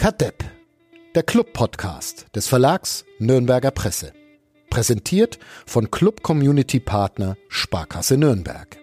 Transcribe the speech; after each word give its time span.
Kadepp, 0.00 0.44
der 1.14 1.22
Club-Podcast 1.22 2.34
des 2.34 2.48
Verlags 2.48 3.04
Nürnberger 3.18 3.70
Presse. 3.70 4.14
Präsentiert 4.70 5.38
von 5.66 5.90
Club 5.90 6.22
Community 6.22 6.80
Partner 6.80 7.36
Sparkasse 7.50 8.16
Nürnberg. 8.16 8.78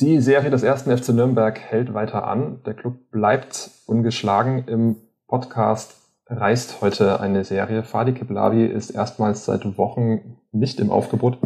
Die 0.00 0.20
Serie 0.20 0.50
des 0.50 0.64
ersten 0.64 0.98
FC 0.98 1.10
Nürnberg 1.10 1.56
hält 1.60 1.94
weiter 1.94 2.26
an. 2.26 2.64
Der 2.64 2.74
Club 2.74 3.12
bleibt 3.12 3.70
ungeschlagen. 3.86 4.66
Im 4.66 4.96
Podcast 5.28 5.98
reist 6.26 6.80
heute 6.80 7.20
eine 7.20 7.44
Serie. 7.44 7.84
Fadi 7.84 8.12
Kiblavi 8.12 8.66
ist 8.66 8.90
erstmals 8.90 9.44
seit 9.44 9.78
Wochen 9.78 10.37
nicht 10.52 10.80
im 10.80 10.90
Aufgebot. 10.90 11.38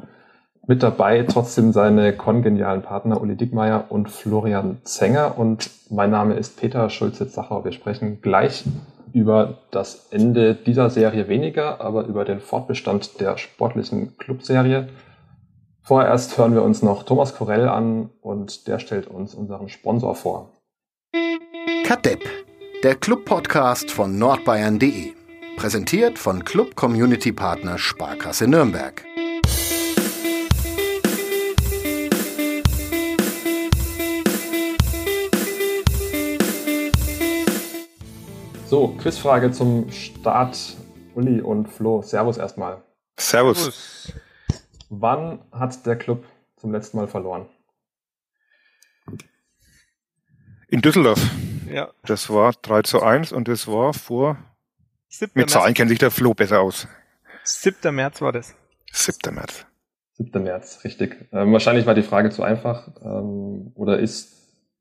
Mit 0.67 0.83
dabei 0.83 1.25
trotzdem 1.25 1.73
seine 1.73 2.17
kongenialen 2.17 2.83
Partner 2.83 3.21
Uli 3.21 3.37
Dickmeier 3.37 3.87
und 3.89 4.09
Florian 4.09 4.79
Zenger. 4.85 5.37
Und 5.37 5.71
mein 5.91 6.11
Name 6.11 6.35
ist 6.35 6.59
Peter 6.59 6.89
Schulze-Zachau. 6.89 7.65
Wir 7.65 7.73
sprechen 7.73 8.21
gleich 8.21 8.65
über 9.13 9.59
das 9.71 10.09
Ende 10.11 10.55
dieser 10.55 10.89
Serie 10.89 11.29
weniger, 11.29 11.81
aber 11.81 12.05
über 12.07 12.25
den 12.25 12.41
Fortbestand 12.41 13.21
der 13.21 13.39
sportlichen 13.39 14.17
Clubserie. 14.19 14.89
Vorerst 15.83 16.39
hören 16.39 16.55
wir 16.55 16.63
uns 16.63 16.83
noch 16.83 17.03
Thomas 17.03 17.35
Korell 17.35 17.69
an 17.69 18.11
und 18.21 18.69
der 18.69 18.79
stellt 18.79 19.09
uns 19.09 19.35
unseren 19.35 19.69
Sponsor 19.69 20.15
vor. 20.15 20.53
Kadepp, 21.85 22.21
der 22.85 22.95
Club-Podcast 22.95 23.91
von 23.91 24.17
nordbayern.de. 24.17 25.22
Präsentiert 25.57 26.19
von 26.19 26.45
Club 26.45 26.75
Community 26.75 27.33
Partner 27.33 27.79
Sparkasse 27.79 28.49
Nürnberg. 28.49 29.05
So, 38.67 38.89
Quizfrage 38.99 39.53
zum 39.53 39.91
Start. 39.93 40.77
Uli 41.15 41.43
und 41.43 41.69
Flo, 41.69 42.01
Servus 42.03 42.39
erstmal. 42.39 42.83
Servus. 43.19 44.13
Wann 44.89 45.45
hat 45.53 45.85
der 45.85 45.97
Club 45.97 46.25
zum 46.57 46.73
letzten 46.73 46.97
Mal 46.97 47.07
verloren? 47.07 47.49
In 50.69 50.81
Düsseldorf. 50.81 51.21
Ja. 51.71 51.91
Das 52.05 52.31
war 52.31 52.53
3 52.53 52.83
zu 52.83 53.03
1 53.03 53.33
und 53.33 53.49
das 53.49 53.69
war 53.69 53.93
vor. 53.93 54.39
7. 55.13 55.33
Mit 55.35 55.51
Zahlen 55.51 55.75
kennt 55.75 55.91
sich 55.91 55.99
der 55.99 56.11
Flo 56.11 56.33
besser 56.33 56.61
aus. 56.61 56.89
7. 57.45 57.95
März 57.95 58.23
war 58.23 58.33
das. 58.33 58.55
7. 58.93 59.35
März. 59.35 59.67
7. 60.15 60.43
März, 60.43 60.81
richtig. 60.85 61.29
Ähm, 61.33 61.53
wahrscheinlich 61.53 61.85
war 61.85 61.95
die 61.95 62.03
Frage 62.03 62.31
zu 62.31 62.43
einfach. 62.43 62.89
Ähm, 63.03 63.73
oder 63.75 63.99
ist 63.99 64.33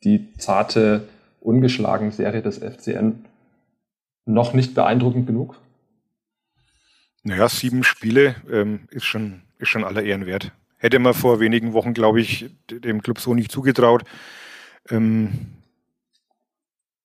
die 0.06 0.34
zarte, 0.38 1.08
ungeschlagen 1.42 2.12
Serie 2.12 2.42
des 2.42 2.60
FCN 2.60 3.26
noch 4.26 4.54
nicht 4.54 4.74
beeindruckend 4.74 5.28
genug? 5.28 5.60
Naja, 7.24 7.50
sieben 7.50 7.84
Spiele 7.84 8.36
ähm, 8.50 8.88
ist 8.90 9.06
schon 9.06 9.42
ist 9.60 9.68
schon 9.68 9.84
aller 9.84 10.02
Ehren 10.02 10.26
wert. 10.26 10.54
Hätte 10.78 10.98
man 11.00 11.14
vor 11.14 11.42
wenigen 11.42 11.74
Wochen, 11.74 11.94
glaube 11.94 12.22
ich, 12.22 12.50
dem 12.70 13.04
Club 13.04 13.20
so 13.20 13.34
nicht 13.34 13.52
zugetraut. 13.52 14.04
Ähm, 14.90 15.61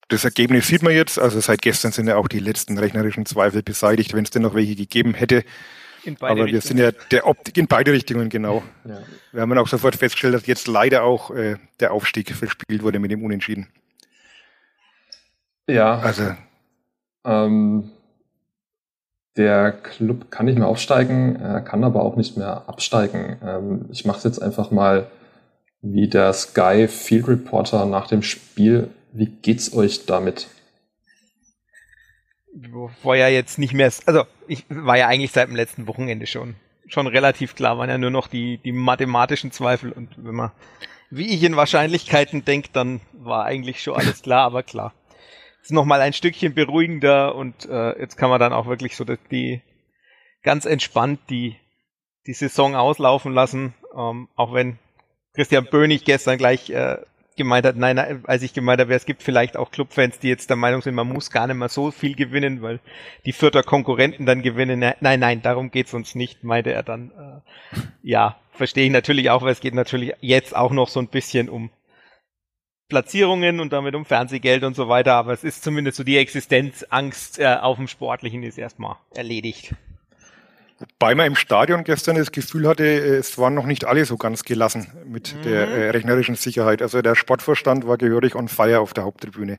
das 0.09 0.25
Ergebnis 0.25 0.69
sieht 0.69 0.83
man 0.83 0.93
jetzt. 0.93 1.19
Also 1.19 1.41
seit 1.41 1.63
gestern 1.63 1.93
sind 1.93 2.09
ja 2.09 2.17
auch 2.17 2.29
die 2.29 2.39
letzten 2.39 2.79
rechnerischen 2.79 3.27
Zweifel 3.27 3.63
beseitigt, 3.63 4.15
wenn 4.15 4.25
es 4.25 4.31
denn 4.31 4.43
noch 4.43 4.55
welche 4.55 4.77
gegeben 4.77 5.15
hätte. 5.15 5.45
Aber 6.21 6.47
wir 6.47 6.61
sind 6.61 6.79
ja 6.79 6.93
der 7.11 7.27
Optik 7.27 7.57
in 7.57 7.67
beide 7.67 7.93
Richtungen, 7.93 8.29
genau. 8.29 8.63
Ja. 8.85 8.99
Wir 9.33 9.41
haben 9.41 9.51
dann 9.51 9.59
auch 9.59 9.69
sofort 9.69 9.97
festgestellt, 9.97 10.35
dass 10.35 10.47
jetzt 10.47 10.69
leider 10.69 11.03
auch 11.03 11.31
äh, 11.33 11.57
der 11.81 11.93
Aufstieg 11.93 12.31
verspielt 12.33 12.83
wurde 12.83 13.01
mit 13.01 13.11
dem 13.11 13.25
Unentschieden. 13.25 13.69
Ja. 15.67 15.99
Also. 15.99 16.35
Ähm, 17.25 17.91
der 19.37 19.73
Club 19.73 20.31
kann 20.31 20.47
nicht 20.47 20.59
mehr 20.59 20.69
aufsteigen, 20.69 21.37
er 21.37 21.61
kann 21.61 21.85
aber 21.85 22.03
auch 22.03 22.17
nicht 22.17 22.37
mehr 22.37 22.69
absteigen. 22.69 23.37
Ähm, 23.45 23.87
ich 23.91 24.05
mache 24.05 24.19
es 24.19 24.25
jetzt 24.25 24.39
einfach 24.41 24.71
mal 24.71 25.09
wie 25.83 26.09
der 26.09 26.33
Sky 26.33 26.89
Field 26.89 27.29
Reporter 27.29 27.85
nach 27.87 28.07
dem 28.07 28.23
Spiel. 28.23 28.89
Wie 29.17 29.27
geht's 29.27 29.73
euch 29.73 30.07
damit? 30.07 30.49
War 33.03 33.17
ja 33.17 33.29
jetzt 33.29 33.59
nicht 33.59 33.75
mehr, 33.75 33.93
also 34.07 34.25
ich 34.49 34.65
war 34.69 34.97
ja 34.97 35.09
eigentlich 35.09 35.33
seit 35.33 35.49
dem 35.49 35.57
letzten 35.57 35.87
Wochenende 35.87 36.27
schon, 36.27 36.55
schon 36.87 37.07
relativ 37.07 37.55
klar, 37.55 37.79
waren 37.79 37.91
ja 37.91 37.99
nur 37.99 38.11
noch 38.11 38.29
die, 38.29 38.59
die 38.59 38.73
mathematischen 38.73 39.53
Zweifel 39.53 39.93
und 39.93 40.11
wenn 40.17 40.35
man, 40.35 40.53
wie 41.11 41.35
ich 41.35 41.43
in 41.43 41.57
Wahrscheinlichkeiten 41.57 42.45
denke, 42.45 42.71
dann 42.73 43.01
war 43.13 43.45
eigentlich 43.45 43.83
schon 43.83 43.95
alles 43.97 44.23
klar, 44.23 44.45
aber 44.45 44.63
klar 44.63 44.95
ist 45.67 45.73
nochmal 45.73 46.01
ein 46.01 46.13
Stückchen 46.13 46.55
beruhigender 46.55 47.35
und 47.35 47.69
äh, 47.69 47.99
jetzt 47.99 48.17
kann 48.17 48.31
man 48.31 48.39
dann 48.39 48.53
auch 48.53 48.67
wirklich 48.67 48.97
so 48.97 49.05
die 49.05 49.63
ganz 50.45 50.65
entspannt 50.65 51.19
die, 51.29 51.57
die 52.29 52.35
Saison 52.35 52.77
auslaufen 52.77 53.33
lassen, 53.33 53.75
ähm, 53.93 54.29
auch 54.37 54.55
wenn 54.55 54.79
Christian 55.35 55.65
Bönig 55.65 56.05
gestern 56.05 56.39
gleich 56.39 56.71
äh, 56.71 56.99
gemeint 57.37 57.67
hat, 57.67 57.77
nein, 57.77 58.25
als 58.27 58.43
ich 58.43 58.55
gemeint 58.55 58.81
habe, 58.81 58.95
es 58.95 59.07
gibt 59.07 59.23
vielleicht 59.23 59.57
auch 59.57 59.71
Clubfans, 59.71 60.19
die 60.19 60.29
jetzt 60.29 60.51
der 60.51 60.57
Meinung 60.57 60.83
sind, 60.83 60.95
man 60.95 61.09
muss 61.09 61.31
gar 61.31 61.47
nicht 61.47 61.57
mehr 61.57 61.69
so 61.69 61.91
viel 61.91 62.15
gewinnen, 62.15 62.63
weil 62.63 62.81
die 63.25 63.33
vierter 63.33 63.63
Konkurrenten 63.63 64.27
dann 64.27 64.43
gewinnen. 64.43 64.81
Nein, 65.01 65.21
nein, 65.21 65.43
darum 65.43 65.71
geht's 65.71 65.95
uns 65.95 66.15
nicht, 66.15 66.45
meinte 66.45 66.73
er 66.73 66.83
dann. 66.83 67.11
Äh, 67.11 67.81
ja, 68.03 68.41
verstehe 68.53 68.87
ich 68.87 68.93
natürlich 68.93 69.31
auch, 69.31 69.43
weil 69.43 69.53
es 69.53 69.61
geht 69.61 69.75
natürlich 69.75 70.15
jetzt 70.21 70.57
auch 70.57 70.73
noch 70.73 70.89
so 70.89 71.01
ein 71.01 71.09
bisschen 71.09 71.49
um 71.49 71.71
Platzierungen 72.89 73.61
und 73.61 73.73
damit 73.73 73.95
um 73.95 74.05
Fernsehgeld 74.05 74.63
und 74.63 74.77
so 74.77 74.89
weiter, 74.89 75.15
aber 75.15 75.33
es 75.33 75.43
ist 75.43 75.65
zumindest 75.65 75.97
so 75.97 76.05
die 76.05 76.19
Existenzangst 76.19 77.39
äh, 77.39 77.57
auf 77.61 77.77
dem 77.77 77.89
Sportlichen 77.89 78.43
ist 78.45 78.59
erstmal 78.59 78.97
erledigt. 79.15 79.75
Wobei 80.79 81.15
man 81.15 81.27
im 81.27 81.37
Stadion 81.37 81.85
gestern 81.85 82.17
das 82.17 82.33
Gefühl 82.33 82.69
hatte, 82.69 82.85
es 82.85 83.39
waren 83.39 83.55
noch 83.55 83.67
nicht 83.67 83.87
alle 83.87 84.05
so 84.05 84.17
ganz 84.17 84.45
gelassen 84.45 84.89
mit 85.07 85.35
mhm. 85.35 85.43
der 85.43 85.69
äh, 85.69 85.91
rechnerischen 85.91 86.35
Sicherheit. 86.35 86.83
Also 86.83 87.01
der 87.01 87.15
Sportvorstand 87.15 87.87
war 87.87 87.97
gehörig 87.97 88.35
on 88.35 88.49
fire 88.49 88.81
auf 88.81 88.93
der 88.93 89.05
Haupttribüne. 89.05 89.59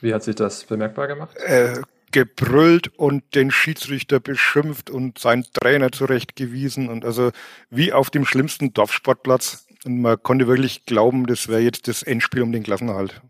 Wie 0.00 0.12
hat 0.12 0.22
sich 0.22 0.36
das 0.36 0.64
bemerkbar 0.64 1.08
gemacht? 1.08 1.36
Äh, 1.38 1.80
gebrüllt 2.12 2.88
und 2.98 3.34
den 3.34 3.50
Schiedsrichter 3.50 4.20
beschimpft 4.20 4.90
und 4.90 5.18
seinen 5.18 5.44
Trainer 5.52 5.92
zurechtgewiesen 5.92 6.88
und 6.88 7.04
also 7.04 7.30
wie 7.70 7.92
auf 7.92 8.10
dem 8.10 8.24
schlimmsten 8.24 8.72
Dorfsportplatz 8.72 9.66
und 9.84 10.00
man 10.00 10.22
konnte 10.22 10.46
wirklich 10.46 10.86
glauben, 10.86 11.26
das 11.26 11.48
wäre 11.48 11.60
jetzt 11.60 11.88
das 11.88 12.02
Endspiel 12.02 12.42
um 12.42 12.52
den 12.52 12.62
Klassenerhalt. 12.62 13.20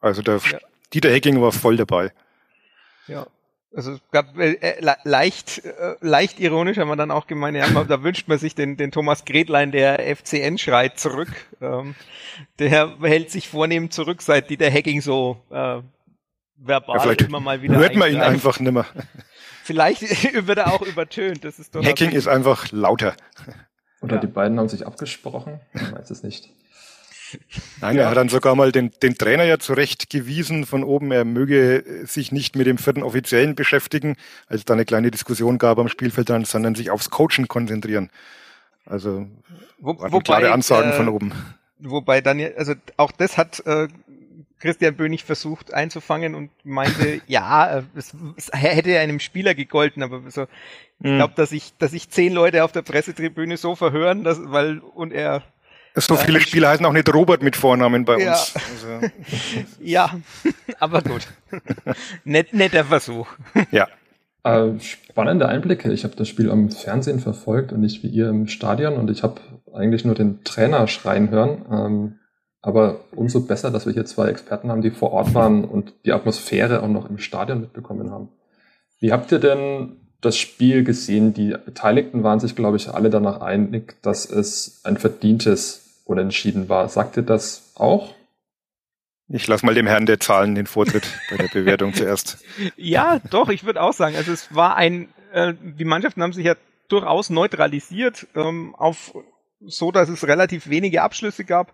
Also 0.00 0.22
der 0.22 0.40
ja. 0.50 0.58
Dieter 0.92 1.10
Hecking 1.10 1.40
war 1.40 1.52
voll 1.52 1.76
dabei. 1.76 2.12
Ja. 3.06 3.26
Also 3.74 3.92
es 3.92 4.00
gab 4.10 4.38
äh, 4.38 4.52
äh 4.54 4.96
leicht, 5.04 5.64
äh, 5.64 5.96
leicht 6.00 6.40
ironisch 6.40 6.78
haben 6.78 6.88
wir 6.88 6.96
dann 6.96 7.10
auch 7.10 7.26
gemeint, 7.26 7.56
ja, 7.56 7.68
da 7.84 8.02
wünscht 8.02 8.28
man 8.28 8.38
sich 8.38 8.54
den, 8.54 8.76
den 8.76 8.90
Thomas 8.90 9.24
Gretlein, 9.24 9.72
der 9.72 10.16
FCN 10.16 10.58
schreit, 10.58 10.98
zurück. 10.98 11.28
Ähm, 11.60 11.94
der 12.58 12.96
hält 13.02 13.30
sich 13.30 13.48
vornehm 13.48 13.90
zurück, 13.90 14.22
seit 14.22 14.50
Dieter 14.50 14.70
Hacking 14.70 15.00
so 15.00 15.42
äh, 15.50 15.80
verbal 16.56 17.16
ja, 17.18 17.26
immer 17.26 17.40
mal 17.40 17.60
wieder. 17.62 17.76
Hört 17.76 17.96
man 17.96 18.10
ihn 18.12 18.20
einfach 18.20 18.60
nimmer. 18.60 18.86
Vielleicht 19.62 20.02
wird 20.46 20.58
er 20.58 20.72
auch 20.72 20.82
übertönt. 20.82 21.44
Das 21.44 21.58
ist 21.58 21.74
Hacking 21.74 22.12
ist 22.12 22.28
einfach 22.28 22.70
lauter. 22.72 23.14
Oder 24.00 24.16
ja. 24.16 24.20
die 24.20 24.26
beiden 24.26 24.58
haben 24.58 24.68
sich 24.68 24.86
abgesprochen, 24.86 25.60
man 25.72 25.96
weiß 25.96 26.10
es 26.10 26.22
nicht. 26.22 26.50
Nein, 27.80 27.96
ja. 27.96 28.02
er 28.02 28.10
hat 28.10 28.16
dann 28.16 28.28
sogar 28.28 28.54
mal 28.54 28.72
den, 28.72 28.90
den 29.02 29.16
Trainer 29.16 29.44
ja 29.44 29.58
zurechtgewiesen 29.58 30.66
von 30.66 30.84
oben, 30.84 31.12
er 31.12 31.24
möge 31.24 32.04
sich 32.06 32.32
nicht 32.32 32.56
mit 32.56 32.66
dem 32.66 32.78
vierten 32.78 33.02
Offiziellen 33.02 33.54
beschäftigen, 33.54 34.16
als 34.48 34.60
es 34.60 34.64
da 34.64 34.74
eine 34.74 34.84
kleine 34.84 35.10
Diskussion 35.10 35.58
gab 35.58 35.78
am 35.78 35.88
Spielfeld, 35.88 36.30
dann, 36.30 36.44
sondern 36.44 36.74
sich 36.74 36.90
aufs 36.90 37.10
Coachen 37.10 37.48
konzentrieren. 37.48 38.10
Also 38.84 39.26
Wo, 39.78 39.98
wobei, 39.98 40.20
klare 40.20 40.52
Ansagen 40.52 40.90
äh, 40.90 40.94
von 40.94 41.08
oben. 41.08 41.32
Wobei 41.78 42.20
dann, 42.20 42.40
also 42.56 42.74
auch 42.96 43.12
das 43.12 43.36
hat 43.36 43.64
äh, 43.66 43.88
Christian 44.58 44.96
Bönig 44.96 45.24
versucht 45.24 45.74
einzufangen 45.74 46.34
und 46.34 46.50
meinte, 46.64 47.20
ja, 47.26 47.82
es, 47.94 48.14
es 48.36 48.50
hätte 48.52 48.98
einem 48.98 49.20
Spieler 49.20 49.54
gegolten, 49.54 50.02
aber 50.02 50.22
so, 50.30 50.46
ich 51.00 51.14
glaube, 51.16 51.34
dass 51.36 51.52
ich, 51.52 51.74
dass 51.78 51.92
ich 51.92 52.08
zehn 52.08 52.32
Leute 52.32 52.64
auf 52.64 52.72
der 52.72 52.82
Pressetribüne 52.82 53.58
so 53.58 53.76
verhören, 53.76 54.24
dass, 54.24 54.40
weil, 54.42 54.78
und 54.78 55.12
er. 55.12 55.42
So 55.96 56.16
viele 56.16 56.40
Spieler 56.40 56.68
heißen 56.68 56.84
auch 56.84 56.92
nicht 56.92 57.12
Robert 57.12 57.42
mit 57.42 57.56
Vornamen 57.56 58.04
bei 58.04 58.18
ja. 58.18 58.32
uns. 58.32 58.54
Also. 58.76 59.10
ja, 59.80 60.10
aber 60.78 61.02
gut. 61.02 61.26
Net, 62.24 62.52
netter 62.52 62.84
Versuch. 62.84 63.28
Ja. 63.70 63.88
Äh, 64.44 64.78
spannende 64.80 65.48
Einblicke. 65.48 65.92
Ich 65.92 66.04
habe 66.04 66.14
das 66.16 66.28
Spiel 66.28 66.50
am 66.50 66.70
Fernsehen 66.70 67.20
verfolgt 67.20 67.72
und 67.72 67.80
nicht 67.80 68.02
wie 68.02 68.08
ihr 68.08 68.28
im 68.28 68.46
Stadion 68.46 68.94
und 68.94 69.10
ich 69.10 69.22
habe 69.22 69.40
eigentlich 69.72 70.04
nur 70.04 70.14
den 70.14 70.44
Trainer 70.44 70.86
schreien 70.86 71.30
hören. 71.30 71.64
Ähm, 71.70 72.18
aber 72.60 73.00
umso 73.12 73.40
besser, 73.40 73.70
dass 73.70 73.86
wir 73.86 73.92
hier 73.92 74.04
zwei 74.04 74.28
Experten 74.28 74.70
haben, 74.70 74.82
die 74.82 74.90
vor 74.90 75.12
Ort 75.12 75.34
waren 75.34 75.64
und 75.64 75.94
die 76.04 76.12
Atmosphäre 76.12 76.82
auch 76.82 76.88
noch 76.88 77.08
im 77.08 77.18
Stadion 77.18 77.60
mitbekommen 77.60 78.10
haben. 78.10 78.28
Wie 78.98 79.12
habt 79.12 79.32
ihr 79.32 79.38
denn 79.38 79.96
das 80.20 80.36
Spiel 80.36 80.84
gesehen. 80.84 81.34
Die 81.34 81.54
Beteiligten 81.64 82.22
waren 82.22 82.40
sich, 82.40 82.56
glaube 82.56 82.76
ich, 82.76 82.88
alle 82.88 83.10
danach 83.10 83.40
einig, 83.40 83.96
dass 84.02 84.28
es 84.28 84.80
ein 84.84 84.96
verdientes 84.96 85.85
Unentschieden 86.06 86.68
war. 86.68 86.88
Sagt 86.88 87.16
ihr 87.16 87.24
das 87.24 87.72
auch? 87.74 88.14
Ich 89.28 89.46
lasse 89.48 89.66
mal 89.66 89.74
dem 89.74 89.88
Herrn 89.88 90.06
der 90.06 90.20
Zahlen 90.20 90.54
den 90.54 90.66
Vortritt 90.66 91.04
bei 91.30 91.36
der 91.36 91.48
Bewertung 91.48 91.92
zuerst. 91.94 92.44
Ja, 92.76 93.18
doch, 93.30 93.48
ich 93.48 93.64
würde 93.64 93.82
auch 93.82 93.92
sagen, 93.92 94.14
also 94.14 94.30
es 94.30 94.54
war 94.54 94.76
ein, 94.76 95.08
äh, 95.32 95.52
die 95.60 95.84
Mannschaften 95.84 96.22
haben 96.22 96.32
sich 96.32 96.46
ja 96.46 96.54
durchaus 96.88 97.28
neutralisiert, 97.28 98.28
ähm, 98.36 98.76
auf 98.76 99.14
so, 99.60 99.90
dass 99.90 100.08
es 100.08 100.28
relativ 100.28 100.68
wenige 100.68 101.02
Abschlüsse 101.02 101.44
gab. 101.44 101.72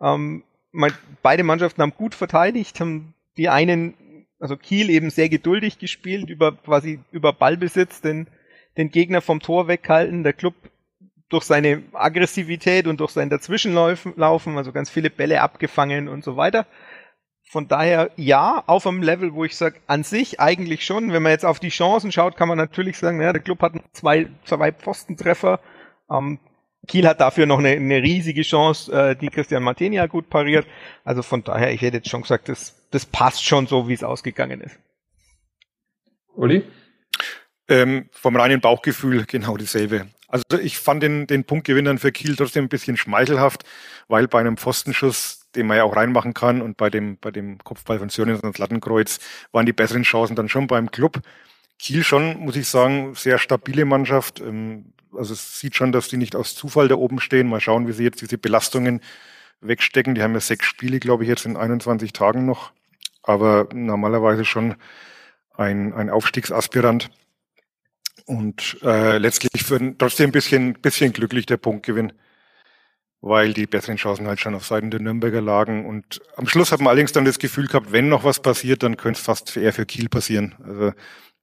Ähm, 0.00 0.44
mein, 0.72 0.92
beide 1.20 1.42
Mannschaften 1.42 1.82
haben 1.82 1.92
gut 1.94 2.14
verteidigt, 2.14 2.80
haben 2.80 3.12
die 3.36 3.50
einen, 3.50 4.26
also 4.38 4.56
Kiel 4.56 4.88
eben 4.88 5.10
sehr 5.10 5.28
geduldig 5.28 5.78
gespielt, 5.78 6.30
über 6.30 6.52
quasi 6.52 7.00
über 7.12 7.34
Ballbesitz 7.34 8.00
den, 8.00 8.28
den 8.78 8.90
Gegner 8.90 9.20
vom 9.20 9.40
Tor 9.40 9.68
weghalten. 9.68 10.22
Der 10.22 10.32
Club 10.32 10.54
durch 11.28 11.44
seine 11.44 11.82
Aggressivität 11.92 12.86
und 12.86 13.00
durch 13.00 13.12
sein 13.12 13.30
Dazwischenlaufen, 13.30 14.58
also 14.58 14.72
ganz 14.72 14.90
viele 14.90 15.10
Bälle 15.10 15.40
abgefangen 15.40 16.08
und 16.08 16.24
so 16.24 16.36
weiter. 16.36 16.66
Von 17.50 17.68
daher 17.68 18.10
ja, 18.16 18.64
auf 18.66 18.86
einem 18.86 19.02
Level, 19.02 19.34
wo 19.34 19.44
ich 19.44 19.56
sage, 19.56 19.80
an 19.86 20.02
sich 20.02 20.40
eigentlich 20.40 20.84
schon. 20.84 21.12
Wenn 21.12 21.22
man 21.22 21.32
jetzt 21.32 21.44
auf 21.44 21.60
die 21.60 21.68
Chancen 21.68 22.10
schaut, 22.10 22.36
kann 22.36 22.48
man 22.48 22.58
natürlich 22.58 22.98
sagen, 22.98 23.18
naja, 23.18 23.32
der 23.32 23.42
Club 23.42 23.60
hat 23.62 23.74
zwei, 23.92 24.28
zwei 24.44 24.72
Pfostentreffer. 24.72 25.60
Ähm, 26.10 26.40
Kiel 26.86 27.06
hat 27.06 27.20
dafür 27.20 27.46
noch 27.46 27.58
eine, 27.58 27.70
eine 27.70 28.02
riesige 28.02 28.42
Chance, 28.42 28.92
äh, 28.92 29.16
die 29.16 29.28
Christian 29.28 29.62
Martenia 29.62 30.06
gut 30.06 30.28
pariert. 30.28 30.66
Also 31.04 31.22
von 31.22 31.44
daher, 31.44 31.72
ich 31.72 31.80
hätte 31.82 31.98
jetzt 31.98 32.10
schon 32.10 32.22
gesagt, 32.22 32.48
das, 32.48 32.74
das 32.90 33.06
passt 33.06 33.44
schon 33.44 33.66
so, 33.66 33.88
wie 33.88 33.94
es 33.94 34.04
ausgegangen 34.04 34.60
ist. 34.60 34.78
Uli? 36.34 36.64
Ähm, 37.68 38.08
vom 38.10 38.36
reinen 38.36 38.60
Bauchgefühl 38.60 39.24
genau 39.26 39.56
dasselbe. 39.56 40.08
Also 40.34 40.60
ich 40.60 40.78
fand 40.78 41.00
den, 41.00 41.28
den 41.28 41.44
Punktgewinnern 41.44 41.98
für 41.98 42.10
Kiel 42.10 42.34
trotzdem 42.34 42.64
ein 42.64 42.68
bisschen 42.68 42.96
schmeichelhaft, 42.96 43.62
weil 44.08 44.26
bei 44.26 44.40
einem 44.40 44.56
Pfostenschuss 44.56 45.44
den 45.54 45.68
man 45.68 45.76
ja 45.76 45.84
auch 45.84 45.94
reinmachen 45.94 46.34
kann. 46.34 46.60
Und 46.60 46.76
bei 46.76 46.90
dem, 46.90 47.18
bei 47.18 47.30
dem 47.30 47.58
Kopfball 47.58 48.00
von 48.00 48.08
Sörens 48.08 48.40
und 48.40 48.58
Lattenkreuz 48.58 49.20
waren 49.52 49.64
die 49.64 49.72
besseren 49.72 50.02
Chancen 50.02 50.34
dann 50.34 50.48
schon 50.48 50.66
beim 50.66 50.90
Club. 50.90 51.20
Kiel 51.78 52.02
schon, 52.02 52.40
muss 52.40 52.56
ich 52.56 52.66
sagen, 52.66 53.14
sehr 53.14 53.38
stabile 53.38 53.84
Mannschaft. 53.84 54.40
Ähm, 54.40 54.86
also 55.16 55.34
es 55.34 55.60
sieht 55.60 55.76
schon, 55.76 55.92
dass 55.92 56.08
die 56.08 56.16
nicht 56.16 56.34
aus 56.34 56.56
Zufall 56.56 56.88
da 56.88 56.96
oben 56.96 57.20
stehen. 57.20 57.48
Mal 57.48 57.60
schauen, 57.60 57.86
wie 57.86 57.92
sie 57.92 58.02
jetzt 58.02 58.20
diese 58.20 58.36
Belastungen 58.36 59.02
wegstecken. 59.60 60.16
Die 60.16 60.22
haben 60.24 60.34
ja 60.34 60.40
sechs 60.40 60.66
Spiele, 60.66 60.98
glaube 60.98 61.22
ich, 61.22 61.28
jetzt 61.28 61.46
in 61.46 61.56
21 61.56 62.12
Tagen 62.12 62.44
noch. 62.44 62.72
Aber 63.22 63.68
normalerweise 63.72 64.44
schon 64.44 64.74
ein, 65.56 65.92
ein 65.92 66.10
Aufstiegsaspirant. 66.10 67.10
Und 68.26 68.78
äh, 68.82 69.18
letztlich 69.18 69.64
für 69.64 69.96
trotzdem 69.98 70.30
ein 70.30 70.32
bisschen, 70.32 70.74
bisschen 70.74 71.12
glücklich 71.12 71.46
der 71.46 71.58
Punktgewinn 71.58 72.12
weil 73.26 73.54
die 73.54 73.66
besseren 73.66 73.96
Chancen 73.96 74.26
halt 74.26 74.38
schon 74.38 74.54
auf 74.54 74.66
Seiten 74.66 74.90
der 74.90 75.00
Nürnberger 75.00 75.40
lagen. 75.40 75.86
Und 75.86 76.20
am 76.36 76.46
Schluss 76.46 76.72
hat 76.72 76.80
man 76.80 76.88
allerdings 76.88 77.12
dann 77.12 77.24
das 77.24 77.38
Gefühl 77.38 77.68
gehabt, 77.68 77.90
wenn 77.90 78.10
noch 78.10 78.22
was 78.22 78.40
passiert, 78.40 78.82
dann 78.82 78.98
könnte 78.98 79.18
es 79.18 79.24
fast 79.24 79.56
eher 79.56 79.72
für 79.72 79.86
Kiel 79.86 80.10
passieren. 80.10 80.54
Also 80.62 80.92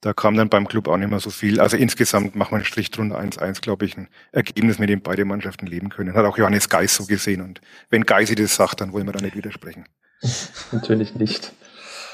da 0.01 0.13
kam 0.13 0.35
dann 0.35 0.47
beim 0.47 0.67
Club 0.67 0.87
auch 0.87 0.97
nicht 0.97 1.09
mehr 1.09 1.19
so 1.19 1.31
viel. 1.31 1.59
Also 1.59 1.77
insgesamt 1.77 2.35
macht 2.35 2.51
man 2.51 2.59
einen 2.59 2.65
Strich 2.65 2.91
drunter 2.91 3.19
1-1, 3.19 3.61
glaube 3.61 3.85
ich, 3.85 3.97
ein 3.97 4.09
Ergebnis, 4.31 4.77
mit 4.77 4.89
dem 4.91 5.01
beide 5.01 5.25
Mannschaften 5.25 5.65
leben 5.65 5.89
können. 5.89 6.13
Hat 6.13 6.23
auch 6.23 6.37
Johannes 6.37 6.69
Geis 6.69 6.95
so 6.95 7.07
gesehen. 7.07 7.41
Und 7.41 7.61
wenn 7.89 8.03
Geisi 8.03 8.35
das 8.35 8.55
sagt, 8.55 8.79
dann 8.81 8.93
wollen 8.93 9.07
wir 9.07 9.13
da 9.13 9.21
nicht 9.21 9.35
widersprechen. 9.35 9.85
Natürlich 10.71 11.15
nicht. 11.15 11.51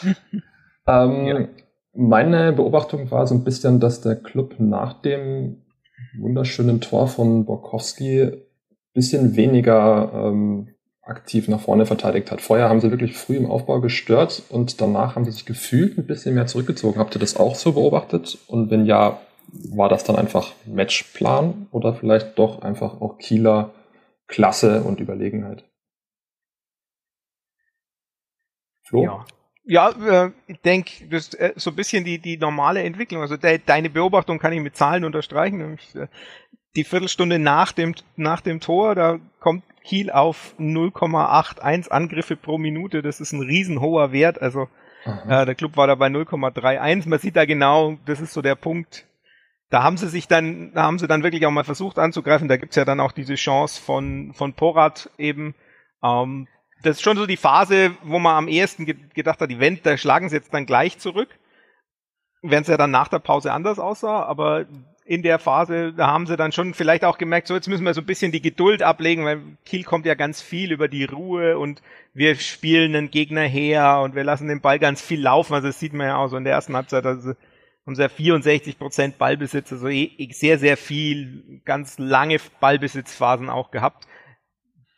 ähm, 0.87 1.25
ja. 1.25 1.47
Meine 1.99 2.53
Beobachtung 2.53 3.09
war 3.09 3.25
so 3.25 3.33
ein 3.33 3.43
bisschen, 3.43 3.79
dass 3.79 4.01
der 4.01 4.17
Club 4.17 4.59
nach 4.59 5.01
dem 5.01 5.63
wunderschönen 6.19 6.79
Tor 6.79 7.07
von 7.07 7.45
Borkowski 7.45 8.33
bisschen 8.93 9.35
weniger 9.35 10.11
ähm, 10.13 10.75
aktiv 11.01 11.47
nach 11.47 11.59
vorne 11.59 11.87
verteidigt 11.87 12.29
hat. 12.29 12.41
Vorher 12.41 12.69
haben 12.69 12.81
sie 12.81 12.91
wirklich 12.91 13.17
früh 13.17 13.35
im 13.35 13.49
Aufbau 13.49 13.81
gestört 13.81 14.43
und 14.49 14.79
danach 14.79 15.15
haben 15.15 15.25
sie 15.25 15.31
sich 15.31 15.47
gefühlt 15.47 15.97
ein 15.97 16.05
bisschen 16.05 16.35
mehr 16.35 16.45
zurückgezogen. 16.45 16.99
Habt 16.99 17.15
ihr 17.15 17.19
das 17.19 17.35
auch 17.35 17.55
so 17.55 17.73
beobachtet? 17.73 18.37
Und 18.45 18.69
wenn 18.69 18.85
ja, 18.85 19.19
war 19.71 19.89
das 19.89 20.03
dann 20.03 20.17
einfach 20.17 20.53
Matchplan 20.67 21.65
oder 21.71 21.95
vielleicht 21.95 22.37
doch 22.37 22.61
einfach 22.61 23.01
auch 23.01 23.17
Kieler 23.17 23.73
Klasse 24.27 24.83
und 24.83 24.99
Überlegenheit? 24.99 25.63
Flo? 28.83 29.03
Ja. 29.03 29.25
Ja, 29.69 29.89
äh, 29.89 30.31
ich 30.47 30.61
denke, 30.61 31.07
das 31.09 31.27
ist 31.27 31.35
äh, 31.35 31.51
so 31.57 31.71
ein 31.71 31.75
bisschen 31.75 32.05
die, 32.05 32.19
die 32.19 32.37
normale 32.37 32.83
Entwicklung. 32.83 33.21
Also 33.21 33.35
de, 33.35 33.59
deine 33.63 33.89
Beobachtung 33.89 34.39
kann 34.39 34.53
ich 34.53 34.61
mit 34.61 34.77
Zahlen 34.77 35.03
unterstreichen. 35.03 35.57
Nämlich, 35.57 35.93
äh, 35.93 36.07
die 36.77 36.85
Viertelstunde 36.85 37.37
nach 37.37 37.73
dem, 37.73 37.93
nach 38.15 38.39
dem 38.39 38.61
Tor, 38.61 38.95
da 38.95 39.19
kommt 39.41 39.63
Kiel 39.83 40.09
auf 40.09 40.55
0,81 40.57 41.89
Angriffe 41.89 42.37
pro 42.37 42.57
Minute. 42.57 43.01
Das 43.01 43.19
ist 43.19 43.33
ein 43.33 43.41
riesenhoher 43.41 44.13
Wert. 44.13 44.41
Also 44.41 44.69
äh, 45.27 45.45
der 45.45 45.55
Club 45.55 45.75
war 45.75 45.87
da 45.87 45.95
bei 45.95 46.07
0,31. 46.07 47.09
Man 47.09 47.19
sieht 47.19 47.35
da 47.35 47.45
genau, 47.45 47.97
das 48.05 48.21
ist 48.21 48.33
so 48.33 48.41
der 48.41 48.55
Punkt. 48.55 49.05
Da 49.69 49.83
haben 49.83 49.97
sie 49.97 50.07
sich 50.07 50.29
dann, 50.29 50.71
da 50.73 50.83
haben 50.83 50.97
sie 50.97 51.07
dann 51.07 51.23
wirklich 51.23 51.45
auch 51.45 51.51
mal 51.51 51.65
versucht 51.65 51.99
anzugreifen. 51.99 52.47
Da 52.47 52.55
gibt's 52.55 52.77
ja 52.77 52.85
dann 52.85 53.01
auch 53.01 53.11
diese 53.11 53.35
Chance 53.35 53.81
von, 53.81 54.31
von 54.33 54.53
Porat 54.53 55.09
eben. 55.17 55.55
Ähm, 56.01 56.47
das 56.83 56.97
ist 56.97 57.01
schon 57.01 57.17
so 57.17 57.25
die 57.25 57.37
Phase, 57.37 57.91
wo 58.03 58.19
man 58.19 58.35
am 58.35 58.47
ehesten 58.47 58.85
ge 58.85 58.95
gedacht 59.13 59.41
hat, 59.41 59.49
die 59.49 59.59
Wend, 59.59 59.85
da 59.85 59.97
schlagen 59.97 60.29
sie 60.29 60.35
jetzt 60.35 60.53
dann 60.53 60.65
gleich 60.65 60.99
zurück. 60.99 61.29
Während 62.41 62.65
es 62.65 62.71
ja 62.71 62.77
dann 62.77 62.91
nach 62.91 63.07
der 63.07 63.19
Pause 63.19 63.51
anders 63.51 63.79
aussah, 63.79 64.23
aber 64.23 64.67
in 65.07 65.23
der 65.23 65.39
Phase, 65.39 65.93
da 65.93 66.07
haben 66.07 66.27
sie 66.27 66.35
dann 66.35 66.51
schon 66.51 66.73
vielleicht 66.73 67.05
auch 67.05 67.17
gemerkt, 67.17 67.47
so 67.47 67.55
jetzt 67.55 67.69
müssen 67.69 67.85
wir 67.85 67.93
so 67.93 68.01
ein 68.01 68.05
bisschen 68.05 68.33
die 68.33 68.41
Geduld 68.41 68.83
ablegen, 68.83 69.23
weil 69.23 69.41
Kiel 69.65 69.83
kommt 69.83 70.05
ja 70.05 70.15
ganz 70.15 70.41
viel 70.41 70.71
über 70.71 70.89
die 70.89 71.05
Ruhe 71.05 71.57
und 71.57 71.81
wir 72.13 72.35
spielen 72.35 72.93
einen 72.93 73.09
Gegner 73.09 73.43
her 73.43 74.01
und 74.03 74.15
wir 74.15 74.25
lassen 74.25 74.49
den 74.49 74.59
Ball 74.61 74.79
ganz 74.79 75.01
viel 75.01 75.21
laufen. 75.21 75.53
Also 75.53 75.67
das 75.67 75.79
sieht 75.79 75.93
man 75.93 76.07
ja 76.07 76.17
auch 76.17 76.27
so 76.27 76.35
in 76.35 76.43
der 76.43 76.53
ersten 76.53 76.75
Halbzeit, 76.75 77.05
also 77.05 77.33
ja 77.95 78.09
64 78.09 78.77
Prozent 78.77 79.17
Ballbesitz, 79.17 79.71
also 79.71 79.87
eh, 79.87 80.11
eh 80.17 80.31
sehr, 80.33 80.59
sehr 80.59 80.75
viel, 80.75 81.61
ganz 81.63 81.97
lange 81.97 82.37
Ballbesitzphasen 82.59 83.49
auch 83.49 83.71
gehabt. 83.71 84.07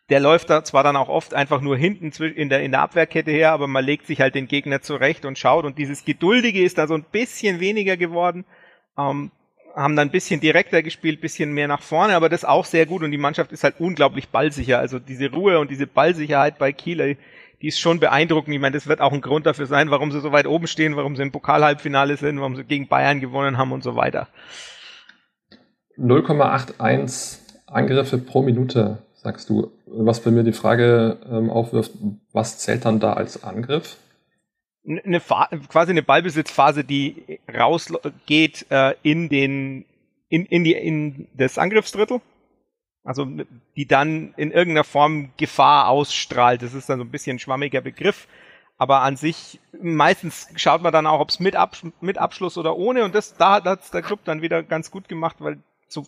Der 0.10 0.20
läuft 0.20 0.50
da 0.50 0.64
zwar 0.64 0.84
dann 0.84 0.96
auch 0.96 1.10
oft 1.10 1.34
einfach 1.34 1.62
nur 1.62 1.78
hinten 1.78 2.12
in 2.24 2.50
der, 2.50 2.62
in 2.62 2.72
der 2.72 2.82
Abwehrkette 2.82 3.32
her, 3.32 3.52
aber 3.52 3.68
man 3.68 3.86
legt 3.86 4.08
sich 4.08 4.22
halt 4.22 4.36
den 4.36 4.48
Gegner 4.48 4.82
zurecht 4.82 5.26
und 5.26 5.38
schaut 5.38 5.66
und 5.66 5.78
dieses 5.78 6.04
Geduldige 6.04 6.64
ist 6.64 6.78
da 6.78 6.88
so 6.88 6.96
ein 6.96 7.04
bisschen 7.04 7.60
weniger 7.60 7.96
geworden. 7.98 8.46
Ähm, 8.98 9.32
haben 9.76 9.96
dann 9.96 10.08
ein 10.08 10.12
bisschen 10.12 10.42
direkter 10.42 10.82
gespielt, 10.84 11.22
bisschen 11.22 11.54
mehr 11.54 11.68
nach 11.68 11.82
vorne, 11.82 12.16
aber 12.16 12.28
das 12.28 12.44
auch 12.44 12.66
sehr 12.66 12.86
gut 12.86 13.04
und 13.04 13.12
die 13.12 13.18
Mannschaft 13.18 13.52
ist 13.52 13.64
halt 13.64 13.76
unglaublich 13.80 14.30
ballsicher. 14.30 14.80
Also 14.80 15.00
diese 15.00 15.32
Ruhe 15.32 15.60
und 15.60 15.70
diese 15.72 15.88
Ballsicherheit 15.88 16.58
bei 16.58 16.74
Kiel, 16.74 17.18
die 17.62 17.68
ist 17.68 17.80
schon 17.80 18.00
beeindruckend. 18.00 18.54
Ich 18.54 18.62
meine, 18.62 18.74
das 18.74 18.88
wird 18.88 19.02
auch 19.02 19.14
ein 19.14 19.22
Grund 19.22 19.46
dafür 19.46 19.68
sein, 19.68 19.92
warum 19.92 20.12
sie 20.12 20.22
so 20.22 20.32
weit 20.32 20.48
oben 20.48 20.68
stehen, 20.68 20.96
warum 20.96 21.16
sie 21.16 21.22
im 21.22 21.32
Pokalhalbfinale 21.32 22.18
sind, 22.18 22.40
warum 22.40 22.56
sie 22.56 22.64
gegen 22.64 22.88
Bayern 22.88 23.20
gewonnen 23.20 23.58
haben 23.58 23.72
und 23.72 23.84
so 23.84 23.96
weiter. 23.96 24.28
0,81 25.98 27.40
Angriffe 27.68 28.18
pro 28.18 28.42
Minute, 28.42 29.00
sagst 29.22 29.50
du. 29.50 29.72
Was 29.86 30.22
bei 30.22 30.32
mir 30.32 30.44
die 30.44 30.54
Frage 30.54 31.18
ähm, 31.30 31.50
aufwirft, 31.50 31.92
was 32.32 32.60
zählt 32.60 32.86
dann 32.86 33.00
da 33.00 33.14
als 33.14 33.44
Angriff? 33.44 33.98
eine 34.88 35.20
quasi 35.20 35.92
eine 35.92 36.04
Ballbesitzphase, 36.04 36.84
die 36.84 37.40
rausgeht 37.54 38.66
äh, 38.70 38.96
in 39.04 39.30
den 39.30 39.86
in, 40.30 40.46
in 40.46 40.64
die 40.64 40.74
in 40.74 41.28
das 41.36 41.58
Angriffsdrittel. 41.58 42.22
Also 43.04 43.28
die 43.76 43.88
dann 43.88 44.34
in 44.36 44.52
irgendeiner 44.52 44.84
Form 44.84 45.32
Gefahr 45.38 45.88
ausstrahlt. 45.88 46.62
Das 46.62 46.74
ist 46.74 46.90
dann 46.90 47.00
so 47.00 47.06
ein 47.06 47.12
bisschen 47.12 47.38
ein 47.38 47.40
schwammiger 47.40 47.82
Begriff. 47.82 48.28
Aber 48.78 49.02
an 49.02 49.16
sich, 49.18 49.60
meistens 49.82 50.48
schaut 50.56 50.82
man 50.82 50.94
dann 50.94 51.08
auch, 51.08 51.20
ob 51.20 51.30
es 51.30 51.40
mit, 51.40 51.56
Abs 51.56 51.86
mit 52.02 52.18
Abschluss 52.18 52.58
oder 52.58 52.78
ohne. 52.78 53.04
Und 53.04 53.16
das, 53.16 53.36
da 53.36 53.64
hat 53.64 53.94
der 53.94 54.02
Club 54.02 54.20
dann 54.26 54.42
wieder 54.42 54.64
ganz 54.64 54.92
gut 54.92 55.10
gemacht, 55.10 55.38
weil 55.40 55.58
so 55.88 56.06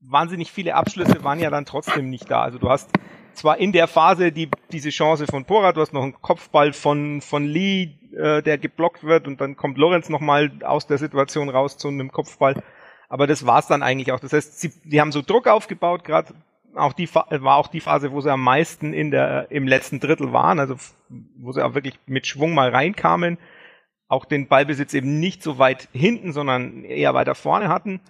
wahnsinnig 0.00 0.50
viele 0.50 0.74
Abschlüsse 0.74 1.22
waren 1.24 1.38
ja 1.38 1.50
dann 1.50 1.66
trotzdem 1.66 2.10
nicht 2.10 2.30
da. 2.30 2.42
Also 2.42 2.58
du 2.58 2.68
hast 2.68 2.90
zwar 3.34 3.58
in 3.58 3.72
der 3.72 3.86
Phase 3.86 4.32
die, 4.32 4.50
diese 4.72 4.90
Chance 4.90 5.26
von 5.26 5.44
Porat, 5.44 5.76
du 5.76 5.80
hast 5.80 5.92
noch 5.92 6.02
einen 6.02 6.20
Kopfball 6.20 6.72
von, 6.72 7.20
von 7.20 7.46
Lee, 7.46 7.94
äh, 8.16 8.42
der 8.42 8.58
geblockt 8.58 9.04
wird 9.04 9.26
und 9.26 9.40
dann 9.40 9.56
kommt 9.56 9.78
Lorenz 9.78 10.08
nochmal 10.08 10.50
aus 10.64 10.86
der 10.86 10.98
Situation 10.98 11.48
raus 11.48 11.76
zu 11.76 11.88
einem 11.88 12.10
Kopfball. 12.12 12.62
Aber 13.08 13.26
das 13.26 13.46
war's 13.46 13.66
dann 13.66 13.82
eigentlich 13.82 14.12
auch. 14.12 14.20
Das 14.20 14.32
heißt, 14.32 14.60
sie, 14.60 14.72
die 14.84 15.00
haben 15.00 15.12
so 15.12 15.22
Druck 15.22 15.48
aufgebaut, 15.48 16.04
gerade 16.04 16.34
auch 16.74 16.92
die 16.92 17.12
war 17.12 17.56
auch 17.56 17.66
die 17.66 17.80
Phase, 17.80 18.12
wo 18.12 18.20
sie 18.20 18.30
am 18.30 18.42
meisten 18.42 18.92
in 18.92 19.10
der 19.10 19.50
im 19.50 19.66
letzten 19.66 19.98
Drittel 19.98 20.32
waren, 20.32 20.60
also 20.60 20.76
wo 21.36 21.50
sie 21.50 21.64
auch 21.64 21.74
wirklich 21.74 21.98
mit 22.06 22.28
Schwung 22.28 22.54
mal 22.54 22.70
reinkamen, 22.70 23.38
auch 24.06 24.24
den 24.24 24.46
Ballbesitz 24.46 24.94
eben 24.94 25.18
nicht 25.18 25.42
so 25.42 25.58
weit 25.58 25.88
hinten, 25.92 26.32
sondern 26.32 26.84
eher 26.84 27.14
weiter 27.14 27.34
vorne 27.34 27.68
hatten. 27.68 28.00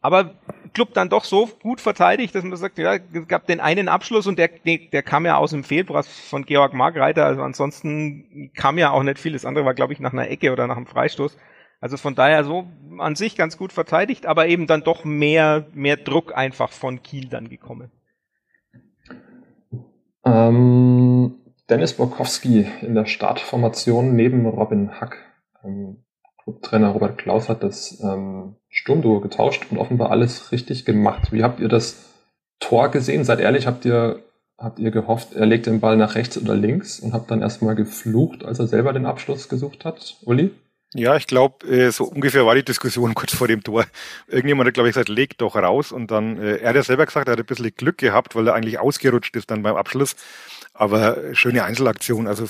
Aber 0.00 0.34
Club 0.74 0.94
dann 0.94 1.08
doch 1.08 1.24
so 1.24 1.48
gut 1.62 1.80
verteidigt, 1.80 2.34
dass 2.34 2.44
man 2.44 2.56
sagt, 2.56 2.78
ja, 2.78 2.94
es 2.94 3.28
gab 3.28 3.46
den 3.46 3.60
einen 3.60 3.88
Abschluss 3.88 4.26
und 4.26 4.38
der, 4.38 4.48
der 4.48 5.02
kam 5.02 5.26
ja 5.26 5.36
aus 5.36 5.50
dem 5.50 5.64
Fehlpass 5.64 6.06
von 6.06 6.44
Georg 6.44 6.72
Margreiter. 6.72 7.26
Also 7.26 7.42
ansonsten 7.42 8.50
kam 8.54 8.78
ja 8.78 8.90
auch 8.90 9.02
nicht 9.02 9.18
viel. 9.18 9.32
Das 9.32 9.44
andere 9.44 9.64
war, 9.64 9.74
glaube 9.74 9.92
ich, 9.92 10.00
nach 10.00 10.12
einer 10.12 10.28
Ecke 10.30 10.52
oder 10.52 10.66
nach 10.66 10.76
einem 10.76 10.86
Freistoß. 10.86 11.36
Also 11.80 11.96
von 11.96 12.14
daher 12.14 12.44
so 12.44 12.66
an 12.98 13.14
sich 13.14 13.36
ganz 13.36 13.56
gut 13.56 13.72
verteidigt, 13.72 14.26
aber 14.26 14.48
eben 14.48 14.66
dann 14.66 14.82
doch 14.82 15.04
mehr, 15.04 15.66
mehr 15.74 15.96
Druck 15.96 16.36
einfach 16.36 16.70
von 16.70 17.02
Kiel 17.02 17.28
dann 17.28 17.48
gekommen. 17.48 17.90
Ähm, 20.24 21.36
Dennis 21.68 21.94
Borkowski 21.94 22.66
in 22.80 22.94
der 22.94 23.06
Startformation 23.06 24.16
neben 24.16 24.46
Robin 24.46 25.00
Hack. 25.00 25.16
Ähm, 25.64 26.04
Clubtrainer 26.42 26.90
Robert 26.90 27.18
Klaus 27.18 27.48
hat 27.48 27.62
das 27.62 28.00
ähm, 28.02 28.56
Sturmduo 28.70 29.20
getauscht 29.20 29.66
und 29.70 29.78
offenbar 29.78 30.10
alles 30.10 30.52
richtig 30.52 30.84
gemacht. 30.84 31.32
Wie 31.32 31.42
habt 31.42 31.60
ihr 31.60 31.68
das 31.68 32.04
Tor 32.60 32.90
gesehen? 32.90 33.24
Seid 33.24 33.40
ehrlich, 33.40 33.66
habt 33.66 33.84
ihr, 33.84 34.22
habt 34.58 34.78
ihr 34.78 34.90
gehofft, 34.90 35.34
er 35.34 35.46
legt 35.46 35.66
den 35.66 35.80
Ball 35.80 35.96
nach 35.96 36.14
rechts 36.14 36.36
oder 36.36 36.54
links 36.54 37.00
und 37.00 37.12
habt 37.12 37.30
dann 37.30 37.42
erstmal 37.42 37.74
geflucht, 37.74 38.44
als 38.44 38.58
er 38.58 38.66
selber 38.66 38.92
den 38.92 39.06
Abschluss 39.06 39.48
gesucht 39.48 39.84
hat? 39.84 40.16
Uli? 40.22 40.50
Ja, 40.94 41.16
ich 41.16 41.26
glaube, 41.26 41.66
äh, 41.66 41.90
so 41.90 42.04
ungefähr 42.04 42.46
war 42.46 42.54
die 42.54 42.64
Diskussion 42.64 43.14
kurz 43.14 43.34
vor 43.34 43.48
dem 43.48 43.62
Tor. 43.62 43.84
Irgendjemand 44.26 44.68
hat, 44.68 44.74
glaube 44.74 44.88
ich, 44.88 44.94
gesagt, 44.94 45.10
leg 45.10 45.36
doch 45.38 45.54
raus. 45.54 45.92
Und 45.92 46.10
dann, 46.10 46.38
äh, 46.38 46.56
er 46.56 46.70
hat 46.70 46.76
ja 46.76 46.82
selber 46.82 47.04
gesagt, 47.04 47.28
er 47.28 47.32
hat 47.32 47.38
ein 47.38 47.46
bisschen 47.46 47.74
Glück 47.74 47.98
gehabt, 47.98 48.34
weil 48.34 48.46
er 48.48 48.54
eigentlich 48.54 48.78
ausgerutscht 48.78 49.36
ist 49.36 49.50
dann 49.50 49.62
beim 49.62 49.76
Abschluss. 49.76 50.16
Aber 50.72 51.34
schöne 51.34 51.64
Einzelaktion. 51.64 52.26
Also 52.26 52.46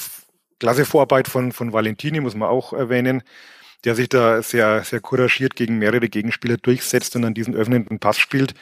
klasse 0.60 0.84
Vorarbeit 0.84 1.28
von, 1.28 1.52
von 1.52 1.72
Valentini, 1.72 2.20
muss 2.20 2.36
man 2.36 2.48
auch 2.48 2.72
erwähnen, 2.72 3.22
der 3.84 3.94
sich 3.94 4.08
da 4.08 4.42
sehr, 4.42 4.82
sehr 4.84 5.00
couragiert 5.00 5.56
gegen 5.56 5.78
mehrere 5.78 6.08
Gegenspieler 6.08 6.56
durchsetzt 6.56 7.14
und 7.16 7.22
dann 7.22 7.34
diesen 7.34 7.54
öffnenden 7.54 7.98
Pass 7.98 8.18
spielt, 8.18 8.54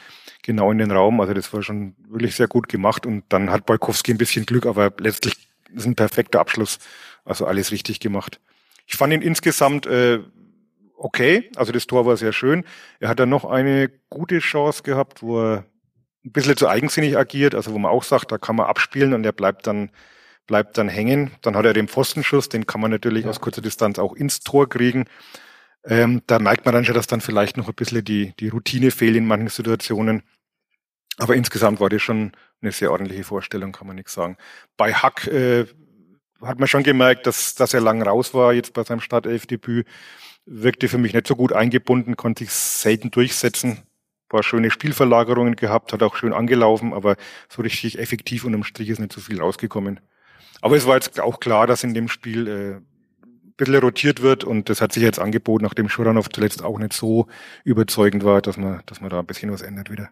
genau 0.43 0.71
in 0.71 0.77
den 0.77 0.91
Raum. 0.91 1.19
Also 1.19 1.33
das 1.33 1.51
war 1.53 1.63
schon 1.63 1.95
wirklich 2.07 2.35
sehr 2.35 2.47
gut 2.47 2.69
gemacht. 2.69 3.05
Und 3.05 3.23
dann 3.29 3.49
hat 3.49 3.65
Balkowski 3.65 4.11
ein 4.11 4.17
bisschen 4.17 4.45
Glück, 4.45 4.65
aber 4.65 4.93
letztlich 4.99 5.35
ist 5.73 5.85
ein 5.85 5.95
perfekter 5.95 6.39
Abschluss. 6.39 6.79
Also 7.25 7.45
alles 7.45 7.71
richtig 7.71 7.99
gemacht. 7.99 8.39
Ich 8.85 8.95
fand 8.95 9.11
ihn 9.11 9.21
insgesamt 9.21 9.85
äh, 9.85 10.19
okay. 10.95 11.49
Also 11.55 11.71
das 11.71 11.87
Tor 11.87 12.05
war 12.05 12.15
sehr 12.15 12.33
schön. 12.33 12.63
Er 12.99 13.09
hat 13.09 13.19
dann 13.19 13.29
noch 13.29 13.45
eine 13.45 13.89
gute 14.09 14.39
Chance 14.39 14.83
gehabt, 14.83 15.21
wo 15.21 15.41
er 15.41 15.65
ein 16.25 16.31
bisschen 16.31 16.57
zu 16.57 16.67
eigensinnig 16.67 17.17
agiert, 17.17 17.55
also 17.55 17.73
wo 17.73 17.77
man 17.77 17.91
auch 17.91 18.03
sagt, 18.03 18.31
da 18.31 18.37
kann 18.37 18.55
man 18.55 18.67
abspielen 18.67 19.13
und 19.13 19.25
er 19.25 19.31
bleibt 19.31 19.65
dann 19.65 19.89
bleibt 20.47 20.77
dann 20.77 20.89
hängen. 20.89 21.31
Dann 21.41 21.55
hat 21.55 21.65
er 21.65 21.73
den 21.73 21.87
Pfostenschuss, 21.87 22.49
den 22.49 22.65
kann 22.65 22.81
man 22.81 22.89
natürlich 22.89 23.25
ja. 23.25 23.29
aus 23.29 23.41
kurzer 23.41 23.61
Distanz 23.61 23.99
auch 23.99 24.15
ins 24.15 24.39
Tor 24.39 24.67
kriegen. 24.67 25.05
Ähm, 25.85 26.21
da 26.27 26.39
merkt 26.39 26.65
man 26.65 26.73
dann 26.73 26.85
schon, 26.85 26.95
dass 26.95 27.07
dann 27.07 27.21
vielleicht 27.21 27.57
noch 27.57 27.67
ein 27.67 27.75
bisschen 27.75 28.03
die, 28.03 28.33
die 28.39 28.49
Routine 28.49 28.91
fehlt 28.91 29.15
in 29.15 29.27
manchen 29.27 29.49
Situationen. 29.49 30.23
Aber 31.17 31.35
insgesamt 31.35 31.79
war 31.79 31.89
das 31.89 32.01
schon 32.01 32.31
eine 32.61 32.71
sehr 32.71 32.91
ordentliche 32.91 33.23
Vorstellung, 33.23 33.71
kann 33.71 33.87
man 33.87 33.95
nichts 33.95 34.13
sagen. 34.13 34.37
Bei 34.75 34.93
Hack 34.93 35.27
äh, 35.27 35.65
hat 36.41 36.59
man 36.59 36.67
schon 36.67 36.83
gemerkt, 36.83 37.25
dass, 37.25 37.55
dass 37.55 37.73
er 37.73 37.81
lang 37.81 38.01
raus 38.01 38.33
war, 38.33 38.53
jetzt 38.53 38.73
bei 38.73 38.83
seinem 38.83 38.99
Startelfdebüt. 38.99 39.87
Wirkte 40.45 40.87
für 40.87 40.97
mich 40.97 41.13
nicht 41.13 41.27
so 41.27 41.35
gut 41.35 41.53
eingebunden, 41.53 42.15
konnte 42.15 42.45
sich 42.45 42.53
selten 42.53 43.11
durchsetzen. 43.11 43.83
War 44.29 44.43
schöne 44.43 44.71
Spielverlagerungen 44.71 45.55
gehabt, 45.55 45.93
hat 45.93 46.03
auch 46.03 46.15
schön 46.15 46.33
angelaufen, 46.33 46.93
aber 46.93 47.15
so 47.49 47.61
richtig 47.61 47.97
effektiv 47.97 48.43
unterm 48.43 48.63
Strich 48.63 48.89
ist 48.89 48.99
nicht 48.99 49.13
so 49.13 49.21
viel 49.21 49.39
rausgekommen. 49.39 49.99
Aber 50.61 50.75
es 50.75 50.85
war 50.85 50.95
jetzt 50.95 51.19
auch 51.19 51.39
klar, 51.39 51.67
dass 51.67 51.83
in 51.83 51.93
dem 51.93 52.07
Spiel 52.07 52.47
äh, 52.47 52.75
ein 52.75 53.53
bisschen 53.57 53.75
rotiert 53.75 54.21
wird 54.21 54.43
und 54.43 54.69
das 54.69 54.81
hat 54.81 54.91
sich 54.91 55.03
jetzt 55.03 55.19
angeboten, 55.19 55.63
nachdem 55.63 55.89
Schuranov 55.89 56.29
zuletzt 56.29 56.63
auch 56.63 56.79
nicht 56.79 56.93
so 56.93 57.27
überzeugend 57.63 58.23
war, 58.23 58.41
dass 58.41 58.57
man, 58.57 58.81
dass 58.85 59.01
man 59.01 59.09
da 59.09 59.19
ein 59.19 59.25
bisschen 59.25 59.51
was 59.51 59.61
ändert 59.61 59.91
wieder. 59.91 60.09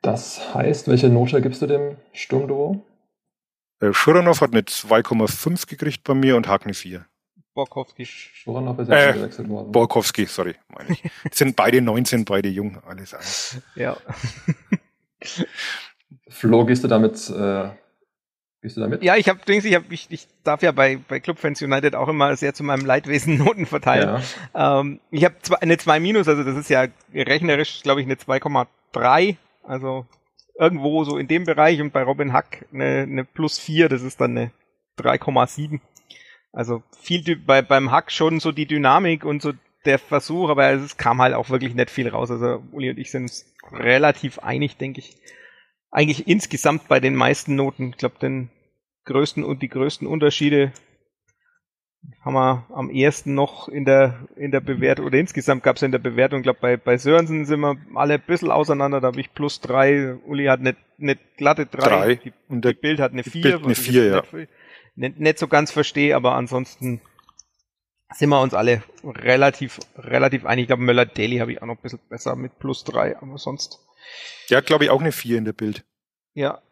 Das 0.00 0.54
heißt, 0.54 0.88
welche 0.88 1.08
Note 1.08 1.40
gibst 1.40 1.62
du 1.62 1.66
dem 1.66 1.96
Sturmduo? 2.12 2.84
Äh, 3.80 3.92
Schuranov 3.92 4.40
hat 4.40 4.52
eine 4.52 4.62
2,5 4.62 5.68
gekriegt 5.68 6.02
bei 6.04 6.14
mir 6.14 6.36
und 6.36 6.48
Hack 6.48 6.64
eine 6.64 6.74
4. 6.74 7.06
Borkowski. 7.54 8.06
Schuranov 8.06 8.78
ist 8.78 8.88
ja 8.88 9.10
äh, 9.10 9.12
gewechselt 9.12 9.48
worden. 9.48 9.72
Borkowski, 9.72 10.26
sorry, 10.26 10.54
meine 10.68 10.92
ich. 10.92 11.02
sind 11.32 11.54
beide 11.54 11.82
19, 11.82 12.24
beide 12.24 12.48
jung, 12.48 12.78
alles 12.86 13.14
eins. 13.14 13.62
Ja. 13.74 13.96
Flo, 16.28 16.64
gehst 16.64 16.82
du 16.82 16.88
damit, 16.88 17.28
äh, 17.30 17.70
gehst 18.62 18.76
du 18.76 18.80
damit? 18.80 19.02
Ja, 19.02 19.16
ich 19.16 19.28
habe, 19.28 19.40
ich, 19.46 19.74
hab, 19.74 19.90
ich, 19.92 20.06
ich 20.10 20.28
darf 20.44 20.62
ja 20.62 20.72
bei, 20.72 20.98
bei 21.08 21.20
Club 21.20 21.38
Fans 21.38 21.60
United 21.60 21.94
auch 21.94 22.08
immer 22.08 22.34
sehr 22.36 22.54
zu 22.54 22.64
meinem 22.64 22.86
Leidwesen 22.86 23.36
Noten 23.44 23.66
verteilen. 23.66 24.22
Ja. 24.54 24.80
Ähm, 24.80 25.00
ich 25.10 25.24
habe 25.24 25.34
eine 25.60 25.76
2 25.76 26.00
minus, 26.00 26.28
also 26.28 26.44
das 26.44 26.56
ist 26.56 26.70
ja 26.70 26.86
rechnerisch, 27.12 27.82
glaube 27.82 28.00
ich, 28.00 28.06
eine 28.06 28.14
2,3. 28.14 29.36
Also 29.62 30.06
irgendwo 30.58 31.04
so 31.04 31.18
in 31.18 31.28
dem 31.28 31.44
Bereich 31.44 31.80
und 31.80 31.92
bei 31.92 32.02
Robin 32.02 32.32
Hack 32.32 32.66
eine, 32.72 33.02
eine 33.02 33.24
plus 33.24 33.58
4, 33.58 33.88
das 33.88 34.02
ist 34.02 34.20
dann 34.20 34.36
eine 34.36 34.50
3,7. 34.98 35.80
Also 36.52 36.82
viel 37.00 37.36
bei, 37.36 37.62
beim 37.62 37.90
Hack 37.90 38.12
schon 38.12 38.38
so 38.38 38.52
die 38.52 38.66
Dynamik 38.66 39.24
und 39.24 39.42
so 39.42 39.52
der 39.84 39.98
Versuch, 39.98 40.50
aber 40.50 40.70
es 40.70 40.96
kam 40.96 41.20
halt 41.20 41.34
auch 41.34 41.50
wirklich 41.50 41.74
nicht 41.74 41.90
viel 41.90 42.08
raus. 42.08 42.30
Also 42.30 42.62
Uli 42.72 42.90
und 42.90 42.98
ich 42.98 43.10
sind 43.10 43.22
uns 43.22 43.52
relativ 43.72 44.38
einig, 44.38 44.76
denke 44.76 45.00
ich. 45.00 45.16
Eigentlich 45.92 46.26
insgesamt 46.26 46.88
bei 46.88 46.98
den 46.98 47.14
meisten 47.14 47.54
Noten. 47.54 47.90
Ich 47.90 47.98
glaube, 47.98 48.16
den 48.20 48.50
größten 49.04 49.44
und 49.44 49.62
die 49.62 49.68
größten 49.68 50.08
Unterschiede 50.08 50.72
haben 52.24 52.34
wir 52.34 52.66
am 52.74 52.90
ersten 52.90 53.34
noch 53.34 53.68
in 53.68 53.84
der, 53.84 54.26
in 54.36 54.50
der 54.50 54.60
Bewertung, 54.60 55.06
oder 55.06 55.18
insgesamt 55.18 55.62
gab 55.62 55.76
es 55.76 55.82
in 55.82 55.92
der 55.92 55.98
Bewertung, 55.98 56.40
ich 56.40 56.44
glaube, 56.44 56.58
bei, 56.60 56.76
bei 56.76 56.96
Sörensen 56.96 57.44
sind 57.44 57.60
wir 57.60 57.76
alle 57.94 58.14
ein 58.14 58.22
bisschen 58.26 58.50
auseinander, 58.50 59.00
da 59.00 59.08
habe 59.08 59.20
ich 59.20 59.32
plus 59.34 59.60
drei, 59.60 60.14
Uli 60.26 60.46
hat 60.46 60.60
eine, 60.60 60.74
eine 61.00 61.16
glatte 61.36 61.66
drei, 61.66 61.88
drei. 61.88 62.14
Die, 62.16 62.32
und 62.48 62.64
der 62.64 62.72
Bild 62.72 62.98
hat 62.98 63.12
eine 63.12 63.22
vier. 63.22 63.42
Bild 63.42 63.64
eine 63.64 63.74
vier, 63.74 64.06
ja. 64.06 64.22
Nicht, 64.94 65.20
nicht, 65.20 65.38
so 65.38 65.46
ganz 65.46 65.70
verstehe, 65.70 66.16
aber 66.16 66.34
ansonsten 66.34 67.00
sind 68.12 68.28
wir 68.28 68.40
uns 68.40 68.54
alle 68.54 68.82
relativ, 69.04 69.78
relativ 69.96 70.44
einig. 70.44 70.64
Ich 70.64 70.68
glaube, 70.68 70.82
Möller-Daly 70.82 71.38
habe 71.38 71.52
ich 71.52 71.62
auch 71.62 71.66
noch 71.66 71.76
ein 71.76 71.82
bisschen 71.82 72.00
besser 72.08 72.36
mit 72.36 72.58
plus 72.58 72.84
drei, 72.84 73.16
aber 73.16 73.38
sonst. 73.38 73.80
Der 74.50 74.58
hat, 74.58 74.66
glaube 74.66 74.84
ich, 74.84 74.90
auch 74.90 75.00
eine 75.00 75.12
vier 75.12 75.38
in 75.38 75.44
der 75.44 75.52
Bild. 75.52 75.84
Ja, 76.34 76.62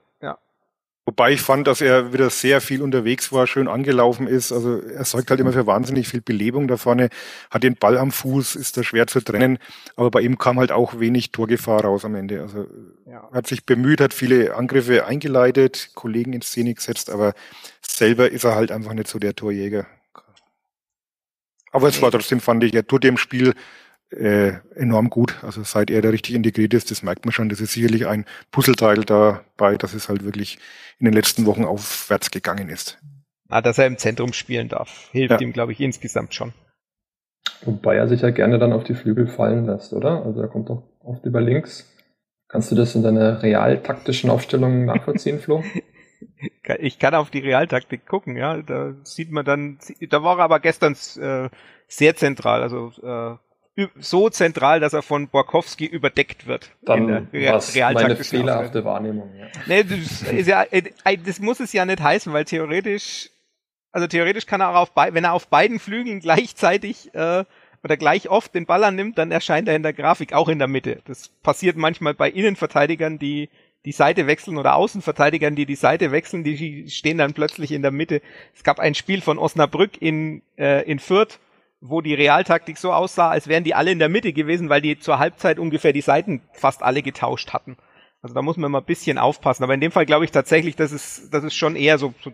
Wobei 1.10 1.32
ich 1.32 1.40
fand, 1.40 1.66
dass 1.66 1.80
er 1.80 2.12
wieder 2.12 2.30
sehr 2.30 2.60
viel 2.60 2.82
unterwegs 2.82 3.32
war, 3.32 3.48
schön 3.48 3.66
angelaufen 3.66 4.28
ist. 4.28 4.52
Also 4.52 4.80
er 4.80 5.04
sorgt 5.04 5.30
halt 5.30 5.40
immer 5.40 5.52
für 5.52 5.66
wahnsinnig 5.66 6.06
viel 6.06 6.20
Belebung 6.20 6.68
da 6.68 6.76
vorne, 6.76 7.08
hat 7.50 7.64
den 7.64 7.74
Ball 7.74 7.98
am 7.98 8.12
Fuß, 8.12 8.54
ist 8.54 8.76
da 8.76 8.84
schwer 8.84 9.08
zu 9.08 9.20
trennen. 9.20 9.58
Aber 9.96 10.12
bei 10.12 10.20
ihm 10.20 10.38
kam 10.38 10.60
halt 10.60 10.70
auch 10.70 11.00
wenig 11.00 11.32
Torgefahr 11.32 11.84
raus 11.84 12.04
am 12.04 12.14
Ende. 12.14 12.42
Also 12.42 12.66
ja. 13.06 13.28
hat 13.32 13.48
sich 13.48 13.66
bemüht, 13.66 14.00
hat 14.00 14.14
viele 14.14 14.54
Angriffe 14.54 15.04
eingeleitet, 15.04 15.90
Kollegen 15.94 16.32
in 16.32 16.42
Szene 16.42 16.74
gesetzt, 16.74 17.10
aber 17.10 17.32
selber 17.80 18.30
ist 18.30 18.44
er 18.44 18.54
halt 18.54 18.70
einfach 18.70 18.92
nicht 18.92 19.08
so 19.08 19.18
der 19.18 19.34
Torjäger. 19.34 19.86
Aber 21.72 21.88
es 21.88 22.00
war 22.02 22.12
trotzdem, 22.12 22.38
fand 22.38 22.62
ich, 22.62 22.72
er 22.72 22.86
tut 22.86 23.02
dem 23.02 23.16
Spiel 23.16 23.54
äh, 24.10 24.54
enorm 24.74 25.10
gut. 25.10 25.42
Also 25.42 25.62
seit 25.62 25.90
er 25.90 26.02
da 26.02 26.10
richtig 26.10 26.34
integriert 26.34 26.74
ist, 26.74 26.90
das 26.90 27.02
merkt 27.02 27.24
man 27.24 27.32
schon, 27.32 27.48
das 27.48 27.60
ist 27.60 27.72
sicherlich 27.72 28.06
ein 28.06 28.24
Puzzleteil 28.50 29.04
dabei, 29.04 29.76
dass 29.76 29.94
es 29.94 30.08
halt 30.08 30.24
wirklich 30.24 30.58
in 30.98 31.04
den 31.04 31.14
letzten 31.14 31.46
Wochen 31.46 31.64
aufwärts 31.64 32.30
gegangen 32.30 32.68
ist. 32.68 32.98
Ah, 33.48 33.60
dass 33.60 33.78
er 33.78 33.86
im 33.86 33.98
Zentrum 33.98 34.32
spielen 34.32 34.68
darf, 34.68 35.08
hilft 35.12 35.32
ja. 35.32 35.40
ihm, 35.40 35.52
glaube 35.52 35.72
ich, 35.72 35.80
insgesamt 35.80 36.34
schon. 36.34 36.52
Wobei 37.62 37.96
er 37.96 38.08
sich 38.08 38.22
ja 38.22 38.30
gerne 38.30 38.58
dann 38.58 38.72
auf 38.72 38.84
die 38.84 38.94
Flügel 38.94 39.26
fallen 39.26 39.66
lässt, 39.66 39.92
oder? 39.92 40.24
Also 40.24 40.40
er 40.40 40.48
kommt 40.48 40.70
doch 40.70 40.84
oft 41.00 41.24
über 41.24 41.40
links. 41.40 41.86
Kannst 42.48 42.70
du 42.70 42.74
das 42.74 42.94
in 42.94 43.02
deiner 43.02 43.42
realtaktischen 43.42 44.30
Aufstellung 44.30 44.84
nachvollziehen, 44.84 45.38
Flo? 45.38 45.62
Ich 46.78 46.98
kann 46.98 47.14
auf 47.14 47.30
die 47.30 47.40
Realtaktik 47.40 48.06
gucken, 48.06 48.36
ja. 48.36 48.60
Da 48.60 48.94
sieht 49.04 49.30
man 49.30 49.44
dann, 49.44 49.78
da 50.10 50.22
war 50.22 50.38
er 50.38 50.44
aber 50.44 50.60
gestern 50.60 50.94
äh, 51.18 51.48
sehr 51.88 52.14
zentral, 52.14 52.62
also 52.62 52.92
äh, 53.02 53.36
so 53.98 54.28
zentral, 54.28 54.80
dass 54.80 54.92
er 54.92 55.02
von 55.02 55.28
Borkowski 55.28 55.86
überdeckt 55.86 56.46
wird. 56.46 56.70
Dann 56.82 57.28
Real 57.32 57.60
meine 57.94 58.16
fehlerhafte 58.16 58.84
Wahrnehmung. 58.84 59.30
Ja. 59.38 59.46
Nee, 59.66 59.84
das, 59.84 60.22
ist 60.22 60.46
ja, 60.46 60.64
äh, 60.64 60.90
das 61.24 61.40
muss 61.40 61.60
es 61.60 61.72
ja 61.72 61.84
nicht 61.84 62.00
heißen, 62.00 62.32
weil 62.32 62.44
theoretisch, 62.44 63.30
also 63.92 64.06
theoretisch 64.06 64.46
kann 64.46 64.60
er 64.60 64.70
auch 64.70 64.82
auf, 64.82 64.92
wenn 64.94 65.24
er 65.24 65.32
auf 65.32 65.48
beiden 65.48 65.78
Flügeln 65.78 66.20
gleichzeitig 66.20 67.14
äh, 67.14 67.44
oder 67.82 67.96
gleich 67.96 68.28
oft 68.28 68.54
den 68.54 68.66
Ball 68.66 68.84
annimmt, 68.84 69.16
dann 69.16 69.30
erscheint 69.30 69.68
er 69.68 69.76
in 69.76 69.82
der 69.82 69.92
Grafik 69.92 70.32
auch 70.32 70.48
in 70.48 70.58
der 70.58 70.68
Mitte. 70.68 71.00
Das 71.06 71.28
passiert 71.42 71.76
manchmal 71.76 72.14
bei 72.14 72.30
Innenverteidigern, 72.30 73.18
die 73.18 73.48
die 73.86 73.92
Seite 73.92 74.26
wechseln 74.26 74.58
oder 74.58 74.74
Außenverteidigern, 74.76 75.56
die 75.56 75.64
die 75.64 75.74
Seite 75.74 76.12
wechseln, 76.12 76.44
die 76.44 76.88
stehen 76.90 77.16
dann 77.16 77.32
plötzlich 77.32 77.72
in 77.72 77.80
der 77.80 77.90
Mitte. 77.90 78.20
Es 78.54 78.62
gab 78.62 78.78
ein 78.78 78.94
Spiel 78.94 79.22
von 79.22 79.38
Osnabrück 79.38 80.00
in, 80.02 80.42
äh, 80.58 80.84
in 80.84 80.98
Fürth, 80.98 81.38
wo 81.80 82.00
die 82.00 82.14
Realtaktik 82.14 82.76
so 82.78 82.92
aussah, 82.92 83.30
als 83.30 83.48
wären 83.48 83.64
die 83.64 83.74
alle 83.74 83.90
in 83.90 83.98
der 83.98 84.08
Mitte 84.08 84.32
gewesen, 84.32 84.68
weil 84.68 84.82
die 84.82 84.98
zur 84.98 85.18
Halbzeit 85.18 85.58
ungefähr 85.58 85.92
die 85.92 86.02
Seiten 86.02 86.42
fast 86.52 86.82
alle 86.82 87.02
getauscht 87.02 87.52
hatten. 87.52 87.76
Also 88.22 88.34
da 88.34 88.42
muss 88.42 88.58
man 88.58 88.70
mal 88.70 88.80
ein 88.80 88.84
bisschen 88.84 89.16
aufpassen. 89.16 89.64
Aber 89.64 89.72
in 89.72 89.80
dem 89.80 89.92
Fall 89.92 90.04
glaube 90.04 90.26
ich 90.26 90.30
tatsächlich, 90.30 90.76
dass 90.76 90.92
es, 90.92 91.30
dass 91.30 91.42
es 91.42 91.54
schon 91.54 91.76
eher 91.76 91.96
so, 91.96 92.12
so 92.22 92.32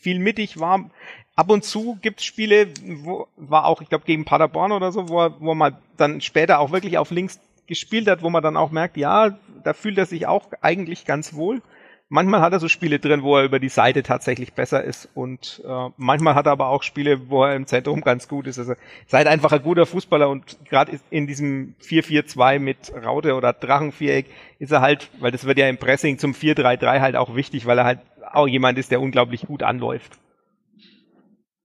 viel 0.00 0.18
mittig 0.18 0.58
war. 0.58 0.90
Ab 1.36 1.50
und 1.50 1.64
zu 1.64 1.98
gibt 2.02 2.20
es 2.20 2.26
Spiele, 2.26 2.68
wo 2.84 3.28
war 3.36 3.66
auch, 3.66 3.80
ich 3.80 3.88
glaube, 3.88 4.04
gegen 4.04 4.24
Paderborn 4.24 4.72
oder 4.72 4.90
so, 4.90 5.08
wo, 5.08 5.30
wo 5.38 5.54
man 5.54 5.76
dann 5.96 6.20
später 6.20 6.58
auch 6.58 6.72
wirklich 6.72 6.98
auf 6.98 7.12
links 7.12 7.38
gespielt 7.68 8.08
hat, 8.08 8.22
wo 8.22 8.30
man 8.30 8.42
dann 8.42 8.56
auch 8.56 8.72
merkt, 8.72 8.96
ja, 8.96 9.38
da 9.62 9.72
fühlt 9.72 9.96
er 9.96 10.06
sich 10.06 10.26
auch 10.26 10.46
eigentlich 10.60 11.04
ganz 11.04 11.34
wohl. 11.34 11.62
Manchmal 12.10 12.42
hat 12.42 12.52
er 12.52 12.60
so 12.60 12.68
Spiele 12.68 12.98
drin, 12.98 13.22
wo 13.22 13.38
er 13.38 13.44
über 13.44 13.58
die 13.58 13.70
Seite 13.70 14.02
tatsächlich 14.02 14.52
besser 14.52 14.84
ist 14.84 15.08
und 15.14 15.62
äh, 15.66 15.88
manchmal 15.96 16.34
hat 16.34 16.46
er 16.46 16.52
aber 16.52 16.68
auch 16.68 16.82
Spiele, 16.82 17.30
wo 17.30 17.44
er 17.44 17.56
im 17.56 17.66
Zentrum 17.66 18.02
ganz 18.02 18.28
gut 18.28 18.46
ist. 18.46 18.58
Also 18.58 18.74
seid 19.06 19.26
einfach 19.26 19.52
ein 19.52 19.62
guter 19.62 19.86
Fußballer 19.86 20.28
und 20.28 20.58
gerade 20.66 20.98
in 21.08 21.26
diesem 21.26 21.74
4-4-2 21.82 22.58
mit 22.58 22.92
Raute 23.02 23.34
oder 23.34 23.54
Drachenviereck 23.54 24.26
ist 24.58 24.72
er 24.72 24.82
halt, 24.82 25.08
weil 25.20 25.30
das 25.30 25.46
wird 25.46 25.56
ja 25.56 25.68
im 25.68 25.78
Pressing 25.78 26.18
zum 26.18 26.32
4-3-3 26.32 27.00
halt 27.00 27.16
auch 27.16 27.34
wichtig, 27.34 27.64
weil 27.64 27.78
er 27.78 27.84
halt 27.84 28.00
auch 28.32 28.46
jemand 28.46 28.76
ist, 28.78 28.90
der 28.90 29.00
unglaublich 29.00 29.46
gut 29.46 29.62
anläuft. 29.62 30.18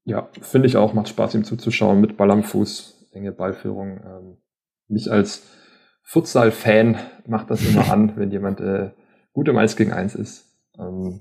Ja, 0.05 0.29
finde 0.41 0.67
ich 0.67 0.77
auch, 0.77 0.93
macht 0.93 1.09
Spaß 1.09 1.33
ihm 1.33 1.43
zuzuschauen 1.43 1.99
mit 1.99 2.15
Ball 2.15 2.29
am 2.29 2.43
Fuß, 2.43 3.09
enge 3.11 3.31
Ballführung. 3.31 3.99
Ähm, 4.05 4.37
mich 4.87 5.11
als 5.11 5.49
Futsal-Fan 6.03 6.99
macht 7.25 7.49
das 7.49 7.67
immer 7.67 7.91
an, 7.91 8.13
wenn 8.15 8.29
jemand 8.29 8.61
äh, 8.61 8.91
gut 9.35 9.49
im 9.49 9.57
1 9.57 9.75
gegen 9.75 9.91
1 9.91 10.15
ist. 10.15 10.45
Ähm, 10.79 11.19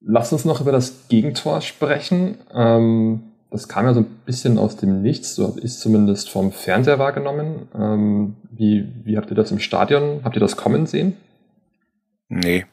lass 0.00 0.32
uns 0.32 0.44
noch 0.44 0.60
über 0.60 0.72
das 0.72 1.06
Gegentor 1.08 1.60
sprechen. 1.60 2.38
Ähm, 2.52 3.22
das 3.50 3.68
kam 3.68 3.84
ja 3.84 3.92
so 3.92 4.00
ein 4.00 4.20
bisschen 4.24 4.58
aus 4.58 4.76
dem 4.76 5.02
Nichts, 5.02 5.34
so 5.34 5.56
es 5.62 5.80
zumindest 5.80 6.30
vom 6.30 6.50
Fernseher 6.50 6.98
wahrgenommen. 6.98 7.68
Ähm, 7.74 8.36
wie, 8.50 8.90
wie 9.04 9.18
habt 9.18 9.30
ihr 9.30 9.36
das 9.36 9.52
im 9.52 9.58
Stadion? 9.60 10.22
Habt 10.24 10.36
ihr 10.36 10.40
das 10.40 10.56
kommen 10.56 10.86
sehen? 10.86 11.16
Nee. 12.28 12.64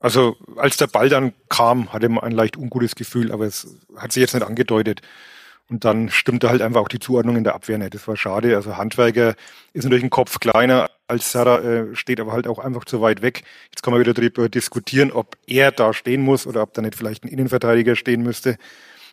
Also 0.00 0.34
als 0.56 0.76
der 0.76 0.88
Ball 0.88 1.08
dann 1.08 1.32
kam, 1.48 1.92
hatte 1.92 2.08
man 2.08 2.24
ein 2.24 2.32
leicht 2.32 2.56
ungutes 2.56 2.96
Gefühl, 2.96 3.30
aber 3.30 3.46
es 3.46 3.76
hat 3.96 4.10
sich 4.10 4.22
jetzt 4.22 4.34
nicht 4.34 4.44
angedeutet. 4.44 5.02
Und 5.72 5.86
dann 5.86 6.10
stimmte 6.10 6.50
halt 6.50 6.60
einfach 6.60 6.82
auch 6.82 6.88
die 6.88 6.98
Zuordnung 6.98 7.34
in 7.36 7.44
der 7.44 7.54
Abwehr 7.54 7.78
nicht. 7.78 7.94
Das 7.94 8.06
war 8.06 8.14
schade. 8.14 8.56
Also 8.56 8.76
Handwerker 8.76 9.36
ist 9.72 9.84
natürlich 9.84 10.04
ein 10.04 10.10
Kopf 10.10 10.38
kleiner 10.38 10.90
als 11.08 11.32
Serra, 11.32 11.60
äh, 11.60 11.96
steht 11.96 12.20
aber 12.20 12.32
halt 12.32 12.46
auch 12.46 12.58
einfach 12.58 12.84
zu 12.84 13.00
weit 13.00 13.22
weg. 13.22 13.42
Jetzt 13.70 13.82
kann 13.82 13.94
man 13.94 14.00
wieder 14.00 14.12
darüber 14.12 14.50
diskutieren, 14.50 15.10
ob 15.10 15.38
er 15.46 15.72
da 15.72 15.94
stehen 15.94 16.20
muss 16.20 16.46
oder 16.46 16.60
ob 16.60 16.74
da 16.74 16.82
nicht 16.82 16.94
vielleicht 16.94 17.24
ein 17.24 17.28
Innenverteidiger 17.28 17.96
stehen 17.96 18.22
müsste. 18.22 18.58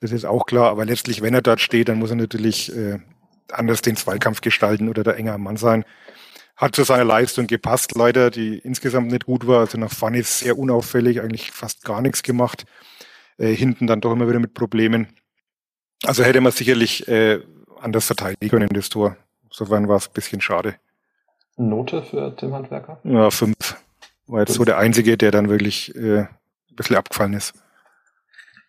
Das 0.02 0.12
ist 0.12 0.26
auch 0.26 0.46
klar. 0.48 0.70
Aber 0.70 0.84
letztlich, 0.84 1.22
wenn 1.22 1.34
er 1.34 1.42
dort 1.42 1.62
steht, 1.62 1.88
dann 1.88 1.98
muss 1.98 2.10
er 2.10 2.18
natürlich 2.18 2.76
äh, 2.76 3.00
anders 3.54 3.82
den 3.82 3.96
Zweikampf 3.96 4.42
gestalten 4.42 4.90
oder 4.90 5.04
der 5.04 5.16
enger 5.16 5.38
Mann 5.38 5.56
sein. 5.56 5.86
Hat 6.58 6.76
zu 6.76 6.84
seiner 6.84 7.06
Leistung 7.06 7.48
gepasst, 7.48 7.96
leider, 7.96 8.32
die 8.32 8.58
insgesamt 8.58 9.12
nicht 9.12 9.28
gut 9.28 9.48
war. 9.48 9.62
Also 9.62 9.78
nach 9.78 9.94
Fanny 9.94 10.24
sehr 10.24 10.58
unauffällig, 10.58 11.22
eigentlich 11.22 11.52
fast 11.52 11.86
gar 11.86 12.02
nichts 12.02 12.22
gemacht. 12.22 12.66
Äh, 13.38 13.56
hinten 13.56 13.88
dann 13.88 14.02
doch 14.02 14.12
immer 14.12 14.28
wieder 14.28 14.40
mit 14.40 14.54
Problemen. 14.54 15.08
Also 16.06 16.24
hätte 16.24 16.42
man 16.42 16.52
sicherlich 16.52 17.08
äh, 17.08 17.40
anders 17.82 18.08
verteidigen 18.08 18.50
können, 18.50 18.70
das 18.70 18.90
Tor. 18.90 19.18
Insofern 19.46 19.88
war 19.88 19.98
es 19.98 20.08
ein 20.08 20.14
bisschen 20.14 20.42
schade. 20.42 20.76
Note 21.58 22.04
für 22.04 22.36
Tim 22.38 22.54
Handwerker? 22.54 23.00
Ja, 23.04 23.30
fünf. 23.32 23.78
War 24.28 24.42
jetzt 24.42 24.50
fünf. 24.50 24.58
so 24.58 24.66
der 24.66 24.78
Einzige, 24.78 25.18
der 25.18 25.32
dann 25.32 25.50
wirklich 25.50 25.94
äh, 25.96 26.20
ein 26.20 26.30
bisschen 26.76 26.96
abgefallen 26.96 27.34
ist. 27.34 27.54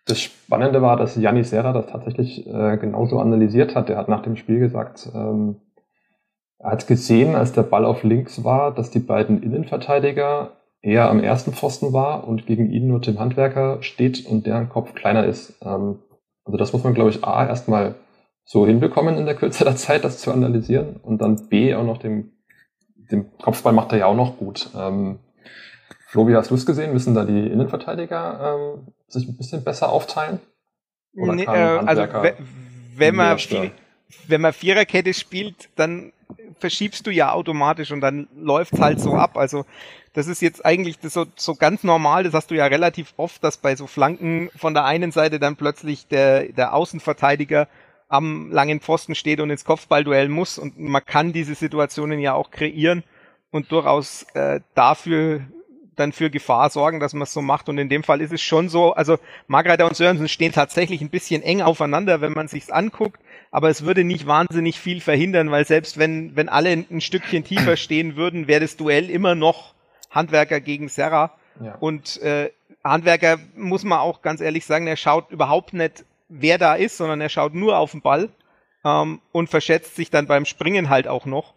Das 0.05 0.19
Spannende 0.19 0.81
war, 0.81 0.97
dass 0.97 1.15
Janni 1.15 1.43
Serra 1.43 1.73
das 1.73 1.87
tatsächlich 1.87 2.45
äh, 2.47 2.77
genauso 2.77 3.19
analysiert 3.19 3.75
hat. 3.75 3.89
Er 3.89 3.97
hat 3.97 4.09
nach 4.09 4.23
dem 4.23 4.35
Spiel 4.35 4.59
gesagt, 4.59 5.07
ähm, 5.13 5.57
er 6.57 6.71
hat 6.71 6.87
gesehen, 6.87 7.35
als 7.35 7.53
der 7.53 7.63
Ball 7.63 7.85
auf 7.85 8.03
links 8.03 8.43
war, 8.43 8.73
dass 8.73 8.91
die 8.91 8.99
beiden 8.99 9.41
Innenverteidiger 9.41 10.57
eher 10.81 11.09
am 11.09 11.23
ersten 11.23 11.53
Pfosten 11.53 11.93
war 11.93 12.27
und 12.27 12.45
gegen 12.45 12.71
ihn 12.71 12.87
nur 12.87 13.01
Tim 13.01 13.19
Handwerker 13.19 13.81
steht 13.83 14.25
und 14.25 14.45
deren 14.47 14.69
Kopf 14.69 14.93
kleiner 14.95 15.25
ist. 15.25 15.53
Ähm, 15.63 15.99
also 16.45 16.57
das 16.57 16.73
muss 16.73 16.83
man, 16.83 16.93
glaube 16.93 17.09
ich, 17.09 17.23
A, 17.23 17.47
erstmal 17.47 17.95
so 18.43 18.65
hinbekommen 18.65 19.17
in 19.17 19.25
der 19.25 19.35
Kürze 19.35 19.63
der 19.63 19.75
Zeit, 19.75 20.03
das 20.03 20.19
zu 20.19 20.31
analysieren 20.31 20.97
und 20.97 21.19
dann 21.19 21.47
B, 21.47 21.73
auch 21.75 21.85
noch 21.85 21.97
dem, 21.97 22.31
dem 22.95 23.31
Kopfball 23.37 23.73
macht 23.73 23.91
er 23.91 23.99
ja 23.99 24.05
auch 24.07 24.15
noch 24.15 24.37
gut. 24.37 24.69
Ähm, 24.75 25.19
Flo, 26.07 26.27
wie 26.27 26.35
hast 26.35 26.51
du 26.51 26.55
es 26.55 26.65
gesehen? 26.65 26.91
Müssen 26.91 27.15
da 27.15 27.23
die 27.23 27.47
Innenverteidiger 27.47 28.75
ähm, 28.75 28.87
sich 29.07 29.27
ein 29.27 29.37
bisschen 29.37 29.63
besser 29.63 29.89
aufteilen? 29.89 30.39
Oder 31.15 31.33
nee, 31.35 31.43
äh, 31.43 31.47
also 31.47 32.05
wenn 32.95 33.15
man, 33.15 33.37
vier, 33.37 33.71
wenn 34.27 34.41
man 34.41 34.53
Viererkette 34.53 35.13
spielt, 35.13 35.69
dann 35.75 36.11
verschiebst 36.59 37.07
du 37.07 37.11
ja 37.11 37.31
automatisch 37.31 37.91
und 37.91 38.01
dann 38.01 38.27
läuft's 38.35 38.79
halt 38.79 38.99
so 38.99 39.13
ab. 39.13 39.37
Also 39.37 39.65
das 40.13 40.27
ist 40.27 40.41
jetzt 40.41 40.65
eigentlich 40.65 40.97
so, 41.01 41.25
so 41.35 41.55
ganz 41.55 41.83
normal, 41.83 42.23
das 42.23 42.33
hast 42.33 42.51
du 42.51 42.55
ja 42.55 42.65
relativ 42.65 43.13
oft, 43.17 43.43
dass 43.43 43.57
bei 43.57 43.75
so 43.75 43.87
Flanken 43.87 44.49
von 44.55 44.73
der 44.73 44.85
einen 44.85 45.11
Seite 45.11 45.39
dann 45.39 45.55
plötzlich 45.55 46.07
der, 46.07 46.51
der 46.51 46.73
Außenverteidiger 46.73 47.67
am 48.09 48.51
langen 48.51 48.81
Pfosten 48.81 49.15
steht 49.15 49.39
und 49.39 49.49
ins 49.49 49.63
Kopfballduell 49.63 50.27
muss. 50.27 50.57
Und 50.57 50.77
man 50.77 51.05
kann 51.05 51.31
diese 51.31 51.55
Situationen 51.55 52.19
ja 52.19 52.33
auch 52.33 52.51
kreieren 52.51 53.03
und 53.51 53.71
durchaus 53.71 54.23
äh, 54.33 54.59
dafür 54.75 55.41
dann 55.95 56.11
für 56.11 56.29
Gefahr 56.29 56.69
sorgen, 56.69 56.99
dass 56.99 57.13
man 57.13 57.23
es 57.23 57.33
so 57.33 57.41
macht. 57.41 57.69
Und 57.69 57.77
in 57.77 57.87
dem 57.87 58.03
Fall 58.03 58.19
ist 58.19 58.33
es 58.33 58.41
schon 58.41 58.67
so, 58.67 58.93
also 58.93 59.17
Margreiter 59.47 59.85
und 59.85 59.95
Sörensen 59.95 60.27
stehen 60.27 60.51
tatsächlich 60.51 60.99
ein 61.01 61.09
bisschen 61.09 61.41
eng 61.41 61.61
aufeinander, 61.61 62.19
wenn 62.19 62.33
man 62.33 62.49
sich's 62.49 62.69
anguckt, 62.69 63.21
aber 63.49 63.69
es 63.69 63.85
würde 63.85 64.03
nicht 64.03 64.27
wahnsinnig 64.27 64.79
viel 64.79 64.99
verhindern, 64.99 65.51
weil 65.51 65.65
selbst 65.65 65.97
wenn, 65.97 66.35
wenn 66.35 66.49
alle 66.49 66.71
ein 66.71 67.01
Stückchen 67.01 67.43
tiefer 67.43 67.77
stehen 67.77 68.15
würden, 68.15 68.47
wäre 68.47 68.61
das 68.61 68.77
Duell 68.77 69.09
immer 69.09 69.35
noch 69.35 69.73
Handwerker 70.11 70.59
gegen 70.59 70.89
Serra. 70.89 71.31
Ja. 71.59 71.75
Und 71.79 72.21
äh, 72.21 72.51
Handwerker 72.83 73.37
muss 73.55 73.83
man 73.83 73.99
auch 73.99 74.21
ganz 74.21 74.41
ehrlich 74.41 74.65
sagen, 74.65 74.87
er 74.87 74.97
schaut 74.97 75.31
überhaupt 75.31 75.73
nicht, 75.73 76.05
wer 76.29 76.57
da 76.57 76.75
ist, 76.75 76.97
sondern 76.97 77.21
er 77.21 77.29
schaut 77.29 77.53
nur 77.53 77.77
auf 77.77 77.91
den 77.91 78.01
Ball 78.01 78.29
ähm, 78.85 79.21
und 79.31 79.49
verschätzt 79.49 79.95
sich 79.95 80.09
dann 80.09 80.27
beim 80.27 80.45
Springen 80.45 80.89
halt 80.89 81.07
auch 81.07 81.25
noch, 81.25 81.53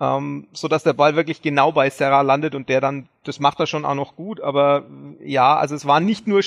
ähm, 0.00 0.48
so 0.52 0.68
dass 0.68 0.82
der 0.82 0.92
Ball 0.92 1.16
wirklich 1.16 1.42
genau 1.42 1.72
bei 1.72 1.90
Serra 1.90 2.22
landet 2.22 2.54
und 2.54 2.68
der 2.68 2.80
dann, 2.80 3.08
das 3.24 3.40
macht 3.40 3.60
er 3.60 3.66
schon 3.66 3.84
auch 3.84 3.94
noch 3.94 4.16
gut. 4.16 4.40
Aber 4.40 4.84
ja, 5.20 5.56
also 5.56 5.74
es 5.74 5.86
war 5.86 6.00
nicht 6.00 6.26
nur 6.26 6.42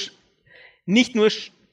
nicht 0.87 1.15
nur 1.15 1.29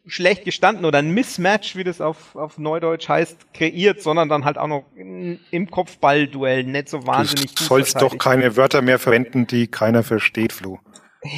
schlecht 0.07 0.45
gestanden 0.45 0.85
oder 0.85 0.99
ein 0.99 1.11
Mismatch, 1.11 1.77
wie 1.77 1.85
das 1.85 2.01
auf, 2.01 2.35
auf 2.35 2.59
Neudeutsch 2.59 3.09
heißt, 3.09 3.55
kreiert, 3.55 4.03
sondern 4.03 4.29
dann 4.29 4.45
halt 4.45 4.59
auch 4.59 4.67
noch 4.67 4.85
im 4.97 5.71
Kopfballduell 5.71 6.65
nicht 6.65 6.89
so 6.89 7.07
wahnsinnig 7.07 7.55
Du 7.55 7.65
sollst 7.65 8.01
doch 8.03 8.19
keine 8.19 8.57
Wörter 8.57 8.83
mehr 8.83 8.99
verwenden, 8.99 9.47
die 9.47 9.69
keiner 9.69 10.03
versteht, 10.03 10.53
Flo. 10.53 10.81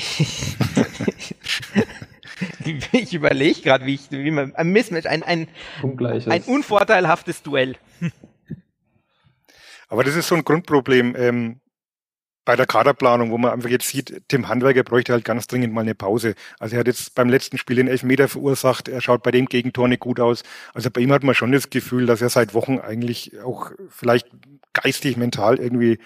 ich 2.93 3.13
überlege 3.13 3.61
gerade, 3.61 3.85
wie 3.85 3.95
ich, 3.95 4.11
wie 4.11 4.31
man, 4.31 4.55
ein 4.55 4.69
Mismatch, 4.71 5.07
ein, 5.07 5.23
ein, 5.23 5.49
ein 6.27 6.43
unvorteilhaftes 6.43 7.43
Duell. 7.43 7.77
Aber 9.89 10.05
das 10.05 10.17
ist 10.17 10.29
so 10.29 10.35
ein 10.35 10.45
Grundproblem. 10.45 11.15
Ähm, 11.17 11.61
bei 12.45 12.57
der 12.57 12.67
Kaderplanung, 12.67 13.31
wo 13.31 13.39
man 13.39 13.53
einfach 13.53 13.71
jetzt 13.71 13.89
sieht, 13.89 14.23
Tim 14.29 14.49
Handwerker 14.49 14.83
bräuchte 14.83 15.13
halt 15.13 15.25
ganz 15.25 15.47
dringend 15.47 15.73
mal 15.73 15.81
eine 15.81 15.95
Pause. 15.95 16.35
Also 16.59 16.77
er 16.77 16.81
hat 16.81 16.87
jetzt 16.87 17.15
beim 17.15 17.29
letzten 17.29 17.59
Spiel 17.59 17.77
den 17.77 17.89
Elfmeter 17.89 18.29
verursacht, 18.29 18.89
er 18.89 19.01
schaut 19.01 19.23
bei 19.23 19.31
dem 19.31 19.47
Gegentor 19.47 19.89
nicht 19.89 20.01
gut 20.01 20.21
aus. 20.21 20.43
Also 20.75 20.91
bei 20.91 21.01
ihm 21.01 21.13
hat 21.13 21.23
man 21.23 21.35
schon 21.35 21.53
das 21.53 21.71
Gefühl, 21.71 22.07
dass 22.07 22.21
er 22.21 22.29
seit 22.29 22.53
Wochen 22.55 22.79
eigentlich 22.79 23.41
auch 23.43 23.71
vielleicht 23.89 24.29
geistig, 24.73 25.17
mental 25.17 25.59
irgendwie 25.59 25.99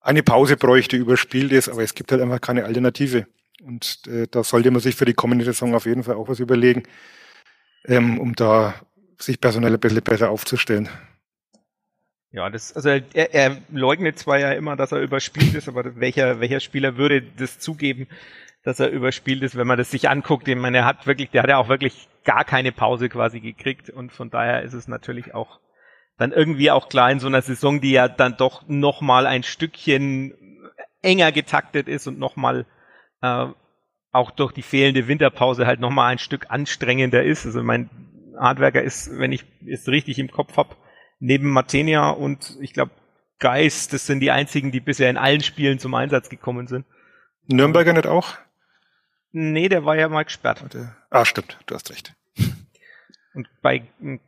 eine 0.00 0.22
Pause 0.22 0.56
bräuchte, 0.56 0.96
überspielt 0.96 1.50
ist, 1.50 1.68
aber 1.68 1.82
es 1.82 1.94
gibt 1.94 2.12
halt 2.12 2.22
einfach 2.22 2.40
keine 2.40 2.64
Alternative. 2.64 3.26
Und 3.62 4.02
äh, 4.06 4.26
da 4.30 4.44
sollte 4.44 4.70
man 4.70 4.80
sich 4.80 4.94
für 4.94 5.04
die 5.04 5.14
kommende 5.14 5.44
Saison 5.44 5.74
auf 5.74 5.86
jeden 5.86 6.04
Fall 6.04 6.14
auch 6.14 6.28
was 6.28 6.38
überlegen, 6.38 6.84
ähm, 7.86 8.20
um 8.20 8.34
da 8.34 8.74
sich 9.18 9.40
personell 9.40 9.74
ein 9.74 9.80
bisschen 9.80 10.02
besser 10.02 10.30
aufzustellen. 10.30 10.88
Ja, 12.36 12.50
das, 12.50 12.76
also 12.76 12.90
er, 12.90 13.34
er 13.34 13.56
leugnet 13.72 14.18
zwar 14.18 14.38
ja 14.38 14.52
immer, 14.52 14.76
dass 14.76 14.92
er 14.92 15.00
überspielt 15.00 15.54
ist, 15.54 15.68
aber 15.68 15.96
welcher, 15.96 16.38
welcher 16.38 16.60
Spieler 16.60 16.98
würde 16.98 17.22
das 17.22 17.58
zugeben, 17.58 18.08
dass 18.62 18.78
er 18.78 18.90
überspielt 18.90 19.42
ist, 19.42 19.56
wenn 19.56 19.66
man 19.66 19.78
das 19.78 19.90
sich 19.90 20.10
anguckt? 20.10 20.46
Ich 20.46 20.54
meine, 20.54 20.76
er 20.76 20.84
hat 20.84 21.06
wirklich, 21.06 21.30
der 21.30 21.42
hat 21.42 21.48
ja 21.48 21.56
auch 21.56 21.70
wirklich 21.70 22.10
gar 22.24 22.44
keine 22.44 22.72
Pause 22.72 23.08
quasi 23.08 23.40
gekriegt 23.40 23.88
und 23.88 24.12
von 24.12 24.28
daher 24.28 24.60
ist 24.60 24.74
es 24.74 24.86
natürlich 24.86 25.32
auch 25.32 25.60
dann 26.18 26.32
irgendwie 26.32 26.70
auch 26.70 26.90
klar 26.90 27.10
in 27.10 27.20
so 27.20 27.26
einer 27.26 27.40
Saison, 27.40 27.80
die 27.80 27.92
ja 27.92 28.06
dann 28.06 28.36
doch 28.36 28.68
nochmal 28.68 29.26
ein 29.26 29.42
Stückchen 29.42 30.34
enger 31.00 31.32
getaktet 31.32 31.88
ist 31.88 32.06
und 32.06 32.18
nochmal 32.18 32.66
äh, 33.22 33.46
auch 34.12 34.30
durch 34.30 34.52
die 34.52 34.62
fehlende 34.62 35.08
Winterpause 35.08 35.66
halt 35.66 35.80
nochmal 35.80 36.12
ein 36.12 36.18
Stück 36.18 36.50
anstrengender 36.50 37.24
ist. 37.24 37.46
Also 37.46 37.62
mein 37.62 37.88
Hardwerker 38.38 38.82
ist, 38.82 39.18
wenn 39.18 39.32
ich 39.32 39.46
es 39.66 39.88
richtig 39.88 40.18
im 40.18 40.30
Kopf 40.30 40.58
habe, 40.58 40.76
neben 41.18 41.50
Matenia 41.50 42.10
und 42.10 42.56
ich 42.60 42.72
glaube 42.72 42.92
Geist, 43.38 43.92
das 43.92 44.06
sind 44.06 44.20
die 44.20 44.30
einzigen, 44.30 44.72
die 44.72 44.80
bisher 44.80 45.10
in 45.10 45.18
allen 45.18 45.42
Spielen 45.42 45.78
zum 45.78 45.94
Einsatz 45.94 46.30
gekommen 46.30 46.68
sind. 46.68 46.86
Nürnberger 47.48 47.92
nicht 47.92 48.06
auch? 48.06 48.34
Nee, 49.32 49.68
der 49.68 49.84
war 49.84 49.96
ja 49.96 50.08
mal 50.08 50.24
gesperrt. 50.24 50.64
Ah, 51.10 51.24
stimmt, 51.26 51.58
du 51.66 51.74
hast 51.74 51.90
recht. 51.90 52.14
Und 53.34 53.48
bei, 53.60 53.82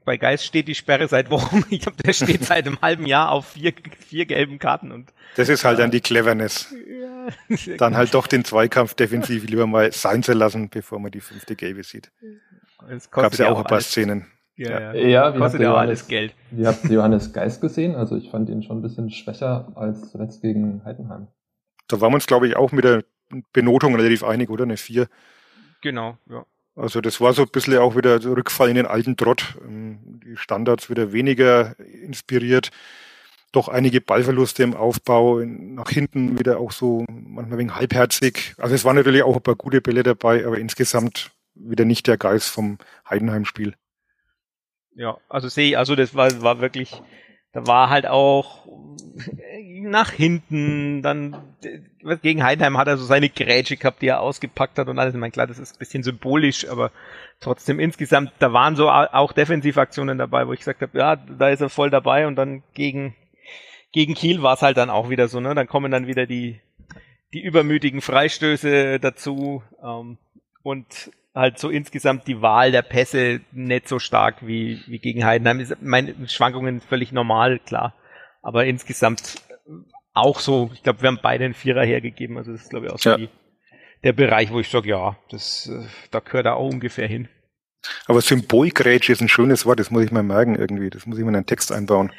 bei 0.04 0.18
Geist 0.18 0.44
steht 0.44 0.68
die 0.68 0.74
Sperre 0.74 1.08
seit 1.08 1.30
Wochen. 1.30 1.64
Ich 1.70 1.80
glaube, 1.80 2.02
der 2.02 2.12
steht 2.12 2.44
seit 2.44 2.66
einem 2.66 2.78
halben 2.82 3.06
Jahr 3.06 3.30
auf 3.30 3.52
vier, 3.52 3.72
vier 4.06 4.26
gelben 4.26 4.58
Karten. 4.58 4.92
Und, 4.92 5.14
das 5.36 5.48
ist 5.48 5.64
halt 5.64 5.78
dann 5.78 5.90
die 5.90 6.02
Cleverness. 6.02 6.74
Ja, 6.86 7.76
dann 7.78 7.96
halt 7.96 8.12
doch 8.12 8.26
den 8.26 8.44
Zweikampf 8.44 8.92
defensiv 8.92 9.48
lieber 9.48 9.66
mal 9.66 9.92
sein 9.92 10.22
zu 10.22 10.34
lassen, 10.34 10.68
bevor 10.68 10.98
man 10.98 11.10
die 11.10 11.22
fünfte 11.22 11.56
Gelbe 11.56 11.84
sieht. 11.84 12.10
Gab 13.10 13.32
es 13.32 13.38
ja 13.38 13.48
auch 13.48 13.58
ein 13.58 13.64
paar 13.64 13.72
alles. 13.72 13.88
Szenen. 13.88 14.26
Ja, 14.58 14.92
ja. 14.92 14.94
ja 14.94 15.34
wie 15.34 15.38
kostet 15.38 15.60
ja 15.60 15.72
auch 15.72 15.78
alles 15.78 16.08
Geld. 16.08 16.34
Wie 16.50 16.66
habt 16.66 16.84
ihr 16.84 16.96
Johannes 16.96 17.32
Geist 17.32 17.60
gesehen? 17.60 17.94
Also 17.94 18.16
ich 18.16 18.30
fand 18.30 18.50
ihn 18.50 18.62
schon 18.62 18.78
ein 18.78 18.82
bisschen 18.82 19.10
schwächer 19.10 19.72
als 19.76 20.10
zuletzt 20.10 20.42
gegen 20.42 20.84
Heidenheim. 20.84 21.28
Da 21.86 22.00
waren 22.00 22.10
wir 22.10 22.16
uns, 22.16 22.26
glaube 22.26 22.48
ich, 22.48 22.56
auch 22.56 22.72
mit 22.72 22.84
der 22.84 23.04
Benotung 23.52 23.94
relativ 23.94 24.24
einig, 24.24 24.50
oder? 24.50 24.64
Eine 24.64 24.76
4. 24.76 25.06
Genau, 25.80 26.18
ja. 26.28 26.44
Also 26.74 27.00
das 27.00 27.20
war 27.20 27.32
so 27.32 27.42
ein 27.42 27.48
bisschen 27.48 27.78
auch 27.78 27.96
wieder 27.96 28.22
Rückfall 28.24 28.68
in 28.68 28.76
den 28.76 28.86
alten 28.86 29.16
Trott. 29.16 29.56
Ähm, 29.64 30.20
die 30.24 30.36
Standards 30.36 30.90
wieder 30.90 31.12
weniger 31.12 31.78
inspiriert. 31.80 32.70
Doch 33.52 33.68
einige 33.68 34.00
Ballverluste 34.00 34.62
im 34.62 34.74
Aufbau, 34.74 35.40
nach 35.40 35.88
hinten 35.88 36.38
wieder 36.38 36.60
auch 36.60 36.70
so 36.70 37.04
manchmal 37.08 37.58
wegen 37.58 37.74
halbherzig. 37.74 38.54
Also 38.58 38.74
es 38.74 38.84
waren 38.84 38.96
natürlich 38.96 39.22
auch 39.22 39.36
ein 39.36 39.42
paar 39.42 39.56
gute 39.56 39.80
Bälle 39.80 40.02
dabei, 40.02 40.46
aber 40.46 40.58
insgesamt 40.58 41.30
wieder 41.54 41.84
nicht 41.84 42.06
der 42.06 42.18
Geist 42.18 42.48
vom 42.48 42.78
Heidenheim-Spiel. 43.08 43.74
Ja, 44.94 45.18
also 45.28 45.48
sehe 45.48 45.70
ich, 45.70 45.78
also 45.78 45.94
das 45.94 46.14
war, 46.14 46.42
war 46.42 46.60
wirklich, 46.60 47.00
da 47.52 47.66
war 47.66 47.90
halt 47.90 48.06
auch 48.06 48.66
nach 49.82 50.10
hinten, 50.10 51.02
dann 51.02 51.36
gegen 52.22 52.42
Heidenheim 52.42 52.78
hat 52.78 52.88
er 52.88 52.96
so 52.96 53.04
seine 53.04 53.28
Grätsche 53.28 53.76
gehabt, 53.76 54.02
die 54.02 54.08
er 54.08 54.20
ausgepackt 54.20 54.78
hat 54.78 54.88
und 54.88 54.98
alles. 54.98 55.14
Ich 55.14 55.20
meine, 55.20 55.32
klar, 55.32 55.46
das 55.46 55.58
ist 55.58 55.76
ein 55.76 55.78
bisschen 55.78 56.02
symbolisch, 56.02 56.68
aber 56.68 56.90
trotzdem 57.40 57.80
insgesamt, 57.80 58.32
da 58.38 58.52
waren 58.52 58.76
so 58.76 58.90
auch 58.90 59.32
Defensivaktionen 59.32 60.18
dabei, 60.18 60.46
wo 60.46 60.52
ich 60.52 60.60
gesagt 60.60 60.82
habe, 60.82 60.98
ja, 60.98 61.16
da 61.16 61.48
ist 61.48 61.60
er 61.60 61.68
voll 61.68 61.90
dabei 61.90 62.26
und 62.26 62.36
dann 62.36 62.62
gegen, 62.74 63.14
gegen 63.92 64.14
Kiel 64.14 64.42
war 64.42 64.54
es 64.54 64.62
halt 64.62 64.76
dann 64.76 64.90
auch 64.90 65.10
wieder 65.10 65.28
so, 65.28 65.40
ne? 65.40 65.54
Dann 65.54 65.68
kommen 65.68 65.90
dann 65.90 66.06
wieder 66.06 66.26
die, 66.26 66.60
die 67.32 67.42
übermütigen 67.42 68.00
Freistöße 68.00 69.00
dazu 69.00 69.62
ähm, 69.82 70.18
und 70.62 71.10
halt 71.34 71.58
so 71.58 71.70
insgesamt 71.70 72.26
die 72.26 72.42
Wahl 72.42 72.72
der 72.72 72.82
Pässe 72.82 73.40
nicht 73.52 73.88
so 73.88 73.98
stark 73.98 74.46
wie, 74.46 74.82
wie 74.86 74.98
gegen 74.98 75.24
Heidenheim. 75.24 75.66
Meine 75.80 76.14
Schwankungen 76.28 76.80
völlig 76.80 77.12
normal, 77.12 77.58
klar. 77.58 77.94
Aber 78.42 78.64
insgesamt 78.64 79.36
auch 80.14 80.40
so, 80.40 80.70
ich 80.74 80.82
glaube, 80.82 81.02
wir 81.02 81.08
haben 81.08 81.20
beide 81.22 81.44
einen 81.44 81.54
Vierer 81.54 81.84
hergegeben. 81.84 82.36
Also 82.38 82.52
das 82.52 82.62
ist, 82.62 82.70
glaube 82.70 82.86
ich, 82.86 82.92
auch 82.92 82.98
so 82.98 83.10
ja. 83.10 83.16
die, 83.16 83.28
der 84.04 84.12
Bereich, 84.12 84.50
wo 84.50 84.60
ich 84.60 84.68
sage, 84.68 84.88
ja, 84.88 85.16
das, 85.30 85.68
äh, 85.68 85.86
da 86.10 86.20
gehört 86.20 86.46
er 86.46 86.56
auch 86.56 86.70
ungefähr 86.70 87.06
hin. 87.06 87.28
Aber 88.06 88.20
Symbolgrätsche 88.20 89.12
ist 89.12 89.20
ein 89.20 89.28
schönes 89.28 89.64
Wort, 89.64 89.78
das 89.78 89.90
muss 89.90 90.04
ich 90.04 90.10
mal 90.10 90.22
merken 90.22 90.56
irgendwie. 90.56 90.90
Das 90.90 91.06
muss 91.06 91.18
ich 91.18 91.24
mal 91.24 91.30
in 91.30 91.36
einen 91.36 91.46
Text 91.46 91.70
einbauen. 91.70 92.12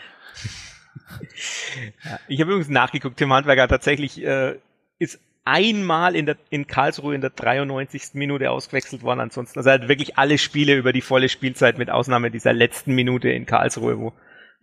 ja, 2.06 2.20
ich 2.28 2.40
habe 2.40 2.52
übrigens 2.52 2.70
nachgeguckt, 2.70 3.18
Tim 3.18 3.34
Handwerker 3.34 3.68
tatsächlich 3.68 4.24
äh, 4.24 4.58
ist 5.00 5.20
einmal 5.50 6.16
in, 6.16 6.28
der, 6.28 6.38
in 6.50 6.68
Karlsruhe 6.68 7.16
in 7.16 7.22
der 7.22 7.32
93. 7.32 8.14
Minute 8.14 8.52
ausgewechselt 8.52 9.02
worden. 9.02 9.20
Ansonsten, 9.20 9.58
also 9.58 9.70
er 9.70 9.82
hat 9.82 9.88
wirklich 9.88 10.18
alle 10.18 10.38
Spiele 10.38 10.76
über 10.76 10.94
die 10.94 11.02
volle 11.02 11.28
Spielzeit 11.28 11.78
mit 11.78 11.90
Ausnahme 11.90 12.30
dieser 12.30 12.54
letzten 12.54 12.94
Minute 12.94 13.30
in 13.30 13.46
Karlsruhe, 13.46 14.00
wo 14.00 14.14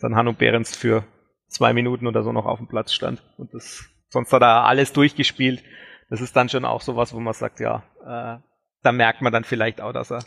dann 0.00 0.14
Hanno 0.14 0.32
Behrens 0.32 0.76
für 0.76 1.04
zwei 1.48 1.72
Minuten 1.72 2.06
oder 2.06 2.22
so 2.22 2.32
noch 2.32 2.46
auf 2.46 2.58
dem 2.58 2.68
Platz 2.68 2.92
stand. 2.92 3.22
Und 3.36 3.52
das, 3.52 3.84
sonst 4.08 4.32
hat 4.32 4.42
er 4.42 4.64
alles 4.64 4.92
durchgespielt. 4.92 5.62
Das 6.08 6.20
ist 6.20 6.36
dann 6.36 6.48
schon 6.48 6.64
auch 6.64 6.80
sowas, 6.80 7.12
wo 7.12 7.18
man 7.18 7.34
sagt, 7.34 7.58
ja, 7.58 7.82
äh, 8.04 8.40
da 8.82 8.92
merkt 8.92 9.22
man 9.22 9.32
dann 9.32 9.44
vielleicht 9.44 9.80
auch, 9.80 9.92
dass 9.92 10.12
er 10.12 10.18
ein 10.18 10.24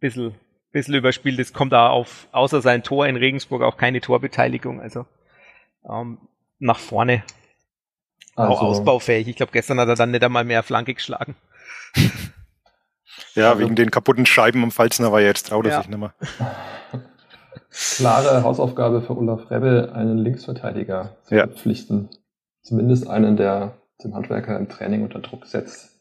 bisschen, 0.00 0.34
bisschen 0.72 0.94
überspielt 0.94 1.38
ist. 1.38 1.52
Kommt 1.52 1.72
da 1.72 1.88
auf, 1.88 2.28
außer 2.32 2.62
sein 2.62 2.82
Tor 2.82 3.06
in 3.06 3.16
Regensburg 3.16 3.62
auch 3.62 3.76
keine 3.76 4.00
Torbeteiligung. 4.00 4.80
Also 4.80 5.04
ähm, 5.88 6.18
nach 6.58 6.78
vorne 6.78 7.22
also, 8.38 8.52
auch 8.52 8.62
ausbaufähig. 8.62 9.28
Ich 9.28 9.36
glaube, 9.36 9.52
gestern 9.52 9.80
hat 9.80 9.88
er 9.88 9.94
dann 9.94 10.10
nicht 10.10 10.24
einmal 10.24 10.44
mehr 10.44 10.62
Flanke 10.62 10.94
geschlagen. 10.94 11.34
ja, 13.34 13.50
also, 13.50 13.60
wegen 13.60 13.74
den 13.74 13.90
kaputten 13.90 14.26
Scheiben 14.26 14.62
am 14.62 14.70
Pfalzner 14.70 15.12
war 15.12 15.20
er 15.20 15.26
jetzt 15.26 15.48
traut 15.48 15.66
er 15.66 15.72
ja. 15.72 15.78
sich 15.78 15.88
nicht 15.88 15.98
mehr. 15.98 16.14
Klare 17.70 18.42
Hausaufgabe 18.42 19.02
für 19.02 19.16
Olaf 19.16 19.50
Rebbe, 19.50 19.92
einen 19.94 20.18
Linksverteidiger 20.18 21.16
zu 21.24 21.34
ja. 21.34 21.46
verpflichten. 21.46 22.08
Zumindest 22.62 23.08
einen, 23.08 23.36
der 23.36 23.74
dem 24.02 24.14
Handwerker 24.14 24.56
im 24.56 24.68
Training 24.68 25.02
unter 25.02 25.20
Druck 25.20 25.46
setzt. 25.46 26.00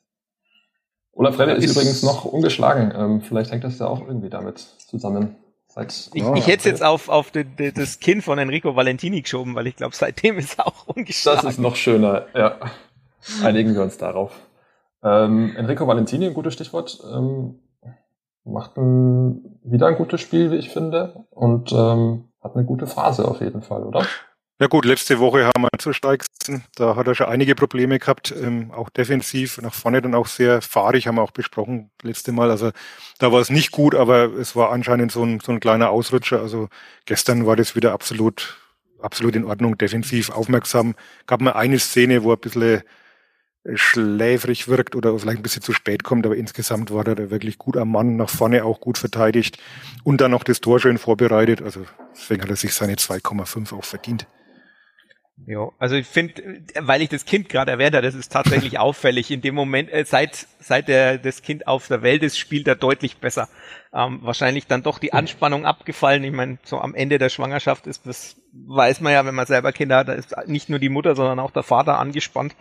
Olaf 1.11 1.39
Rebbe 1.39 1.53
ist, 1.53 1.65
ist, 1.65 1.71
übrigens 1.71 2.03
noch 2.03 2.25
ungeschlagen. 2.25 2.93
Ähm, 2.95 3.21
vielleicht 3.21 3.51
hängt 3.51 3.63
das 3.63 3.79
ja 3.79 3.87
auch 3.87 4.01
irgendwie 4.05 4.29
damit 4.29 4.59
zusammen. 4.59 5.35
Seit, 5.77 6.09
ich, 6.15 6.23
oh, 6.23 6.33
ich 6.33 6.47
hätte 6.47 6.57
es 6.57 6.63
jetzt 6.63 6.83
auf, 6.83 7.07
auf 7.07 7.29
die, 7.29 7.45
die, 7.45 7.71
das 7.71 7.99
Kind 7.99 8.23
von 8.23 8.39
Enrico 8.39 8.75
Valentini 8.75 9.21
geschoben, 9.21 9.53
weil 9.53 9.67
ich 9.67 9.75
glaube, 9.75 9.95
seitdem 9.95 10.39
ist 10.39 10.57
er 10.57 10.65
auch 10.65 10.87
ungeschlagen. 10.87 11.41
Das 11.43 11.53
ist 11.53 11.59
noch 11.59 11.75
schöner, 11.75 12.25
ja. 12.33 12.57
Einigen 13.43 13.75
wir 13.75 13.83
uns 13.83 13.99
darauf. 13.99 14.31
Ähm, 15.03 15.55
Enrico 15.55 15.85
Valentini, 15.85 16.25
ein 16.25 16.33
gutes 16.33 16.55
Stichwort, 16.55 16.99
ähm, 17.13 17.59
macht 18.43 18.75
ein, 18.77 19.59
wieder 19.63 19.85
ein 19.85 19.97
gutes 19.97 20.19
Spiel, 20.19 20.49
wie 20.49 20.55
ich 20.55 20.69
finde, 20.69 21.25
und 21.29 21.71
ähm, 21.71 22.29
hat 22.41 22.55
eine 22.55 22.65
gute 22.65 22.87
Phase 22.87 23.27
auf 23.27 23.41
jeden 23.41 23.61
Fall, 23.61 23.83
oder? 23.83 24.03
Ja 24.59 24.65
gut, 24.65 24.85
letzte 24.85 25.19
Woche 25.19 25.45
haben 25.45 25.61
wir 25.61 25.69
zu 25.77 25.93
Steigen, 25.93 26.25
da 26.75 26.95
hat 26.95 27.05
er 27.05 27.13
schon 27.13 27.27
einige 27.27 27.53
Probleme 27.53 27.99
gehabt, 27.99 28.33
ähm, 28.35 28.71
auch 28.71 28.89
defensiv, 28.89 29.61
nach 29.61 29.75
vorne 29.75 30.01
dann 30.01 30.15
auch 30.15 30.25
sehr 30.25 30.63
fahrig, 30.63 31.05
haben 31.05 31.17
wir 31.17 31.21
auch 31.21 31.31
besprochen 31.31 31.91
letzte 32.01 32.31
Mal. 32.31 32.49
Also 32.49 32.71
da 33.19 33.31
war 33.31 33.39
es 33.39 33.51
nicht 33.51 33.69
gut, 33.69 33.93
aber 33.93 34.33
es 34.33 34.55
war 34.55 34.71
anscheinend 34.71 35.11
so 35.11 35.23
ein, 35.23 35.41
so 35.41 35.51
ein 35.51 35.59
kleiner 35.59 35.91
Ausrutscher. 35.91 36.41
Also 36.41 36.69
gestern 37.05 37.45
war 37.45 37.55
das 37.55 37.75
wieder 37.75 37.93
absolut, 37.93 38.57
absolut 38.99 39.35
in 39.35 39.45
Ordnung, 39.45 39.77
defensiv 39.77 40.31
aufmerksam. 40.31 40.95
Gab 41.27 41.39
mal 41.39 41.53
eine 41.53 41.77
Szene, 41.77 42.23
wo 42.23 42.31
er 42.31 42.37
ein 42.37 42.41
bisschen 42.41 42.81
äh, 43.63 43.77
schläfrig 43.77 44.67
wirkt 44.67 44.95
oder 44.95 45.19
vielleicht 45.19 45.37
ein 45.37 45.43
bisschen 45.43 45.61
zu 45.61 45.73
spät 45.73 46.03
kommt, 46.03 46.25
aber 46.25 46.35
insgesamt 46.35 46.91
war 46.91 47.05
er 47.05 47.13
da 47.13 47.29
wirklich 47.29 47.59
gut 47.59 47.77
am 47.77 47.91
Mann, 47.91 48.15
nach 48.15 48.29
vorne 48.29 48.65
auch 48.65 48.79
gut 48.79 48.97
verteidigt 48.97 49.59
und 50.03 50.19
dann 50.19 50.31
noch 50.31 50.43
das 50.43 50.61
Tor 50.61 50.79
schön 50.79 50.97
vorbereitet. 50.97 51.61
Also 51.61 51.85
deswegen 52.15 52.41
hat 52.41 52.49
er 52.49 52.55
sich 52.55 52.73
seine 52.73 52.95
2,5 52.95 53.77
auch 53.77 53.85
verdient. 53.85 54.25
Ja, 55.45 55.69
also 55.77 55.95
ich 55.95 56.07
finde, 56.07 56.61
weil 56.79 57.01
ich 57.01 57.09
das 57.09 57.25
Kind 57.25 57.47
gerade 57.47 57.71
erwähnt 57.71 57.93
habe, 57.93 58.05
das 58.05 58.15
ist 58.15 58.31
tatsächlich 58.31 58.79
auffällig. 58.79 59.29
In 59.29 59.41
dem 59.41 59.53
Moment, 59.53 59.91
äh, 59.91 60.03
seit, 60.03 60.47
seit 60.59 60.87
der, 60.87 61.19
das 61.19 61.41
Kind 61.41 61.67
auf 61.67 61.87
der 61.87 62.01
Welt 62.01 62.23
ist, 62.23 62.39
spielt 62.39 62.67
er 62.67 62.75
deutlich 62.75 63.17
besser. 63.17 63.47
Ähm, 63.93 64.19
wahrscheinlich 64.23 64.67
dann 64.67 64.83
doch 64.83 64.97
die 64.99 65.13
Anspannung 65.13 65.65
abgefallen. 65.65 66.23
Ich 66.23 66.31
meine, 66.31 66.57
so 66.63 66.79
am 66.79 66.95
Ende 66.95 67.19
der 67.19 67.29
Schwangerschaft 67.29 67.85
ist 67.87 68.05
das, 68.07 68.35
weiß 68.51 69.01
man 69.01 69.13
ja, 69.13 69.25
wenn 69.25 69.35
man 69.35 69.45
selber 69.45 69.71
Kinder 69.71 69.97
hat, 69.97 70.07
da 70.07 70.13
ist 70.13 70.35
nicht 70.47 70.69
nur 70.69 70.79
die 70.79 70.89
Mutter, 70.89 71.15
sondern 71.15 71.39
auch 71.39 71.51
der 71.51 71.63
Vater 71.63 71.99
angespannt. 71.99 72.55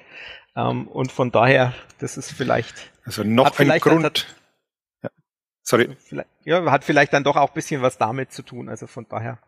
Ähm, 0.55 0.87
und 0.87 1.11
von 1.12 1.33
daher, 1.33 1.73
das 1.99 2.17
ist 2.17 2.31
vielleicht. 2.31 2.91
Also 3.05 3.25
noch 3.25 3.59
ein 3.59 3.81
Grund. 3.81 4.05
Hat, 4.05 4.27
ja. 5.03 5.11
Sorry. 5.62 5.97
Ja, 6.45 6.71
hat 6.71 6.85
vielleicht 6.85 7.15
dann 7.15 7.25
doch 7.25 7.37
auch 7.37 7.51
bisschen 7.51 7.83
was 7.83 7.97
damit 7.97 8.33
zu 8.33 8.43
tun. 8.43 8.69
Also 8.69 8.87
von 8.87 9.07
daher. 9.09 9.39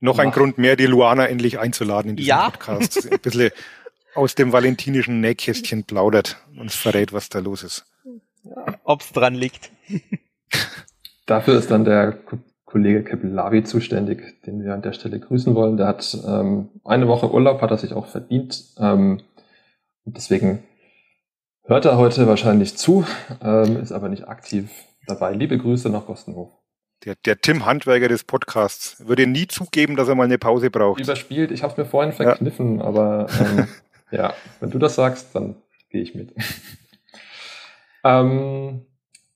Noch 0.00 0.18
ein 0.18 0.30
Grund 0.30 0.58
mehr, 0.58 0.76
die 0.76 0.86
Luana 0.86 1.26
endlich 1.26 1.58
einzuladen 1.58 2.10
in 2.10 2.16
diesen 2.16 2.28
ja. 2.28 2.50
Podcast. 2.50 3.10
Ein 3.10 3.18
bisschen 3.20 3.50
aus 4.14 4.34
dem 4.34 4.52
valentinischen 4.52 5.20
Nähkästchen 5.20 5.84
plaudert 5.84 6.38
und 6.58 6.72
verrät, 6.72 7.12
was 7.12 7.28
da 7.28 7.38
los 7.38 7.62
ist. 7.62 7.86
Ja, 8.44 8.78
ob's 8.84 9.12
dran 9.12 9.34
liegt. 9.34 9.70
Dafür 11.26 11.58
ist 11.58 11.70
dann 11.70 11.84
der 11.84 12.18
Kollege 12.64 13.04
Kepilavi 13.04 13.64
zuständig, 13.64 14.42
den 14.42 14.62
wir 14.62 14.74
an 14.74 14.82
der 14.82 14.92
Stelle 14.92 15.18
grüßen 15.18 15.54
wollen. 15.54 15.76
Der 15.76 15.86
hat 15.86 16.16
ähm, 16.26 16.68
eine 16.84 17.08
Woche 17.08 17.32
Urlaub, 17.32 17.62
hat 17.62 17.70
er 17.70 17.78
sich 17.78 17.92
auch 17.92 18.06
verdient. 18.06 18.74
Ähm, 18.78 19.22
deswegen 20.04 20.62
hört 21.64 21.84
er 21.84 21.96
heute 21.96 22.26
wahrscheinlich 22.26 22.76
zu, 22.76 23.04
ähm, 23.42 23.76
ist 23.80 23.92
aber 23.92 24.08
nicht 24.08 24.28
aktiv 24.28 24.70
dabei. 25.06 25.32
Liebe 25.32 25.58
Grüße 25.58 25.90
nach 25.90 26.06
Gostenhof. 26.06 26.50
Der, 27.06 27.14
der 27.24 27.40
Tim 27.40 27.64
Handwerker 27.64 28.08
des 28.08 28.24
Podcasts 28.24 29.06
würde 29.06 29.28
nie 29.28 29.46
zugeben, 29.46 29.94
dass 29.94 30.08
er 30.08 30.16
mal 30.16 30.24
eine 30.24 30.38
Pause 30.38 30.70
braucht. 30.70 31.00
Überspielt, 31.00 31.52
ich 31.52 31.62
habe 31.62 31.70
es 31.70 31.78
mir 31.78 31.84
vorhin 31.84 32.12
verkniffen, 32.12 32.78
ja. 32.80 32.84
aber 32.84 33.28
ähm, 33.40 33.68
ja, 34.10 34.34
wenn 34.58 34.70
du 34.70 34.80
das 34.80 34.96
sagst, 34.96 35.32
dann 35.32 35.54
gehe 35.88 36.02
ich 36.02 36.16
mit. 36.16 36.34
ähm, 38.04 38.86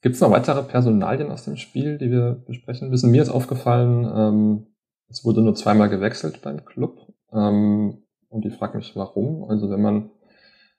Gibt 0.03 0.17
es 0.17 0.21
noch 0.21 0.33
weitere 0.33 0.65
Personalien 0.65 1.31
aus 1.31 1.45
dem 1.45 1.57
Spiel, 1.57 1.97
die 1.97 2.11
wir 2.11 2.43
besprechen 2.45 2.91
müssen? 2.91 3.13
Mir 3.13 3.23
ist 3.23 3.29
aufgefallen, 3.29 4.05
ähm, 4.17 4.67
es 5.09 5.25
wurde 5.25 5.41
nur 5.41 5.55
zweimal 5.55 5.89
gewechselt 5.89 6.43
beim 6.43 6.65
Club. 6.65 6.99
Ähm, 7.33 8.03
und 8.31 8.47
ich 8.47 8.55
frage 8.55 8.79
mich, 8.79 8.97
warum. 8.97 9.49
Also 9.49 9.71
wenn 9.71 9.81
man 9.81 10.11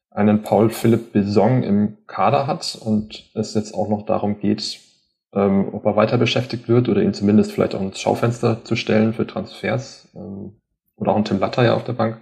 einen 0.10 0.44
Paul 0.44 0.70
Philipp 0.70 1.14
Besong 1.14 1.64
im 1.64 2.00
Kader 2.06 2.48
hat 2.48 2.78
und 2.84 3.32
es 3.34 3.54
jetzt 3.54 3.74
auch 3.74 3.88
noch 3.88 4.06
darum 4.06 4.40
geht, 4.40 4.91
ähm, 5.34 5.70
ob 5.74 5.86
er 5.86 5.96
weiter 5.96 6.18
beschäftigt 6.18 6.68
wird 6.68 6.90
oder 6.90 7.02
ihn 7.02 7.14
zumindest 7.14 7.52
vielleicht 7.52 7.76
auch 7.76 7.82
ins 7.82 8.00
Schaufenster 8.00 8.64
zu 8.64 8.76
stellen 8.76 9.14
für 9.14 9.26
Transfers 9.26 10.10
ähm, 10.16 10.54
oder 10.96 11.12
auch 11.12 11.18
ein 11.18 11.26
Tim 11.26 11.40
Latter 11.40 11.64
ja 11.64 11.74
auf 11.74 11.84
der 11.84 11.94
Bank. 11.94 12.18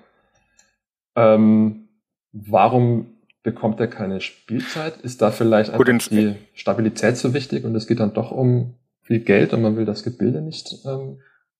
Ähm, 1.15 1.89
warum 2.32 3.17
bekommt 3.41 3.80
er 3.80 3.88
keine 3.88 4.22
Spielzeit? 4.22 4.98
Ist 4.98 5.22
da 5.22 5.32
vielleicht 5.32 5.72
einfach 5.72 5.86
Gut, 5.86 6.12
die 6.12 6.36
Stabilität 6.54 7.17
so 7.17 7.34
wichtig 7.34 7.65
und 7.65 7.76
es 7.76 7.88
geht 7.88 8.00
dann 8.00 8.13
doch 8.13 8.32
um 8.32 8.76
viel 9.02 9.19
Geld 9.19 9.54
und 9.54 9.62
man 9.62 9.76
will 9.76 9.86
das 9.86 10.04
Gebilde 10.04 10.41
nicht 10.41 10.76
ähm, 10.86 11.19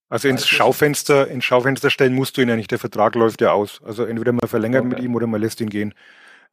also 0.10 0.28
ins 0.28 0.48
Schaufenster, 0.48 1.28
ins 1.28 1.46
Schaufenster 1.46 1.92
stellen 1.92 2.14
musst 2.14 2.36
du 2.36 2.42
ihn 2.42 2.50
ja 2.50 2.56
nicht. 2.56 2.72
Der 2.72 2.80
Vertrag 2.80 3.14
läuft 3.14 3.42
ja 3.42 3.52
aus. 3.52 3.80
Also 3.86 4.06
entweder 4.06 4.32
man 4.32 4.48
verlängert 4.48 4.82
okay. 4.82 4.96
mit 4.96 5.00
ihm 5.04 5.14
oder 5.14 5.28
man 5.28 5.40
lässt 5.40 5.62
ihn 5.62 5.70
gehen. 5.70 5.94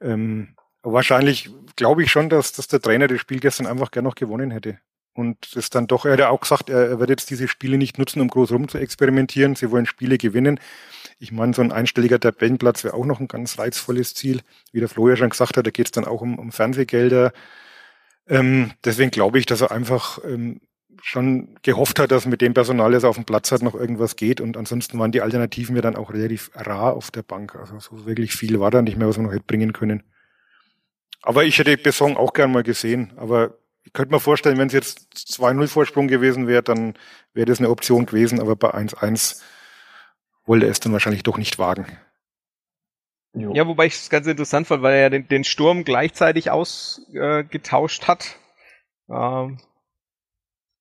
Ähm, 0.01 0.55
wahrscheinlich 0.83 1.51
glaube 1.75 2.03
ich 2.03 2.11
schon, 2.11 2.29
dass, 2.29 2.53
dass 2.53 2.69
der 2.69 2.81
Trainer 2.81 3.09
das 3.09 3.19
Spiel 3.19 3.41
gestern 3.41 3.67
einfach 3.67 3.91
gern 3.91 4.05
noch 4.05 4.15
gewonnen 4.15 4.51
hätte. 4.51 4.79
Und 5.17 5.57
das 5.57 5.71
dann 5.71 5.87
doch, 5.87 6.05
er 6.05 6.13
hat 6.13 6.19
ja 6.19 6.29
auch 6.29 6.41
gesagt, 6.41 6.69
er, 6.69 7.01
wird 7.01 7.09
jetzt 7.09 7.31
diese 7.31 7.49
Spiele 7.49 7.79
nicht 7.79 7.99
nutzen, 7.99 8.21
um 8.21 8.29
groß 8.29 8.53
rum 8.53 8.69
zu 8.69 8.79
experimentieren. 8.79 9.57
Sie 9.57 9.71
wollen 9.71 9.87
Spiele 9.87 10.19
gewinnen. 10.19 10.61
Ich 11.19 11.33
meine, 11.33 11.55
so 11.55 11.63
ein 11.63 11.73
einstelliger 11.73 12.21
Tabellenplatz 12.21 12.85
wäre 12.85 12.95
auch 12.95 13.07
noch 13.07 13.21
ein 13.21 13.29
ganz 13.29 13.59
reizvolles 13.59 14.15
Ziel. 14.15 14.43
Wie 14.73 14.81
der 14.81 14.91
Flo 14.91 15.09
ja 15.09 15.17
schon 15.17 15.31
gesagt 15.31 15.57
hat, 15.57 15.67
da 15.67 15.71
geht 15.71 15.87
es 15.87 15.93
dann 15.93 16.05
auch 16.05 16.21
um, 16.21 16.39
um 16.39 16.53
Fernsehgelder. 16.53 17.33
Ähm, 18.29 18.73
deswegen 18.85 19.11
glaube 19.11 19.39
ich, 19.39 19.47
dass 19.47 19.63
er 19.63 19.71
einfach 19.71 20.19
ähm, 20.25 20.61
schon 21.03 21.57
gehofft 21.63 21.99
hat, 21.99 22.11
dass 22.11 22.27
mit 22.27 22.43
dem 22.43 22.53
Personal, 22.53 22.93
das 22.93 23.05
er 23.05 23.09
auf 23.09 23.17
dem 23.17 23.25
Platz 23.25 23.53
hat, 23.53 23.63
noch 23.63 23.75
irgendwas 23.75 24.17
geht. 24.17 24.43
Und 24.43 24.59
ansonsten 24.59 24.99
waren 24.99 25.13
die 25.13 25.23
Alternativen 25.23 25.77
ja 25.77 25.83
dann 25.83 25.97
auch 25.97 26.13
relativ 26.13 26.51
rar 26.55 26.93
auf 26.93 27.11
der 27.11 27.23
Bank. 27.23 27.55
Also 27.55 27.79
so 27.79 28.05
wirklich 28.05 28.35
viel 28.35 28.61
war 28.61 28.71
da 28.71 28.83
nicht 28.83 28.99
mehr, 28.99 29.09
was 29.09 29.17
man 29.17 29.27
noch 29.27 29.33
hätte 29.33 29.45
bringen 29.47 29.73
können. 29.73 30.03
Aber 31.23 31.45
ich 31.45 31.59
hätte 31.59 31.77
Besson 31.79 32.17
auch 32.17 32.35
gern 32.35 32.53
mal 32.53 32.63
gesehen. 32.63 33.13
Aber 33.17 33.57
ich 33.87 33.93
könnte 33.93 34.13
mir 34.13 34.21
vorstellen, 34.21 34.59
wenn 34.59 34.67
es 34.67 34.73
jetzt 34.73 35.07
2-0 35.15 35.69
Vorsprung 35.69 36.09
gewesen 36.09 36.49
wäre, 36.49 36.63
dann 36.63 36.95
wäre 37.33 37.47
das 37.47 37.61
eine 37.61 37.71
Option 37.71 38.05
gewesen. 38.05 38.41
Aber 38.41 38.57
bei 38.57 38.75
1-1 38.75 39.41
wollte 40.45 40.67
er 40.67 40.73
es 40.73 40.81
dann 40.81 40.93
wahrscheinlich 40.93 41.23
doch 41.23 41.39
nicht 41.39 41.59
wagen. 41.59 41.87
Jo. 43.33 43.55
Ja, 43.55 43.67
wobei 43.67 43.87
ich 43.87 43.95
es 43.95 44.11
ganz 44.11 44.27
interessant 44.27 44.67
fand, 44.67 44.83
weil 44.83 44.95
er 44.95 45.01
ja 45.03 45.11
den, 45.11 45.29
den 45.29 45.45
Sturm 45.45 45.85
gleichzeitig 45.85 46.51
ausgetauscht 46.51 48.03
äh, 48.03 48.07
hat. 48.07 48.37
Ähm, 49.09 49.59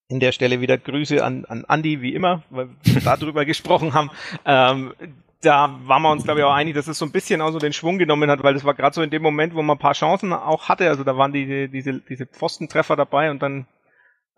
in 0.07 0.19
der 0.19 0.31
Stelle 0.31 0.61
wieder 0.61 0.77
Grüße 0.77 1.23
an, 1.23 1.45
an 1.45 1.65
Andi, 1.65 2.01
wie 2.01 2.13
immer, 2.13 2.43
weil 2.49 2.69
wir 2.83 3.01
darüber 3.01 3.45
gesprochen 3.45 3.93
haben. 3.93 4.09
Ähm, 4.45 4.93
da 5.41 5.79
waren 5.83 6.01
wir 6.01 6.11
uns, 6.11 6.23
glaube 6.23 6.39
ich, 6.39 6.45
auch 6.45 6.53
einig, 6.53 6.75
dass 6.75 6.87
es 6.87 6.97
so 6.97 7.05
ein 7.05 7.11
bisschen 7.11 7.41
auch 7.41 7.51
so 7.51 7.59
den 7.59 7.73
Schwung 7.73 7.97
genommen 7.97 8.29
hat, 8.29 8.43
weil 8.43 8.53
das 8.53 8.63
war 8.63 8.73
gerade 8.73 8.93
so 8.93 9.01
in 9.01 9.09
dem 9.09 9.21
Moment, 9.21 9.53
wo 9.53 9.61
man 9.61 9.75
ein 9.77 9.79
paar 9.79 9.93
Chancen 9.93 10.33
auch 10.33 10.69
hatte. 10.69 10.87
Also 10.89 11.03
da 11.03 11.17
waren 11.17 11.33
die, 11.33 11.67
diese, 11.69 11.99
diese 11.99 12.25
Pfostentreffer 12.25 12.95
dabei 12.95 13.29
und 13.31 13.41
dann 13.41 13.67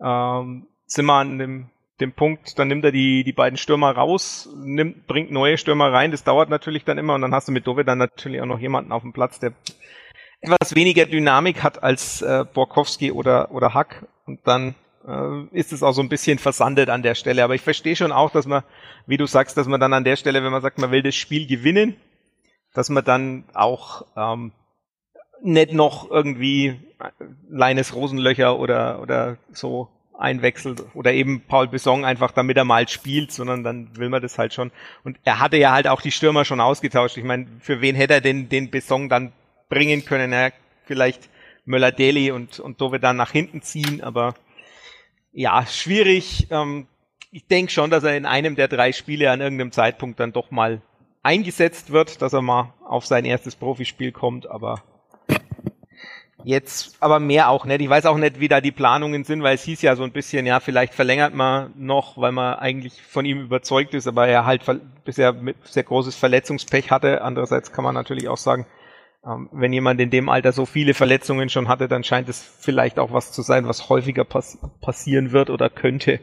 ähm, 0.02 0.66
sind 0.86 1.06
wir 1.06 1.14
an 1.14 1.38
dem, 1.38 1.70
dem 2.00 2.12
Punkt, 2.12 2.58
dann 2.58 2.68
nimmt 2.68 2.84
er 2.84 2.92
die, 2.92 3.24
die 3.24 3.32
beiden 3.32 3.56
Stürmer 3.56 3.92
raus, 3.92 4.48
nimmt, 4.56 5.06
bringt 5.06 5.30
neue 5.30 5.58
Stürmer 5.58 5.92
rein. 5.92 6.10
Das 6.10 6.24
dauert 6.24 6.48
natürlich 6.50 6.84
dann 6.84 6.98
immer 6.98 7.14
und 7.14 7.22
dann 7.22 7.34
hast 7.34 7.48
du 7.48 7.52
mit 7.52 7.66
Dove 7.66 7.84
dann 7.84 7.98
natürlich 7.98 8.40
auch 8.40 8.46
noch 8.46 8.60
jemanden 8.60 8.92
auf 8.92 9.02
dem 9.02 9.12
Platz, 9.12 9.40
der 9.40 9.52
etwas 10.40 10.74
weniger 10.74 11.06
Dynamik 11.06 11.62
hat 11.62 11.82
als 11.82 12.22
äh, 12.22 12.44
Borkowski 12.52 13.10
oder, 13.10 13.50
oder 13.50 13.74
Hack. 13.74 14.06
Und 14.26 14.46
dann 14.46 14.74
ist 15.52 15.72
es 15.72 15.82
auch 15.82 15.92
so 15.92 16.02
ein 16.02 16.08
bisschen 16.08 16.38
versandet 16.38 16.90
an 16.90 17.02
der 17.02 17.14
Stelle. 17.14 17.44
Aber 17.44 17.54
ich 17.54 17.62
verstehe 17.62 17.96
schon 17.96 18.12
auch, 18.12 18.30
dass 18.30 18.46
man, 18.46 18.62
wie 19.06 19.16
du 19.16 19.26
sagst, 19.26 19.56
dass 19.56 19.66
man 19.66 19.80
dann 19.80 19.94
an 19.94 20.04
der 20.04 20.16
Stelle, 20.16 20.42
wenn 20.42 20.52
man 20.52 20.62
sagt, 20.62 20.78
man 20.78 20.90
will 20.90 21.02
das 21.02 21.14
Spiel 21.14 21.46
gewinnen, 21.46 21.96
dass 22.74 22.90
man 22.90 23.04
dann 23.04 23.44
auch 23.54 24.06
ähm, 24.16 24.52
nicht 25.42 25.72
noch 25.72 26.10
irgendwie 26.10 26.80
Leines 27.48 27.94
Rosenlöcher 27.94 28.58
oder, 28.58 29.00
oder 29.00 29.38
so 29.52 29.88
einwechselt 30.18 30.84
oder 30.94 31.12
eben 31.12 31.42
Paul 31.46 31.68
Besson 31.68 32.04
einfach 32.04 32.32
damit 32.32 32.56
er 32.56 32.64
mal 32.64 32.88
spielt, 32.88 33.30
sondern 33.30 33.62
dann 33.62 33.96
will 33.96 34.08
man 34.08 34.20
das 34.20 34.36
halt 34.36 34.52
schon. 34.52 34.72
Und 35.04 35.18
er 35.24 35.38
hatte 35.38 35.56
ja 35.56 35.72
halt 35.72 35.86
auch 35.86 36.02
die 36.02 36.10
Stürmer 36.10 36.44
schon 36.44 36.60
ausgetauscht. 36.60 37.16
Ich 37.16 37.24
meine, 37.24 37.46
für 37.60 37.80
wen 37.80 37.94
hätte 37.94 38.14
er 38.14 38.20
denn 38.20 38.48
den 38.48 38.70
Besson 38.70 39.08
dann 39.08 39.32
bringen 39.68 40.04
können? 40.04 40.32
Er 40.32 40.52
vielleicht 40.86 41.30
Möller-Deli 41.66 42.32
und, 42.32 42.58
und 42.58 42.80
Dove 42.80 42.98
dann 42.98 43.16
nach 43.16 43.30
hinten 43.30 43.62
ziehen, 43.62 44.02
aber 44.02 44.34
ja, 45.38 45.64
schwierig. 45.66 46.48
Ähm, 46.50 46.88
ich 47.30 47.46
denke 47.46 47.70
schon, 47.70 47.90
dass 47.90 48.02
er 48.02 48.16
in 48.16 48.26
einem 48.26 48.56
der 48.56 48.66
drei 48.66 48.90
Spiele 48.90 49.30
an 49.30 49.40
irgendeinem 49.40 49.70
Zeitpunkt 49.70 50.18
dann 50.18 50.32
doch 50.32 50.50
mal 50.50 50.82
eingesetzt 51.22 51.92
wird, 51.92 52.20
dass 52.22 52.32
er 52.32 52.42
mal 52.42 52.74
auf 52.84 53.06
sein 53.06 53.24
erstes 53.24 53.54
Profispiel 53.54 54.10
kommt, 54.10 54.50
aber 54.50 54.82
jetzt, 56.42 56.96
aber 56.98 57.20
mehr 57.20 57.50
auch 57.50 57.66
nicht. 57.66 57.80
Ich 57.80 57.88
weiß 57.88 58.06
auch 58.06 58.16
nicht, 58.16 58.40
wie 58.40 58.48
da 58.48 58.60
die 58.60 58.72
Planungen 58.72 59.22
sind, 59.22 59.44
weil 59.44 59.54
es 59.54 59.62
hieß 59.62 59.80
ja 59.82 59.94
so 59.94 60.02
ein 60.02 60.10
bisschen, 60.10 60.44
ja, 60.44 60.58
vielleicht 60.58 60.92
verlängert 60.92 61.34
man 61.34 61.72
noch, 61.76 62.18
weil 62.18 62.32
man 62.32 62.54
eigentlich 62.54 63.00
von 63.00 63.24
ihm 63.24 63.40
überzeugt 63.40 63.94
ist, 63.94 64.08
aber 64.08 64.26
er 64.26 64.44
halt 64.44 64.62
bisher 65.04 65.32
mit 65.32 65.56
sehr 65.68 65.84
großes 65.84 66.16
Verletzungspech 66.16 66.90
hatte. 66.90 67.22
Andererseits 67.22 67.70
kann 67.70 67.84
man 67.84 67.94
natürlich 67.94 68.28
auch 68.28 68.38
sagen, 68.38 68.66
wenn 69.52 69.72
jemand 69.72 70.00
in 70.00 70.10
dem 70.10 70.28
Alter 70.28 70.52
so 70.52 70.64
viele 70.64 70.94
Verletzungen 70.94 71.48
schon 71.48 71.68
hatte, 71.68 71.88
dann 71.88 72.04
scheint 72.04 72.28
es 72.28 72.40
vielleicht 72.40 72.98
auch 72.98 73.12
was 73.12 73.32
zu 73.32 73.42
sein, 73.42 73.66
was 73.66 73.88
häufiger 73.88 74.24
pass 74.24 74.58
passieren 74.80 75.32
wird 75.32 75.50
oder 75.50 75.68
könnte. 75.68 76.20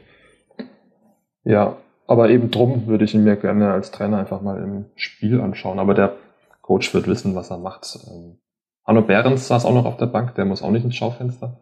Ja, 1.44 1.78
aber 2.08 2.30
eben 2.30 2.52
drum 2.52 2.88
würde 2.88 3.06
ich 3.06 3.14
ihn 3.14 3.24
mir 3.24 3.36
gerne 3.36 3.72
als 3.72 3.92
Trainer 3.92 4.20
einfach 4.20 4.42
mal 4.42 4.62
im 4.62 4.86
Spiel 4.96 5.42
anschauen. 5.42 5.80
Aber 5.80 5.94
der 5.94 6.16
Coach 6.62 6.94
wird 6.94 7.08
wissen, 7.08 7.36
was 7.36 7.52
er 7.52 7.58
macht. 7.58 8.00
Ähm, 8.08 8.40
Hanno 8.86 9.02
Behrens 9.02 9.48
saß 9.48 9.66
auch 9.66 9.74
noch 9.74 9.86
auf 9.86 9.98
der 9.98 10.08
Bank, 10.08 10.36
der 10.36 10.46
muss 10.46 10.62
auch 10.62 10.72
nicht 10.72 10.86
ins 10.86 10.96
Schaufenster. 10.96 11.58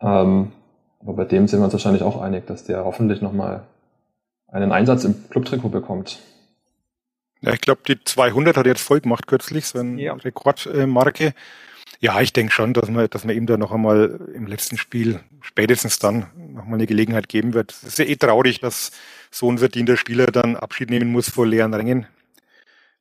Ähm, 0.00 0.52
aber 1.00 1.12
bei 1.14 1.24
dem 1.24 1.46
sind 1.46 1.60
wir 1.60 1.64
uns 1.64 1.74
wahrscheinlich 1.74 2.02
auch 2.02 2.20
einig, 2.20 2.46
dass 2.46 2.64
der 2.64 2.84
hoffentlich 2.84 3.22
nochmal 3.22 3.64
einen 4.46 4.72
Einsatz 4.72 5.04
im 5.04 5.28
Clubtrikot 5.30 5.68
bekommt. 5.68 6.18
Ja, 7.40 7.52
ich 7.52 7.60
glaube, 7.60 7.82
die 7.86 8.02
200 8.02 8.56
hat 8.56 8.66
er 8.66 8.72
jetzt 8.72 8.82
voll 8.82 9.00
gemacht 9.00 9.26
kürzlich, 9.26 9.66
so 9.66 9.78
eine 9.78 10.00
ja. 10.00 10.14
Rekordmarke. 10.14 11.34
Ja, 12.00 12.20
ich 12.20 12.32
denke 12.32 12.52
schon, 12.52 12.74
dass 12.74 12.88
man, 12.90 13.08
dass 13.10 13.24
man 13.24 13.34
ihm 13.34 13.46
da 13.46 13.56
noch 13.56 13.72
einmal 13.72 14.20
im 14.34 14.46
letzten 14.46 14.76
Spiel 14.76 15.20
spätestens 15.40 15.98
dann 15.98 16.26
noch 16.36 16.64
mal 16.64 16.74
eine 16.74 16.86
Gelegenheit 16.86 17.28
geben 17.28 17.54
wird. 17.54 17.72
Es 17.72 17.82
ist 17.82 17.98
ja 17.98 18.04
eh 18.04 18.16
traurig, 18.16 18.60
dass 18.60 18.92
so 19.30 19.50
ein 19.50 19.58
verdienter 19.58 19.96
Spieler 19.96 20.26
dann 20.26 20.56
Abschied 20.56 20.90
nehmen 20.90 21.10
muss 21.10 21.28
vor 21.28 21.46
leeren 21.46 21.74
Rängen. 21.74 22.06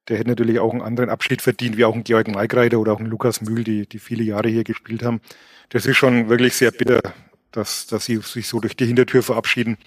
Der 0.08 0.18
hätte 0.18 0.30
natürlich 0.30 0.60
auch 0.60 0.72
einen 0.72 0.82
anderen 0.82 1.10
Abschied 1.10 1.42
verdient, 1.42 1.78
wie 1.78 1.86
auch 1.86 1.94
ein 1.94 2.04
Georg 2.04 2.28
Maigreiter 2.30 2.80
oder 2.80 2.94
auch 2.94 3.00
ein 3.00 3.08
Lukas 3.08 3.42
Mühl, 3.42 3.64
die, 3.64 3.88
die 3.88 4.00
viele 4.00 4.24
Jahre 4.24 4.50
hier 4.50 4.64
gespielt 4.64 5.04
haben. 5.04 5.22
Das 5.70 5.86
ist 5.86 5.98
schon 5.98 6.30
wirklich 6.30 6.56
sehr 6.56 6.72
bitter, 6.72 7.02
dass, 7.52 7.88
dass 7.88 8.06
sie 8.06 8.18
sich 8.18 8.48
so 8.48 8.60
durch 8.60 8.76
die 8.76 8.86
Hintertür 8.86 9.22
verabschieden. 9.22 9.78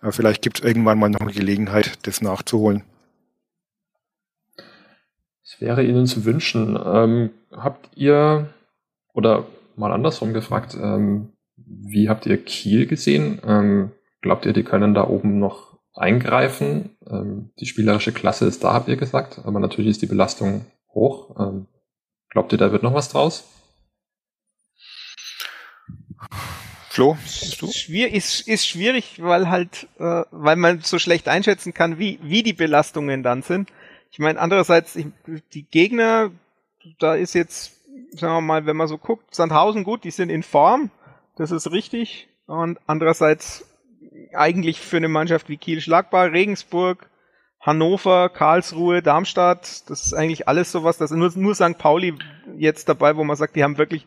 Aber 0.00 0.12
vielleicht 0.12 0.42
gibt 0.42 0.60
es 0.60 0.64
irgendwann 0.64 0.98
mal 0.98 1.10
noch 1.10 1.20
eine 1.20 1.32
Gelegenheit, 1.32 1.98
das 2.06 2.22
nachzuholen. 2.22 2.84
Wäre 5.60 5.84
Ihnen 5.84 6.06
zu 6.06 6.24
wünschen. 6.24 6.78
Ähm, 6.82 7.30
habt 7.52 7.90
ihr, 7.94 8.48
oder 9.12 9.46
mal 9.76 9.92
andersrum 9.92 10.32
gefragt, 10.32 10.76
ähm, 10.80 11.32
wie 11.56 12.08
habt 12.08 12.26
ihr 12.26 12.42
Kiel 12.42 12.86
gesehen? 12.86 13.40
Ähm, 13.44 13.92
glaubt 14.22 14.46
ihr, 14.46 14.52
die 14.52 14.64
können 14.64 14.94
da 14.94 15.06
oben 15.06 15.38
noch 15.38 15.78
eingreifen? 15.94 16.96
Ähm, 17.06 17.50
die 17.60 17.66
spielerische 17.66 18.12
Klasse 18.12 18.46
ist 18.46 18.64
da, 18.64 18.72
habt 18.72 18.88
ihr 18.88 18.96
gesagt, 18.96 19.42
aber 19.44 19.60
natürlich 19.60 19.90
ist 19.90 20.02
die 20.02 20.06
Belastung 20.06 20.64
hoch. 20.94 21.36
Ähm, 21.38 21.66
glaubt 22.30 22.52
ihr, 22.52 22.58
da 22.58 22.72
wird 22.72 22.82
noch 22.82 22.94
was 22.94 23.10
draus? 23.10 23.44
Flo, 26.88 27.16
bist 27.22 27.62
du? 27.62 27.70
Schwier 27.70 28.12
ist, 28.12 28.48
ist 28.48 28.66
schwierig, 28.66 29.22
weil 29.22 29.48
halt, 29.48 29.88
äh, 29.98 30.22
weil 30.30 30.56
man 30.56 30.80
so 30.80 30.98
schlecht 30.98 31.28
einschätzen 31.28 31.72
kann, 31.72 31.98
wie, 31.98 32.18
wie 32.22 32.42
die 32.42 32.52
Belastungen 32.52 33.22
dann 33.22 33.42
sind. 33.42 33.70
Ich 34.10 34.18
meine, 34.18 34.40
andererseits, 34.40 34.96
ich, 34.96 35.06
die 35.52 35.62
Gegner, 35.62 36.30
da 36.98 37.14
ist 37.14 37.34
jetzt, 37.34 37.80
sagen 38.12 38.34
wir 38.34 38.40
mal, 38.40 38.66
wenn 38.66 38.76
man 38.76 38.88
so 38.88 38.98
guckt, 38.98 39.34
Sandhausen 39.34 39.84
gut, 39.84 40.04
die 40.04 40.10
sind 40.10 40.30
in 40.30 40.42
Form, 40.42 40.90
das 41.36 41.50
ist 41.50 41.70
richtig. 41.70 42.28
Und 42.46 42.78
andererseits 42.86 43.64
eigentlich 44.32 44.80
für 44.80 44.96
eine 44.96 45.08
Mannschaft 45.08 45.48
wie 45.48 45.56
Kiel 45.56 45.80
schlagbar, 45.80 46.32
Regensburg, 46.32 47.08
Hannover, 47.60 48.30
Karlsruhe, 48.30 49.02
Darmstadt, 49.02 49.88
das 49.88 50.06
ist 50.06 50.14
eigentlich 50.14 50.48
alles 50.48 50.72
sowas, 50.72 50.96
das 50.96 51.10
ist 51.10 51.16
nur, 51.16 51.30
nur 51.36 51.54
St. 51.54 51.78
Pauli 51.78 52.14
jetzt 52.56 52.88
dabei, 52.88 53.16
wo 53.16 53.24
man 53.24 53.36
sagt, 53.36 53.54
die 53.54 53.62
haben 53.62 53.78
wirklich 53.78 54.06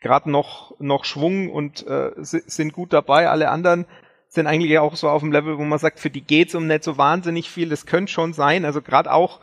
gerade 0.00 0.30
noch, 0.30 0.74
noch 0.80 1.04
Schwung 1.04 1.50
und 1.50 1.86
äh, 1.86 2.10
sind 2.16 2.72
gut 2.72 2.92
dabei. 2.92 3.28
Alle 3.28 3.50
anderen 3.50 3.86
sind 4.30 4.46
eigentlich 4.46 4.78
auch 4.78 4.94
so 4.94 5.08
auf 5.08 5.22
dem 5.22 5.32
Level, 5.32 5.58
wo 5.58 5.64
man 5.64 5.80
sagt, 5.80 5.98
für 5.98 6.08
die 6.08 6.20
geht's 6.20 6.54
um 6.54 6.68
nicht 6.68 6.84
so 6.84 6.96
wahnsinnig 6.96 7.50
viel. 7.50 7.68
Das 7.68 7.84
könnte 7.84 8.12
schon 8.12 8.32
sein. 8.32 8.64
Also 8.64 8.80
gerade 8.80 9.12
auch, 9.12 9.40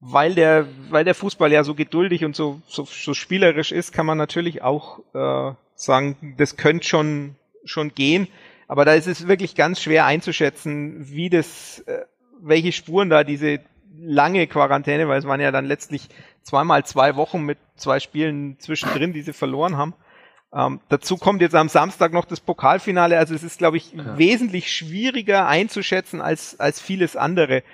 weil 0.00 0.34
der, 0.34 0.66
weil 0.90 1.04
der 1.04 1.14
Fußball 1.14 1.52
ja 1.52 1.62
so 1.62 1.74
geduldig 1.74 2.24
und 2.24 2.34
so, 2.34 2.60
so, 2.66 2.84
so 2.84 3.14
spielerisch 3.14 3.70
ist, 3.70 3.92
kann 3.92 4.06
man 4.06 4.18
natürlich 4.18 4.60
auch 4.62 4.98
äh, 5.14 5.54
sagen, 5.76 6.34
das 6.36 6.56
könnte 6.56 6.86
schon, 6.86 7.36
schon 7.64 7.94
gehen. 7.94 8.26
Aber 8.66 8.84
da 8.84 8.94
ist 8.94 9.06
es 9.06 9.28
wirklich 9.28 9.54
ganz 9.54 9.80
schwer 9.80 10.04
einzuschätzen, 10.04 11.08
wie 11.08 11.30
das, 11.30 11.78
äh, 11.86 12.00
welche 12.42 12.72
Spuren 12.72 13.10
da 13.10 13.22
diese 13.22 13.60
lange 13.96 14.48
Quarantäne, 14.48 15.06
weil 15.06 15.20
es 15.20 15.28
waren 15.28 15.40
ja 15.40 15.52
dann 15.52 15.66
letztlich 15.66 16.08
zweimal 16.42 16.84
zwei 16.84 17.14
Wochen 17.14 17.42
mit 17.42 17.58
zwei 17.76 18.00
Spielen 18.00 18.58
zwischendrin, 18.58 19.12
die 19.12 19.22
sie 19.22 19.32
verloren 19.32 19.76
haben, 19.76 19.94
ähm, 20.54 20.80
dazu 20.88 21.16
kommt 21.16 21.42
jetzt 21.42 21.54
am 21.54 21.68
Samstag 21.68 22.12
noch 22.12 22.24
das 22.24 22.40
Pokalfinale. 22.40 23.18
Also 23.18 23.34
es 23.34 23.42
ist, 23.42 23.58
glaube 23.58 23.76
ich, 23.76 23.92
ja. 23.92 24.16
wesentlich 24.16 24.72
schwieriger 24.72 25.48
einzuschätzen 25.48 26.20
als, 26.20 26.60
als 26.60 26.80
vieles 26.80 27.16
andere. 27.16 27.64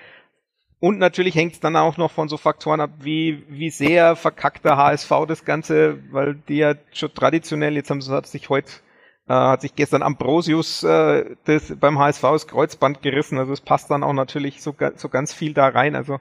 Und 0.78 0.98
natürlich 0.98 1.34
hängt 1.34 1.52
es 1.52 1.60
dann 1.60 1.76
auch 1.76 1.98
noch 1.98 2.10
von 2.10 2.30
so 2.30 2.38
Faktoren 2.38 2.80
ab, 2.80 2.90
wie, 3.00 3.44
wie 3.48 3.68
sehr 3.68 4.16
verkackt 4.16 4.64
der 4.64 4.78
HSV 4.78 5.10
das 5.28 5.44
Ganze, 5.44 5.98
weil 6.10 6.36
die 6.48 6.56
ja 6.56 6.74
schon 6.92 7.12
traditionell, 7.12 7.74
jetzt 7.74 7.90
haben 7.90 8.00
sie, 8.00 8.10
hat 8.10 8.26
sich 8.26 8.48
heute, 8.48 8.72
äh, 9.28 9.34
hat 9.34 9.60
sich 9.60 9.74
gestern 9.74 10.02
Ambrosius 10.02 10.82
äh, 10.82 11.36
das, 11.44 11.74
beim 11.78 11.98
HSV 11.98 12.22
das 12.22 12.46
Kreuzband 12.46 13.02
gerissen. 13.02 13.36
Also 13.36 13.52
es 13.52 13.60
passt 13.60 13.90
dann 13.90 14.02
auch 14.02 14.14
natürlich 14.14 14.62
so, 14.62 14.74
so 14.96 15.10
ganz 15.10 15.34
viel 15.34 15.52
da 15.52 15.68
rein. 15.68 15.94
Also 15.94 16.18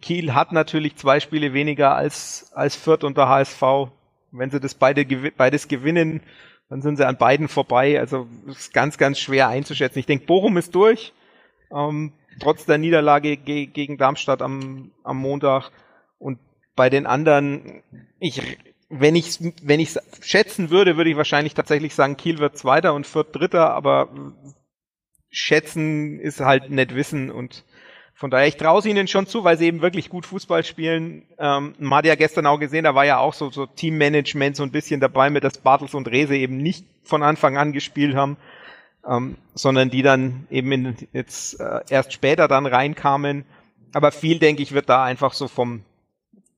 Kiel 0.00 0.34
hat 0.34 0.52
natürlich 0.52 0.94
zwei 0.94 1.18
Spiele 1.18 1.52
weniger 1.52 1.96
als, 1.96 2.52
als 2.54 2.76
Fürth 2.76 3.02
und 3.02 3.16
der 3.18 3.28
HSV 3.28 3.90
wenn 4.34 4.50
sie 4.50 4.60
das 4.60 4.74
beide, 4.74 5.04
beides 5.36 5.68
gewinnen, 5.68 6.20
dann 6.68 6.82
sind 6.82 6.96
sie 6.96 7.06
an 7.06 7.16
beiden 7.16 7.48
vorbei. 7.48 7.98
Also 7.98 8.26
ist 8.46 8.72
ganz, 8.72 8.98
ganz 8.98 9.18
schwer 9.18 9.48
einzuschätzen. 9.48 9.98
Ich 9.98 10.06
denke, 10.06 10.26
Bochum 10.26 10.56
ist 10.56 10.74
durch. 10.74 11.12
Ähm, 11.72 12.12
trotz 12.40 12.66
der 12.66 12.78
Niederlage 12.78 13.36
ge 13.36 13.66
gegen 13.66 13.96
Darmstadt 13.96 14.42
am, 14.42 14.90
am 15.02 15.18
Montag. 15.18 15.70
Und 16.18 16.38
bei 16.76 16.90
den 16.90 17.06
anderen, 17.06 17.82
ich, 18.18 18.58
wenn 18.88 19.14
ich 19.14 19.38
wenn 19.62 19.80
ich 19.80 19.98
schätzen 20.20 20.70
würde, 20.70 20.96
würde 20.96 21.10
ich 21.10 21.16
wahrscheinlich 21.16 21.54
tatsächlich 21.54 21.94
sagen, 21.94 22.16
Kiel 22.16 22.38
wird 22.38 22.58
Zweiter 22.58 22.94
und 22.94 23.06
Fürth 23.06 23.34
Dritter, 23.34 23.70
aber 23.70 24.08
schätzen 25.30 26.20
ist 26.20 26.40
halt 26.40 26.70
nicht 26.70 26.94
wissen 26.94 27.30
und 27.30 27.64
von 28.14 28.30
daher, 28.30 28.46
ich 28.46 28.56
traue 28.56 28.86
ihnen 28.88 29.08
schon 29.08 29.26
zu, 29.26 29.44
weil 29.44 29.58
sie 29.58 29.66
eben 29.66 29.82
wirklich 29.82 30.08
gut 30.08 30.24
Fußball 30.24 30.64
spielen. 30.64 31.26
Ähm, 31.38 31.74
man 31.78 31.98
hat 31.98 32.06
ja 32.06 32.14
gestern 32.14 32.46
auch 32.46 32.58
gesehen, 32.58 32.84
da 32.84 32.94
war 32.94 33.04
ja 33.04 33.18
auch 33.18 33.34
so, 33.34 33.50
so 33.50 33.66
Teammanagement 33.66 34.56
so 34.56 34.62
ein 34.62 34.70
bisschen 34.70 35.00
dabei, 35.00 35.30
mit 35.30 35.42
dass 35.42 35.58
Bartels 35.58 35.94
und 35.94 36.08
Rese 36.08 36.36
eben 36.36 36.56
nicht 36.56 36.86
von 37.02 37.22
Anfang 37.22 37.56
an 37.56 37.72
gespielt 37.72 38.14
haben, 38.14 38.36
ähm, 39.06 39.36
sondern 39.54 39.90
die 39.90 40.02
dann 40.02 40.46
eben 40.50 40.70
in, 40.70 40.96
jetzt 41.12 41.58
äh, 41.60 41.80
erst 41.88 42.12
später 42.12 42.46
dann 42.46 42.66
reinkamen. 42.66 43.44
Aber 43.92 44.12
viel, 44.12 44.38
denke 44.38 44.62
ich, 44.62 44.72
wird 44.72 44.88
da 44.88 45.04
einfach 45.04 45.32
so 45.32 45.48
vom 45.48 45.82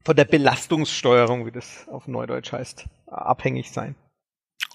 von 0.06 0.14
der 0.14 0.24
Belastungssteuerung, 0.24 1.46
wie 1.46 1.50
das 1.50 1.88
auf 1.88 2.06
Neudeutsch 2.06 2.52
heißt, 2.52 2.84
abhängig 3.08 3.72
sein. 3.72 3.96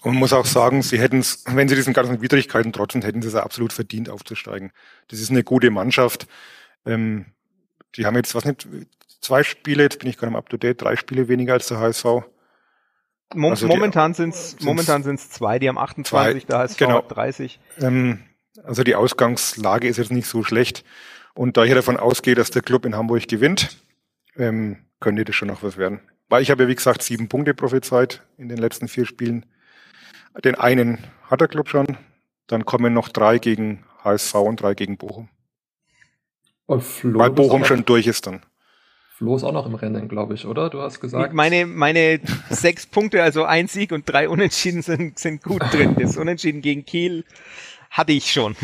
Und 0.02 0.12
man 0.12 0.18
muss 0.18 0.34
auch 0.34 0.44
sagen, 0.44 0.82
sie 0.82 1.00
hätten 1.00 1.20
es, 1.20 1.44
wenn 1.46 1.68
sie 1.68 1.74
diesen 1.74 1.94
ganzen 1.94 2.20
Widrigkeiten 2.20 2.70
trotzen, 2.70 3.00
hätten 3.00 3.22
sie 3.22 3.28
es 3.28 3.34
absolut 3.34 3.72
verdient 3.72 4.10
aufzusteigen. 4.10 4.72
Das 5.08 5.20
ist 5.20 5.30
eine 5.30 5.42
gute 5.42 5.70
Mannschaft. 5.70 6.26
Ähm, 6.86 7.26
die 7.96 8.06
haben 8.06 8.16
jetzt, 8.16 8.34
was 8.34 8.44
nicht, 8.44 8.66
zwei 9.20 9.42
Spiele, 9.42 9.84
jetzt 9.84 9.98
bin 9.98 10.08
ich 10.08 10.16
gerade 10.16 10.30
im 10.30 10.36
Up-to-Date, 10.36 10.80
drei 10.80 10.96
Spiele 10.96 11.28
weniger 11.28 11.54
als 11.54 11.68
der 11.68 11.78
HSV. 11.78 12.04
Mom 13.34 13.52
also 13.52 13.66
momentan 13.66 14.14
sind 14.14 14.34
es 14.34 14.60
momentan 14.60 15.02
sind's 15.02 15.30
zwei, 15.30 15.58
die 15.58 15.68
haben 15.68 15.78
28, 15.78 16.42
zwei, 16.42 16.46
der 16.46 16.58
HSV 16.58 16.76
genau. 16.76 16.96
hat 16.98 17.16
30. 17.16 17.60
Ähm, 17.80 18.24
also 18.64 18.84
die 18.84 18.94
Ausgangslage 18.94 19.88
ist 19.88 19.96
jetzt 19.96 20.12
nicht 20.12 20.26
so 20.26 20.44
schlecht. 20.44 20.84
Und 21.34 21.56
da 21.56 21.64
ich 21.64 21.72
davon 21.72 21.96
ausgehe, 21.96 22.34
dass 22.34 22.50
der 22.50 22.62
Club 22.62 22.84
in 22.84 22.94
Hamburg 22.94 23.26
gewinnt, 23.26 23.76
ähm, 24.36 24.84
könnte 25.00 25.24
das 25.24 25.34
schon 25.34 25.48
noch 25.48 25.62
was 25.62 25.76
werden. 25.76 26.00
Weil 26.28 26.42
ich 26.42 26.50
habe 26.50 26.64
ja, 26.64 26.68
wie 26.68 26.74
gesagt, 26.74 27.02
sieben 27.02 27.28
Punkte 27.28 27.54
prophezeit 27.54 28.22
in 28.36 28.48
den 28.48 28.58
letzten 28.58 28.88
vier 28.88 29.06
Spielen. 29.06 29.46
Den 30.44 30.54
einen 30.54 30.98
hat 31.30 31.40
der 31.40 31.48
Club 31.48 31.68
schon. 31.68 31.96
Dann 32.46 32.64
kommen 32.64 32.92
noch 32.92 33.08
drei 33.08 33.38
gegen 33.38 33.84
HSV 34.04 34.34
und 34.34 34.60
drei 34.60 34.74
gegen 34.74 34.98
Bochum. 34.98 35.28
Weil 36.66 37.30
Bochum 37.30 37.64
schon 37.64 37.84
durch 37.84 38.06
ist 38.06 38.26
dann. 38.26 38.42
Flo 39.16 39.36
ist 39.36 39.44
auch 39.44 39.52
noch 39.52 39.66
im 39.66 39.74
Rennen, 39.74 40.08
glaube 40.08 40.34
ich, 40.34 40.46
oder? 40.46 40.68
Du 40.68 40.80
hast 40.80 41.00
gesagt. 41.00 41.32
Meine, 41.32 41.66
meine 41.66 42.18
sechs 42.50 42.86
Punkte, 42.86 43.22
also 43.22 43.44
ein 43.44 43.68
Sieg 43.68 43.92
und 43.92 44.02
drei 44.04 44.28
Unentschieden 44.28 44.82
sind, 44.82 45.18
sind 45.18 45.42
gut 45.42 45.62
drin. 45.70 45.96
Das 45.98 46.16
Unentschieden 46.16 46.60
gegen 46.60 46.84
Kiel 46.84 47.24
hatte 47.90 48.12
ich 48.12 48.32
schon. 48.32 48.56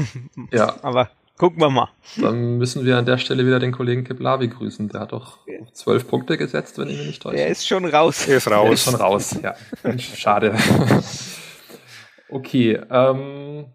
Ja. 0.51 0.77
Aber 0.83 1.11
gucken 1.37 1.61
wir 1.61 1.71
mal. 1.71 1.91
Dann 2.17 2.59
müssen 2.59 2.85
wir 2.85 2.99
an 2.99 3.07
der 3.07 3.19
Stelle 3.19 3.47
wieder 3.47 3.61
den 3.61 3.73
Kollegen 3.73 4.05
Kiblavi 4.05 4.49
grüßen. 4.49 4.89
Der 4.89 5.03
hat 5.03 5.13
doch 5.13 5.39
zwölf 5.75 6.09
Punkte 6.09 6.37
gesetzt, 6.37 6.79
wenn 6.79 6.89
ich 6.89 6.99
mich 6.99 7.07
nicht 7.07 7.23
täusche. 7.23 7.37
Der 7.37 7.49
ist 7.49 7.67
schon 7.67 7.85
raus. 7.85 8.27
Er 8.27 8.39
ist 8.39 8.51
raus. 8.51 8.65
Der 8.65 8.73
ist 8.73 8.85
schon 8.85 8.95
raus, 8.97 9.39
ja. 9.43 9.55
Schade. 9.99 10.57
okay, 12.31 12.81
ähm, 12.91 13.67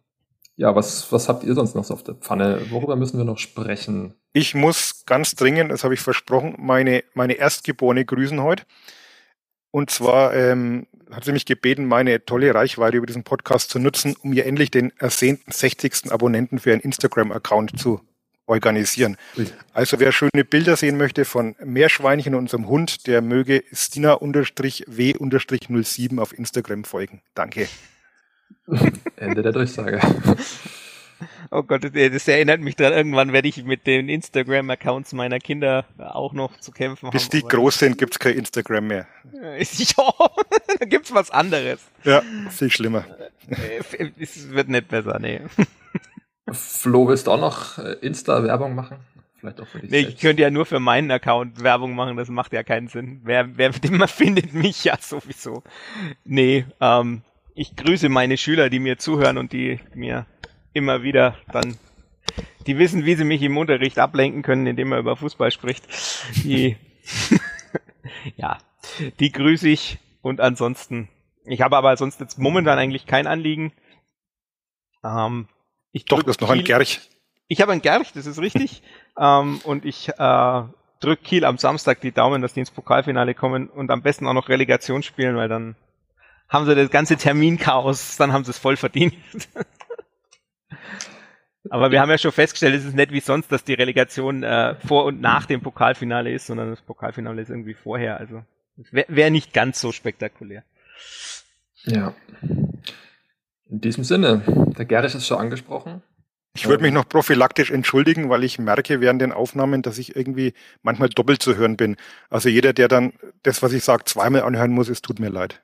ja, 0.55 0.75
was, 0.75 1.11
was 1.11 1.29
habt 1.29 1.43
ihr 1.43 1.55
sonst 1.55 1.75
noch 1.75 1.83
so 1.83 1.93
auf 1.93 2.03
der 2.03 2.15
Pfanne? 2.15 2.69
Worüber 2.69 2.95
müssen 2.95 3.17
wir 3.17 3.25
noch 3.25 3.39
sprechen? 3.39 4.13
Ich 4.33 4.53
muss 4.53 5.05
ganz 5.05 5.35
dringend, 5.35 5.71
das 5.71 5.83
habe 5.83 5.93
ich 5.93 5.99
versprochen, 5.99 6.55
meine, 6.57 7.03
meine 7.13 7.33
Erstgeborene 7.33 8.05
grüßen 8.05 8.41
heute. 8.41 8.63
Und 9.71 9.89
zwar 9.89 10.35
ähm, 10.35 10.85
hat 11.11 11.25
sie 11.25 11.31
mich 11.31 11.45
gebeten, 11.45 11.85
meine 11.85 12.25
tolle 12.25 12.53
Reichweite 12.53 12.97
über 12.97 13.07
diesen 13.07 13.23
Podcast 13.23 13.71
zu 13.71 13.79
nutzen, 13.79 14.15
um 14.21 14.33
ihr 14.33 14.45
endlich 14.45 14.69
den 14.69 14.91
ersehnten 14.99 15.51
60. 15.51 16.11
Abonnenten 16.11 16.59
für 16.59 16.71
einen 16.71 16.81
Instagram-Account 16.81 17.79
zu 17.79 18.01
organisieren. 18.45 19.17
Also 19.73 19.99
wer 19.99 20.11
schöne 20.11 20.43
Bilder 20.47 20.75
sehen 20.75 20.97
möchte 20.97 21.25
von 21.25 21.55
Meerschweinchen 21.63 22.35
und 22.35 22.41
unserem 22.41 22.67
Hund, 22.67 23.07
der 23.07 23.21
möge 23.21 23.63
Stina-W-07 23.71 26.19
auf 26.19 26.37
Instagram 26.37 26.83
folgen. 26.83 27.21
Danke. 27.33 27.67
Ende 29.17 29.41
der 29.41 29.51
Durchsage. 29.51 29.99
Oh 31.51 31.63
Gott, 31.63 31.83
das 31.83 32.27
erinnert 32.27 32.61
mich 32.61 32.75
daran, 32.75 32.93
irgendwann 32.93 33.31
werde 33.31 33.47
ich 33.47 33.63
mit 33.63 33.85
den 33.85 34.09
Instagram-Accounts 34.09 35.13
meiner 35.13 35.39
Kinder 35.39 35.85
auch 35.97 36.33
noch 36.33 36.59
zu 36.59 36.71
kämpfen 36.71 37.11
Bis 37.11 37.25
haben. 37.25 37.29
Bis 37.29 37.41
die 37.41 37.47
groß 37.47 37.79
sind, 37.79 37.97
gibt's 37.97 38.17
kein 38.19 38.35
Instagram 38.35 38.87
mehr. 38.87 39.07
Ja, 39.31 39.57
da 40.79 40.85
gibt's 40.85 41.13
was 41.13 41.29
anderes. 41.31 41.79
Ja, 42.03 42.23
viel 42.49 42.71
schlimmer. 42.71 43.05
Äh, 43.47 44.09
es 44.19 44.51
wird 44.51 44.69
nicht 44.69 44.87
besser, 44.87 45.19
nee. 45.19 45.41
Flo, 46.51 47.07
willst 47.07 47.27
du 47.27 47.31
auch 47.31 47.39
noch 47.39 47.77
äh, 47.77 47.93
Insta-Werbung 48.01 48.75
machen? 48.75 48.97
Vielleicht 49.39 49.61
auch 49.61 49.67
für 49.67 49.79
dich 49.79 49.91
nee, 49.91 50.01
selbst. 50.01 50.15
Ich 50.15 50.21
könnte 50.21 50.41
ja 50.41 50.49
nur 50.49 50.65
für 50.65 50.79
meinen 50.79 51.11
Account 51.11 51.61
Werbung 51.63 51.95
machen, 51.95 52.17
das 52.17 52.29
macht 52.29 52.53
ja 52.53 52.63
keinen 52.63 52.87
Sinn. 52.87 53.21
Wer, 53.23 53.57
wer 53.57 53.73
findet 53.73 54.53
mich 54.53 54.83
ja 54.85 54.97
sowieso. 54.99 55.63
Nee, 56.23 56.65
ähm, 56.81 57.21
ich 57.55 57.75
grüße 57.75 58.09
meine 58.09 58.37
Schüler, 58.37 58.69
die 58.69 58.79
mir 58.79 58.97
zuhören 58.97 59.37
und 59.37 59.53
die 59.53 59.79
mir 59.93 60.25
immer 60.73 61.03
wieder 61.03 61.37
dann, 61.51 61.77
die 62.65 62.77
wissen, 62.77 63.05
wie 63.05 63.15
sie 63.15 63.25
mich 63.25 63.41
im 63.41 63.57
Unterricht 63.57 63.99
ablenken 63.99 64.41
können, 64.41 64.65
indem 64.65 64.89
man 64.89 64.99
über 64.99 65.15
Fußball 65.15 65.51
spricht. 65.51 65.85
Die, 66.43 66.77
ja, 68.35 68.57
die 69.19 69.31
grüße 69.31 69.69
ich 69.69 69.99
und 70.21 70.41
ansonsten, 70.41 71.09
ich 71.45 71.61
habe 71.61 71.77
aber 71.77 71.95
sonst 71.97 72.19
jetzt 72.19 72.39
momentan 72.39 72.79
eigentlich 72.79 73.05
kein 73.05 73.27
Anliegen. 73.27 73.73
Ähm, 75.03 75.47
ich 75.91 76.05
das 76.05 76.23
ist 76.23 76.41
noch 76.41 76.49
ein 76.49 76.63
Gerch. 76.63 77.01
Ich 77.47 77.61
habe 77.61 77.73
ein 77.73 77.81
Gerch, 77.81 78.13
das 78.13 78.25
ist 78.25 78.39
richtig. 78.39 78.81
ähm, 79.19 79.59
und 79.63 79.85
ich 79.85 80.09
äh, 80.09 80.63
drücke 81.01 81.23
Kiel 81.23 81.45
am 81.45 81.57
Samstag 81.57 82.01
die 82.01 82.13
Daumen, 82.13 82.41
dass 82.41 82.53
die 82.53 82.61
ins 82.61 82.71
Pokalfinale 82.71 83.35
kommen 83.35 83.67
und 83.69 83.91
am 83.91 84.01
besten 84.01 84.25
auch 84.25 84.33
noch 84.33 84.49
Relegation 84.49 85.03
spielen, 85.03 85.35
weil 85.35 85.49
dann 85.49 85.75
haben 86.49 86.65
sie 86.65 86.75
das 86.75 86.89
ganze 86.89 87.17
Terminchaos, 87.17 88.17
dann 88.17 88.34
haben 88.34 88.43
sie 88.43 88.51
es 88.51 88.58
voll 88.58 88.77
verdient. 88.77 89.15
Aber 91.69 91.91
wir 91.91 92.01
haben 92.01 92.10
ja 92.10 92.17
schon 92.17 92.32
festgestellt, 92.32 92.75
es 92.75 92.86
ist 92.86 92.95
nicht 92.95 93.12
wie 93.12 93.21
sonst, 93.21 93.51
dass 93.51 93.63
die 93.63 93.73
Relegation 93.73 94.43
äh, 94.43 94.75
vor 94.86 95.06
und 95.06 95.21
nach 95.21 95.45
dem 95.45 95.62
Pokalfinale 95.62 96.32
ist, 96.32 96.45
sondern 96.47 96.69
das 96.69 96.82
Pokalfinale 96.82 97.41
ist 97.41 97.49
irgendwie 97.49 97.73
vorher. 97.73 98.17
Also 98.17 98.43
wäre 98.91 99.08
wär 99.10 99.32
nicht 99.32 99.53
ganz 99.53 99.79
so 99.79 99.91
spektakulär. 99.91 100.63
Ja. 101.86 102.13
In 103.69 103.82
diesem 103.82 104.03
Sinne, 104.03 104.43
der 104.77 104.86
Gerrit 104.86 105.15
ist 105.15 105.25
schon 105.25 105.39
angesprochen. 105.39 106.03
Ich 106.56 106.67
würde 106.67 106.84
mich 106.84 106.93
noch 106.93 107.10
prophylaktisch 107.10 107.71
entschuldigen, 107.71 108.29
weil 108.29 108.43
ich 108.43 108.60
merke 108.60 109.01
während 109.01 109.21
den 109.21 109.32
Aufnahmen, 109.32 109.82
dass 109.82 109.97
ich 109.97 110.15
irgendwie 110.15 110.53
manchmal 110.84 111.10
doppelt 111.10 111.41
zu 111.41 111.56
hören 111.56 111.77
bin. 111.77 111.95
Also 112.29 112.49
jeder, 112.49 112.73
der 112.73 112.88
dann 112.88 113.13
das, 113.41 113.63
was 113.63 113.73
ich 113.73 113.84
sage, 113.84 114.03
zweimal 114.03 114.43
anhören 114.43 114.71
muss, 114.71 114.89
es 114.89 115.01
tut 115.01 115.19
mir 115.19 115.29
leid. 115.29 115.63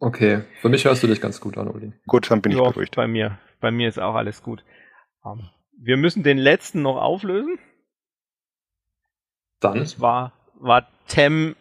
Okay, 0.00 0.42
für 0.60 0.68
mich 0.68 0.84
hörst 0.84 1.02
du 1.02 1.08
dich 1.08 1.20
ganz 1.20 1.40
gut 1.40 1.58
an, 1.58 1.68
Uli. 1.68 1.92
Gut, 2.06 2.30
dann 2.30 2.40
bin 2.40 2.52
ich 2.52 2.58
beruhigt. 2.58 2.94
Bei 2.94 3.08
mir, 3.08 3.38
bei 3.60 3.70
mir 3.70 3.88
ist 3.88 3.98
auch 3.98 4.14
alles 4.14 4.42
gut. 4.42 4.64
Um, 5.22 5.40
ähm, 5.40 5.48
wir 5.80 5.96
müssen 5.96 6.22
den 6.22 6.38
letzten 6.38 6.82
noch 6.82 6.96
auflösen. 6.96 7.58
Dann. 9.60 9.78
Das 9.78 10.00
war, 10.00 10.32
war 10.54 10.86
Tem 11.08 11.56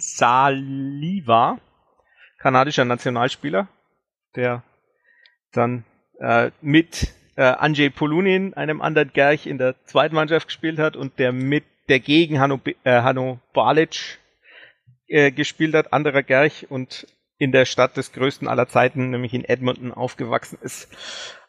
Saliva, 0.00 1.58
kanadischer 2.38 2.84
Nationalspieler, 2.84 3.68
der 4.36 4.62
dann 5.52 5.84
äh, 6.18 6.50
mit 6.60 7.14
äh, 7.36 7.44
Andrzej 7.44 7.90
Polunin, 7.90 8.54
einem 8.54 8.82
anderen 8.82 9.12
Gerch, 9.12 9.46
in 9.46 9.58
der 9.58 9.74
zweiten 9.86 10.14
Mannschaft 10.14 10.48
gespielt 10.48 10.78
hat 10.78 10.96
und 10.96 11.18
der 11.18 11.32
mit 11.32 11.64
der 11.88 12.00
gegen 12.00 12.38
Hanno, 12.38 12.60
äh, 12.84 13.00
Hanno 13.02 13.40
Balic 13.52 14.19
äh, 15.10 15.30
gespielt 15.32 15.74
hat, 15.74 15.92
anderer 15.92 16.22
Gerch 16.22 16.70
und 16.70 17.06
in 17.36 17.52
der 17.52 17.64
Stadt 17.64 17.96
des 17.96 18.12
größten 18.12 18.48
aller 18.48 18.68
Zeiten, 18.68 19.10
nämlich 19.10 19.34
in 19.34 19.44
Edmonton, 19.44 19.92
aufgewachsen 19.92 20.58
ist. 20.62 20.88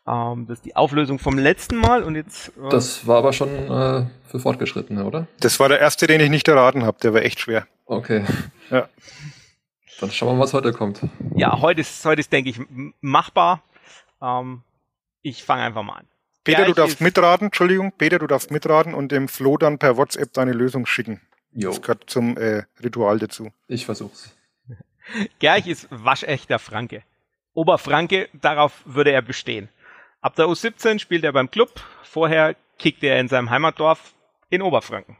Ähm, 0.07 0.45
das 0.47 0.59
ist 0.59 0.65
die 0.65 0.75
Auflösung 0.75 1.19
vom 1.19 1.37
letzten 1.37 1.77
Mal 1.77 2.03
und 2.03 2.15
jetzt. 2.15 2.49
Äh 2.57 2.69
das 2.69 3.05
war 3.05 3.17
aber 3.19 3.33
schon 3.33 3.49
äh, 3.49 4.05
für 4.25 4.39
Fortgeschrittene, 4.39 5.05
oder? 5.05 5.27
Das 5.39 5.59
war 5.59 5.69
der 5.69 5.79
erste, 5.79 6.07
den 6.07 6.21
ich 6.21 6.29
nicht 6.29 6.47
erraten 6.47 6.83
habe. 6.83 6.97
Der 7.03 7.13
war 7.13 7.21
echt 7.21 7.39
schwer. 7.39 7.67
Okay. 7.85 8.23
Ja. 8.69 8.89
Dann 9.99 10.09
schauen 10.11 10.29
wir 10.29 10.33
mal, 10.35 10.43
was 10.43 10.53
heute 10.53 10.73
kommt. 10.73 11.01
Ja, 11.35 11.61
heute 11.61 11.81
ist, 11.81 12.03
heute 12.05 12.21
ist 12.21 12.31
denke 12.33 12.49
ich, 12.49 12.59
machbar. 13.01 13.61
Ähm, 14.21 14.63
ich 15.21 15.43
fange 15.43 15.61
einfach 15.61 15.83
mal 15.83 15.97
an. 15.97 16.07
Peter, 16.43 16.63
Gerch 16.63 16.69
du 16.69 16.81
darfst 16.81 17.01
mitraten, 17.01 17.47
Entschuldigung, 17.47 17.91
Peter, 17.95 18.17
du 18.17 18.25
darfst 18.25 18.49
mitraten 18.49 18.95
und 18.95 19.11
dem 19.11 19.27
Flo 19.27 19.57
dann 19.57 19.77
per 19.77 19.97
WhatsApp 19.97 20.33
deine 20.33 20.53
Lösung 20.53 20.87
schicken. 20.87 21.21
Jo. 21.53 21.69
Das 21.69 21.81
gehört 21.81 22.09
zum 22.09 22.37
äh, 22.37 22.63
Ritual 22.81 23.19
dazu. 23.19 23.51
Ich 23.67 23.85
versuch's. 23.85 24.35
Gerch 25.39 25.67
ist 25.67 25.87
waschechter 25.89 26.59
Franke. 26.59 27.03
Oberfranke, 27.53 28.29
darauf 28.33 28.81
würde 28.85 29.11
er 29.11 29.21
bestehen. 29.21 29.69
Ab 30.21 30.35
der 30.35 30.45
U17 30.45 30.99
spielt 30.99 31.23
er 31.23 31.33
beim 31.33 31.51
Club. 31.51 31.81
Vorher 32.03 32.55
kickte 32.77 33.07
er 33.07 33.19
in 33.19 33.27
seinem 33.27 33.49
Heimatdorf 33.49 34.13
in 34.49 34.61
Oberfranken. 34.61 35.17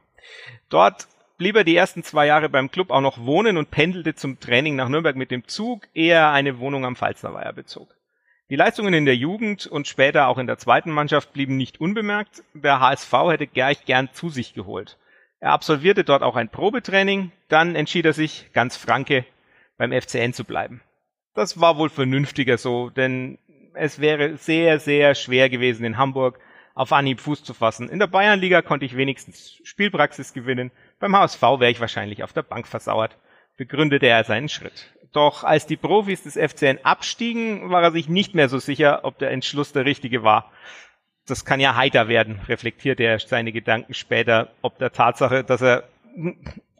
Dort 0.69 1.07
blieb 1.37 1.55
er 1.55 1.63
die 1.63 1.75
ersten 1.75 2.03
zwei 2.03 2.27
Jahre 2.27 2.49
beim 2.49 2.69
Club 2.69 2.91
auch 2.91 3.01
noch 3.01 3.25
wohnen 3.25 3.57
und 3.57 3.71
pendelte 3.71 4.15
zum 4.15 4.39
Training 4.39 4.75
nach 4.75 4.89
Nürnberg 4.89 5.15
mit 5.15 5.31
dem 5.31 5.47
Zug, 5.47 5.87
ehe 5.93 6.13
er 6.13 6.31
eine 6.31 6.59
Wohnung 6.59 6.85
am 6.85 6.95
Pfalznerweiher 6.95 7.51
bezog. 7.51 7.95
Die 8.51 8.55
Leistungen 8.55 8.93
in 8.93 9.05
der 9.05 9.15
Jugend 9.15 9.65
und 9.65 9.87
später 9.87 10.27
auch 10.27 10.37
in 10.37 10.45
der 10.45 10.57
zweiten 10.57 10.91
Mannschaft 10.91 11.33
blieben 11.33 11.57
nicht 11.57 11.79
unbemerkt. 11.79 12.43
Der 12.53 12.79
HSV 12.79 13.13
hätte 13.29 13.47
Gerch 13.47 13.85
gern 13.85 14.09
zu 14.13 14.29
sich 14.29 14.53
geholt. 14.53 14.97
Er 15.41 15.53
absolvierte 15.53 16.03
dort 16.03 16.21
auch 16.21 16.35
ein 16.35 16.49
Probetraining, 16.49 17.31
dann 17.47 17.75
entschied 17.75 18.05
er 18.05 18.13
sich, 18.13 18.51
ganz 18.53 18.77
franke, 18.77 19.25
beim 19.75 19.91
FCN 19.91 20.33
zu 20.33 20.45
bleiben. 20.45 20.81
Das 21.33 21.59
war 21.59 21.77
wohl 21.77 21.89
vernünftiger 21.89 22.59
so, 22.59 22.91
denn 22.91 23.39
es 23.73 23.99
wäre 23.99 24.37
sehr, 24.37 24.79
sehr 24.79 25.15
schwer 25.15 25.49
gewesen, 25.49 25.83
in 25.83 25.97
Hamburg 25.97 26.39
auf 26.75 26.93
Anhieb 26.93 27.19
Fuß 27.19 27.43
zu 27.43 27.55
fassen. 27.55 27.89
In 27.89 27.97
der 27.97 28.05
Bayernliga 28.05 28.61
konnte 28.61 28.85
ich 28.85 28.95
wenigstens 28.95 29.59
Spielpraxis 29.63 30.33
gewinnen, 30.33 30.69
beim 30.99 31.15
HSV 31.15 31.41
wäre 31.41 31.71
ich 31.71 31.79
wahrscheinlich 31.79 32.23
auf 32.23 32.33
der 32.33 32.43
Bank 32.43 32.67
versauert, 32.67 33.17
begründete 33.57 34.05
er 34.05 34.23
seinen 34.23 34.47
Schritt. 34.47 34.93
Doch 35.11 35.43
als 35.43 35.65
die 35.65 35.75
Profis 35.75 36.21
des 36.21 36.37
FCN 36.37 36.85
abstiegen, 36.85 37.71
war 37.71 37.81
er 37.81 37.91
sich 37.91 38.07
nicht 38.07 38.35
mehr 38.35 38.47
so 38.47 38.59
sicher, 38.59 39.03
ob 39.05 39.17
der 39.17 39.31
Entschluss 39.31 39.73
der 39.73 39.85
richtige 39.85 40.23
war. 40.23 40.51
Das 41.27 41.45
kann 41.45 41.59
ja 41.59 41.75
heiter 41.75 42.07
werden, 42.07 42.39
reflektierte 42.47 43.03
er 43.03 43.19
seine 43.19 43.51
Gedanken 43.51 43.93
später, 43.93 44.49
ob 44.61 44.77
der 44.79 44.91
Tatsache, 44.91 45.43
dass 45.43 45.61
er 45.61 45.87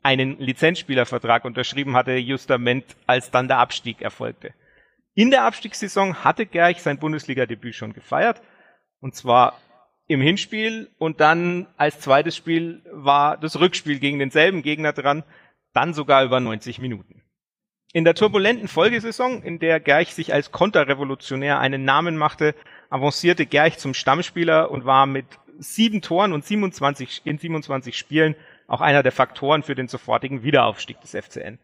einen 0.04 0.40
Lizenzspielervertrag 0.40 1.46
unterschrieben 1.46 1.96
hatte, 1.96 2.14
justament 2.14 2.86
als 3.06 3.32
dann 3.32 3.48
der 3.48 3.60
Abstieg 3.60 4.02
erfolgte. 4.02 4.54
In 5.14 5.30
der 5.30 5.44
Abstiegssaison 5.44 6.24
hatte 6.24 6.46
Gerch 6.46 6.82
sein 6.82 6.98
Bundesliga-Debüt 6.98 7.76
schon 7.76 7.94
gefeiert, 7.94 8.42
und 9.00 9.16
zwar 9.16 9.60
im 10.08 10.22
Hinspiel 10.22 10.90
und 10.98 11.22
dann 11.22 11.68
als 11.78 12.00
zweites 12.00 12.36
Spiel 12.36 12.82
war 12.92 13.38
das 13.38 13.60
Rückspiel 13.60 14.00
gegen 14.00 14.20
denselben 14.20 14.62
Gegner 14.62 14.94
dran, 14.94 15.24
dann 15.74 15.94
sogar 15.94 16.24
über 16.24 16.40
90 16.40 16.80
Minuten. 16.80 17.24
In 17.94 18.04
der 18.06 18.16
turbulenten 18.16 18.68
Folgesaison, 18.68 19.44
in 19.44 19.60
der 19.60 19.80
Gerch 19.80 20.14
sich 20.14 20.34
als 20.34 20.52
Konterrevolutionär 20.52 21.60
einen 21.60 21.84
Namen 21.84 22.18
machte, 22.18 22.56
avancierte 22.92 23.48
Gerch 23.48 23.80
zum 23.80 23.96
Stammspieler 23.96 24.70
und 24.70 24.86
war 24.86 25.08
mit 25.08 25.26
sieben 25.58 26.02
Toren 26.02 26.34
und 26.34 26.46
27, 26.46 27.22
in 27.24 27.38
27 27.38 27.98
Spielen 27.98 28.36
auch 28.68 28.82
einer 28.82 29.02
der 29.02 29.12
Faktoren 29.12 29.64
für 29.64 29.76
den 29.76 29.88
sofortigen 29.88 30.44
Wiederaufstieg 30.44 31.00
des 31.02 31.12
FCN. 31.12 31.58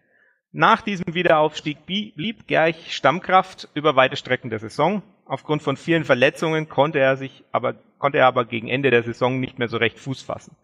Nach 0.53 0.81
diesem 0.81 1.13
Wiederaufstieg 1.13 1.85
blieb 1.85 2.47
Gerch 2.47 2.95
Stammkraft 2.95 3.67
über 3.73 3.95
weite 3.95 4.15
Strecken 4.15 4.49
der 4.49 4.59
Saison. 4.59 5.03
Aufgrund 5.25 5.61
von 5.61 5.75
vielen 5.75 6.05
Verletzungen 6.05 6.69
konnte 6.69 6.99
er 6.99 7.17
sich 7.17 7.43
aber, 7.51 7.75
konnte 7.99 8.19
er 8.19 8.27
aber 8.27 8.45
gegen 8.45 8.69
Ende 8.69 8.89
der 8.89 9.03
Saison 9.03 9.39
nicht 9.39 9.59
mehr 9.59 9.67
so 9.67 9.77
recht 9.77 9.99
Fuß 9.99 10.21
fassen. 10.21 10.55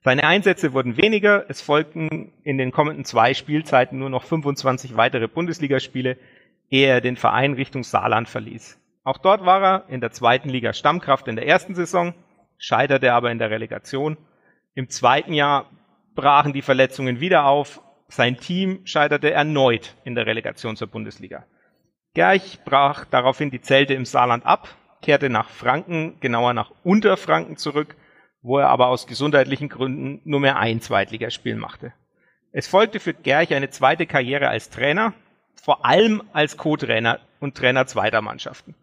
Seine 0.00 0.24
Einsätze 0.24 0.72
wurden 0.72 0.96
weniger, 0.96 1.44
es 1.48 1.60
folgten 1.60 2.32
in 2.42 2.58
den 2.58 2.72
kommenden 2.72 3.04
zwei 3.04 3.34
Spielzeiten 3.34 3.98
nur 3.98 4.10
noch 4.10 4.24
25 4.24 4.96
weitere 4.96 5.28
Bundesligaspiele, 5.28 6.16
ehe 6.70 6.88
er 6.88 7.00
den 7.00 7.16
Verein 7.16 7.54
Richtung 7.54 7.84
Saarland 7.84 8.28
verließ. 8.28 8.78
Auch 9.08 9.16
dort 9.16 9.46
war 9.46 9.62
er 9.62 9.84
in 9.88 10.02
der 10.02 10.10
zweiten 10.10 10.50
Liga 10.50 10.74
Stammkraft 10.74 11.28
in 11.28 11.36
der 11.36 11.46
ersten 11.46 11.74
Saison, 11.74 12.12
scheiterte 12.58 13.14
aber 13.14 13.30
in 13.30 13.38
der 13.38 13.48
Relegation. 13.48 14.18
Im 14.74 14.90
zweiten 14.90 15.32
Jahr 15.32 15.70
brachen 16.14 16.52
die 16.52 16.60
Verletzungen 16.60 17.18
wieder 17.18 17.46
auf, 17.46 17.80
sein 18.08 18.36
Team 18.36 18.80
scheiterte 18.84 19.30
erneut 19.30 19.94
in 20.04 20.14
der 20.14 20.26
Relegation 20.26 20.76
zur 20.76 20.88
Bundesliga. 20.88 21.46
Gerch 22.12 22.58
brach 22.66 23.06
daraufhin 23.06 23.50
die 23.50 23.62
Zelte 23.62 23.94
im 23.94 24.04
Saarland 24.04 24.44
ab, 24.44 24.68
kehrte 25.00 25.30
nach 25.30 25.48
Franken, 25.48 26.20
genauer 26.20 26.52
nach 26.52 26.70
Unterfranken 26.84 27.56
zurück 27.56 27.96
wo 28.42 28.58
er 28.58 28.68
aber 28.68 28.88
aus 28.88 29.06
gesundheitlichen 29.06 29.68
Gründen 29.70 30.20
nur 30.24 30.40
mehr 30.40 30.58
ein 30.58 30.80
Zweitligaspiel 30.82 31.56
machte. 31.56 31.92
Es 32.52 32.68
folgte 32.68 33.00
für 33.00 33.14
Gerch 33.14 33.54
eine 33.54 33.70
zweite 33.70 34.06
Karriere 34.06 34.48
als 34.48 34.70
Trainer, 34.70 35.12
vor 35.54 35.86
allem 35.86 36.22
als 36.34 36.56
Co-Trainer 36.56 37.20
und 37.40 37.56
Trainer 37.56 37.86
zweiter 37.86 38.22
Mannschaften. 38.22 38.74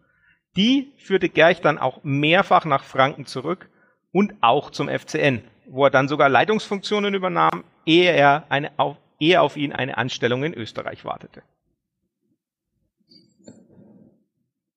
Die 0.56 0.92
führte 0.96 1.28
Gerch 1.28 1.60
dann 1.60 1.78
auch 1.78 2.02
mehrfach 2.02 2.64
nach 2.64 2.82
Franken 2.82 3.26
zurück 3.26 3.68
und 4.12 4.34
auch 4.40 4.70
zum 4.70 4.88
FCN, 4.88 5.42
wo 5.66 5.84
er 5.84 5.90
dann 5.90 6.08
sogar 6.08 6.28
Leitungsfunktionen 6.28 7.14
übernahm, 7.14 7.64
ehe 7.84 8.10
er 8.10 8.44
eine, 8.48 8.70
auf, 8.78 8.96
ehe 9.20 9.40
auf 9.40 9.56
ihn 9.56 9.72
eine 9.72 9.98
Anstellung 9.98 10.44
in 10.44 10.54
Österreich 10.54 11.04
wartete. 11.04 11.42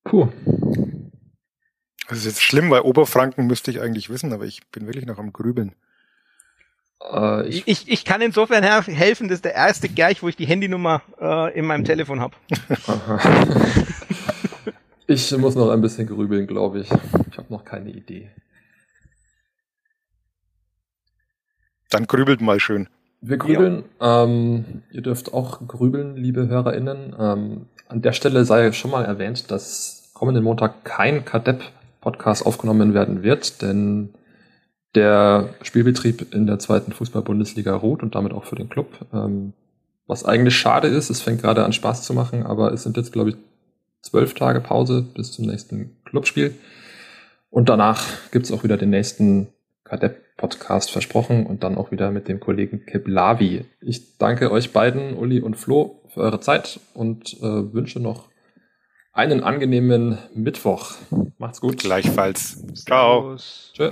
Puh, 0.03 0.27
das 2.09 2.19
ist 2.19 2.25
jetzt 2.25 2.41
schlimm, 2.41 2.71
weil 2.71 2.81
Oberfranken 2.81 3.45
müsste 3.45 3.71
ich 3.71 3.79
eigentlich 3.79 4.09
wissen, 4.09 4.33
aber 4.33 4.45
ich 4.45 4.67
bin 4.71 4.87
wirklich 4.87 5.05
noch 5.05 5.19
am 5.19 5.31
Grübeln. 5.31 5.75
Äh, 7.01 7.47
ich, 7.47 7.67
ich, 7.67 7.87
ich, 7.87 8.03
kann 8.03 8.21
insofern 8.21 8.63
helfen, 8.63 9.27
das 9.27 9.37
ist 9.37 9.45
der 9.45 9.53
erste 9.53 9.87
Gerch, 9.87 10.23
wo 10.23 10.27
ich 10.27 10.35
die 10.35 10.47
Handynummer 10.47 11.03
äh, 11.21 11.57
in 11.57 11.65
meinem 11.65 11.85
Telefon 11.85 12.19
habe. 12.19 12.35
ich 15.09 15.35
muss 15.37 15.55
noch 15.55 15.69
ein 15.71 15.81
bisschen 15.81 16.07
grübeln, 16.07 16.45
glaube 16.45 16.81
ich. 16.81 16.91
Ich 17.31 17.37
habe 17.37 17.51
noch 17.51 17.65
keine 17.65 17.89
Idee. 17.89 18.29
Dann 21.89 22.05
grübelt 22.05 22.41
mal 22.41 22.59
schön. 22.59 22.87
Wir 23.19 23.37
grübeln. 23.37 23.85
Ja. 23.99 24.23
Ähm, 24.23 24.83
ihr 24.91 25.01
dürft 25.01 25.33
auch 25.33 25.67
grübeln, 25.67 26.15
liebe 26.15 26.47
HörerInnen. 26.47 27.15
Ähm, 27.19 27.65
an 27.87 28.01
der 28.03 28.13
Stelle 28.13 28.45
sei 28.45 28.71
schon 28.71 28.91
mal 28.91 29.03
erwähnt, 29.03 29.49
dass 29.49 30.11
kommenden 30.13 30.43
Montag 30.43 30.83
kein 30.83 31.25
Kadepp 31.25 31.63
Podcast 32.01 32.45
aufgenommen 32.45 32.93
werden 32.93 33.23
wird, 33.23 33.63
denn 33.63 34.13
der 34.93 35.49
Spielbetrieb 35.63 36.33
in 36.33 36.45
der 36.45 36.59
zweiten 36.59 36.91
Fußball-Bundesliga 36.91 37.75
ruht 37.75 38.03
und 38.03 38.13
damit 38.13 38.31
auch 38.31 38.45
für 38.45 38.55
den 38.55 38.69
Club. 38.69 38.87
Ähm, 39.11 39.53
was 40.05 40.23
eigentlich 40.23 40.57
schade 40.57 40.87
ist, 40.87 41.09
es 41.09 41.21
fängt 41.21 41.41
gerade 41.41 41.65
an 41.65 41.73
Spaß 41.73 42.03
zu 42.03 42.13
machen, 42.13 42.45
aber 42.45 42.71
es 42.71 42.83
sind 42.83 42.95
jetzt, 42.95 43.11
glaube 43.11 43.31
ich, 43.31 43.37
zwölf 44.01 44.33
Tage 44.33 44.61
Pause 44.61 45.05
bis 45.13 45.31
zum 45.31 45.45
nächsten 45.45 45.97
Clubspiel. 46.05 46.53
Und 47.49 47.69
danach 47.69 48.03
gibt's 48.31 48.51
auch 48.51 48.63
wieder 48.63 48.77
den 48.77 48.91
nächsten 48.91 49.47
Kadepp-Podcast 49.83 50.91
versprochen 50.91 51.45
und 51.45 51.63
dann 51.63 51.75
auch 51.75 51.91
wieder 51.91 52.11
mit 52.11 52.27
dem 52.27 52.39
Kollegen 52.39 52.85
Keblavi. 52.85 53.65
Ich 53.81 54.17
danke 54.17 54.51
euch 54.51 54.71
beiden, 54.71 55.15
Uli 55.15 55.41
und 55.41 55.55
Flo, 55.55 56.01
für 56.13 56.21
eure 56.21 56.39
Zeit 56.39 56.79
und 56.93 57.33
äh, 57.41 57.73
wünsche 57.73 57.99
noch 57.99 58.29
einen 59.13 59.43
angenehmen 59.43 60.17
Mittwoch. 60.33 60.93
Macht's 61.37 61.59
gut. 61.59 61.79
Gleichfalls. 61.79 62.63
Ciao. 62.85 63.35
Tschö. 63.73 63.91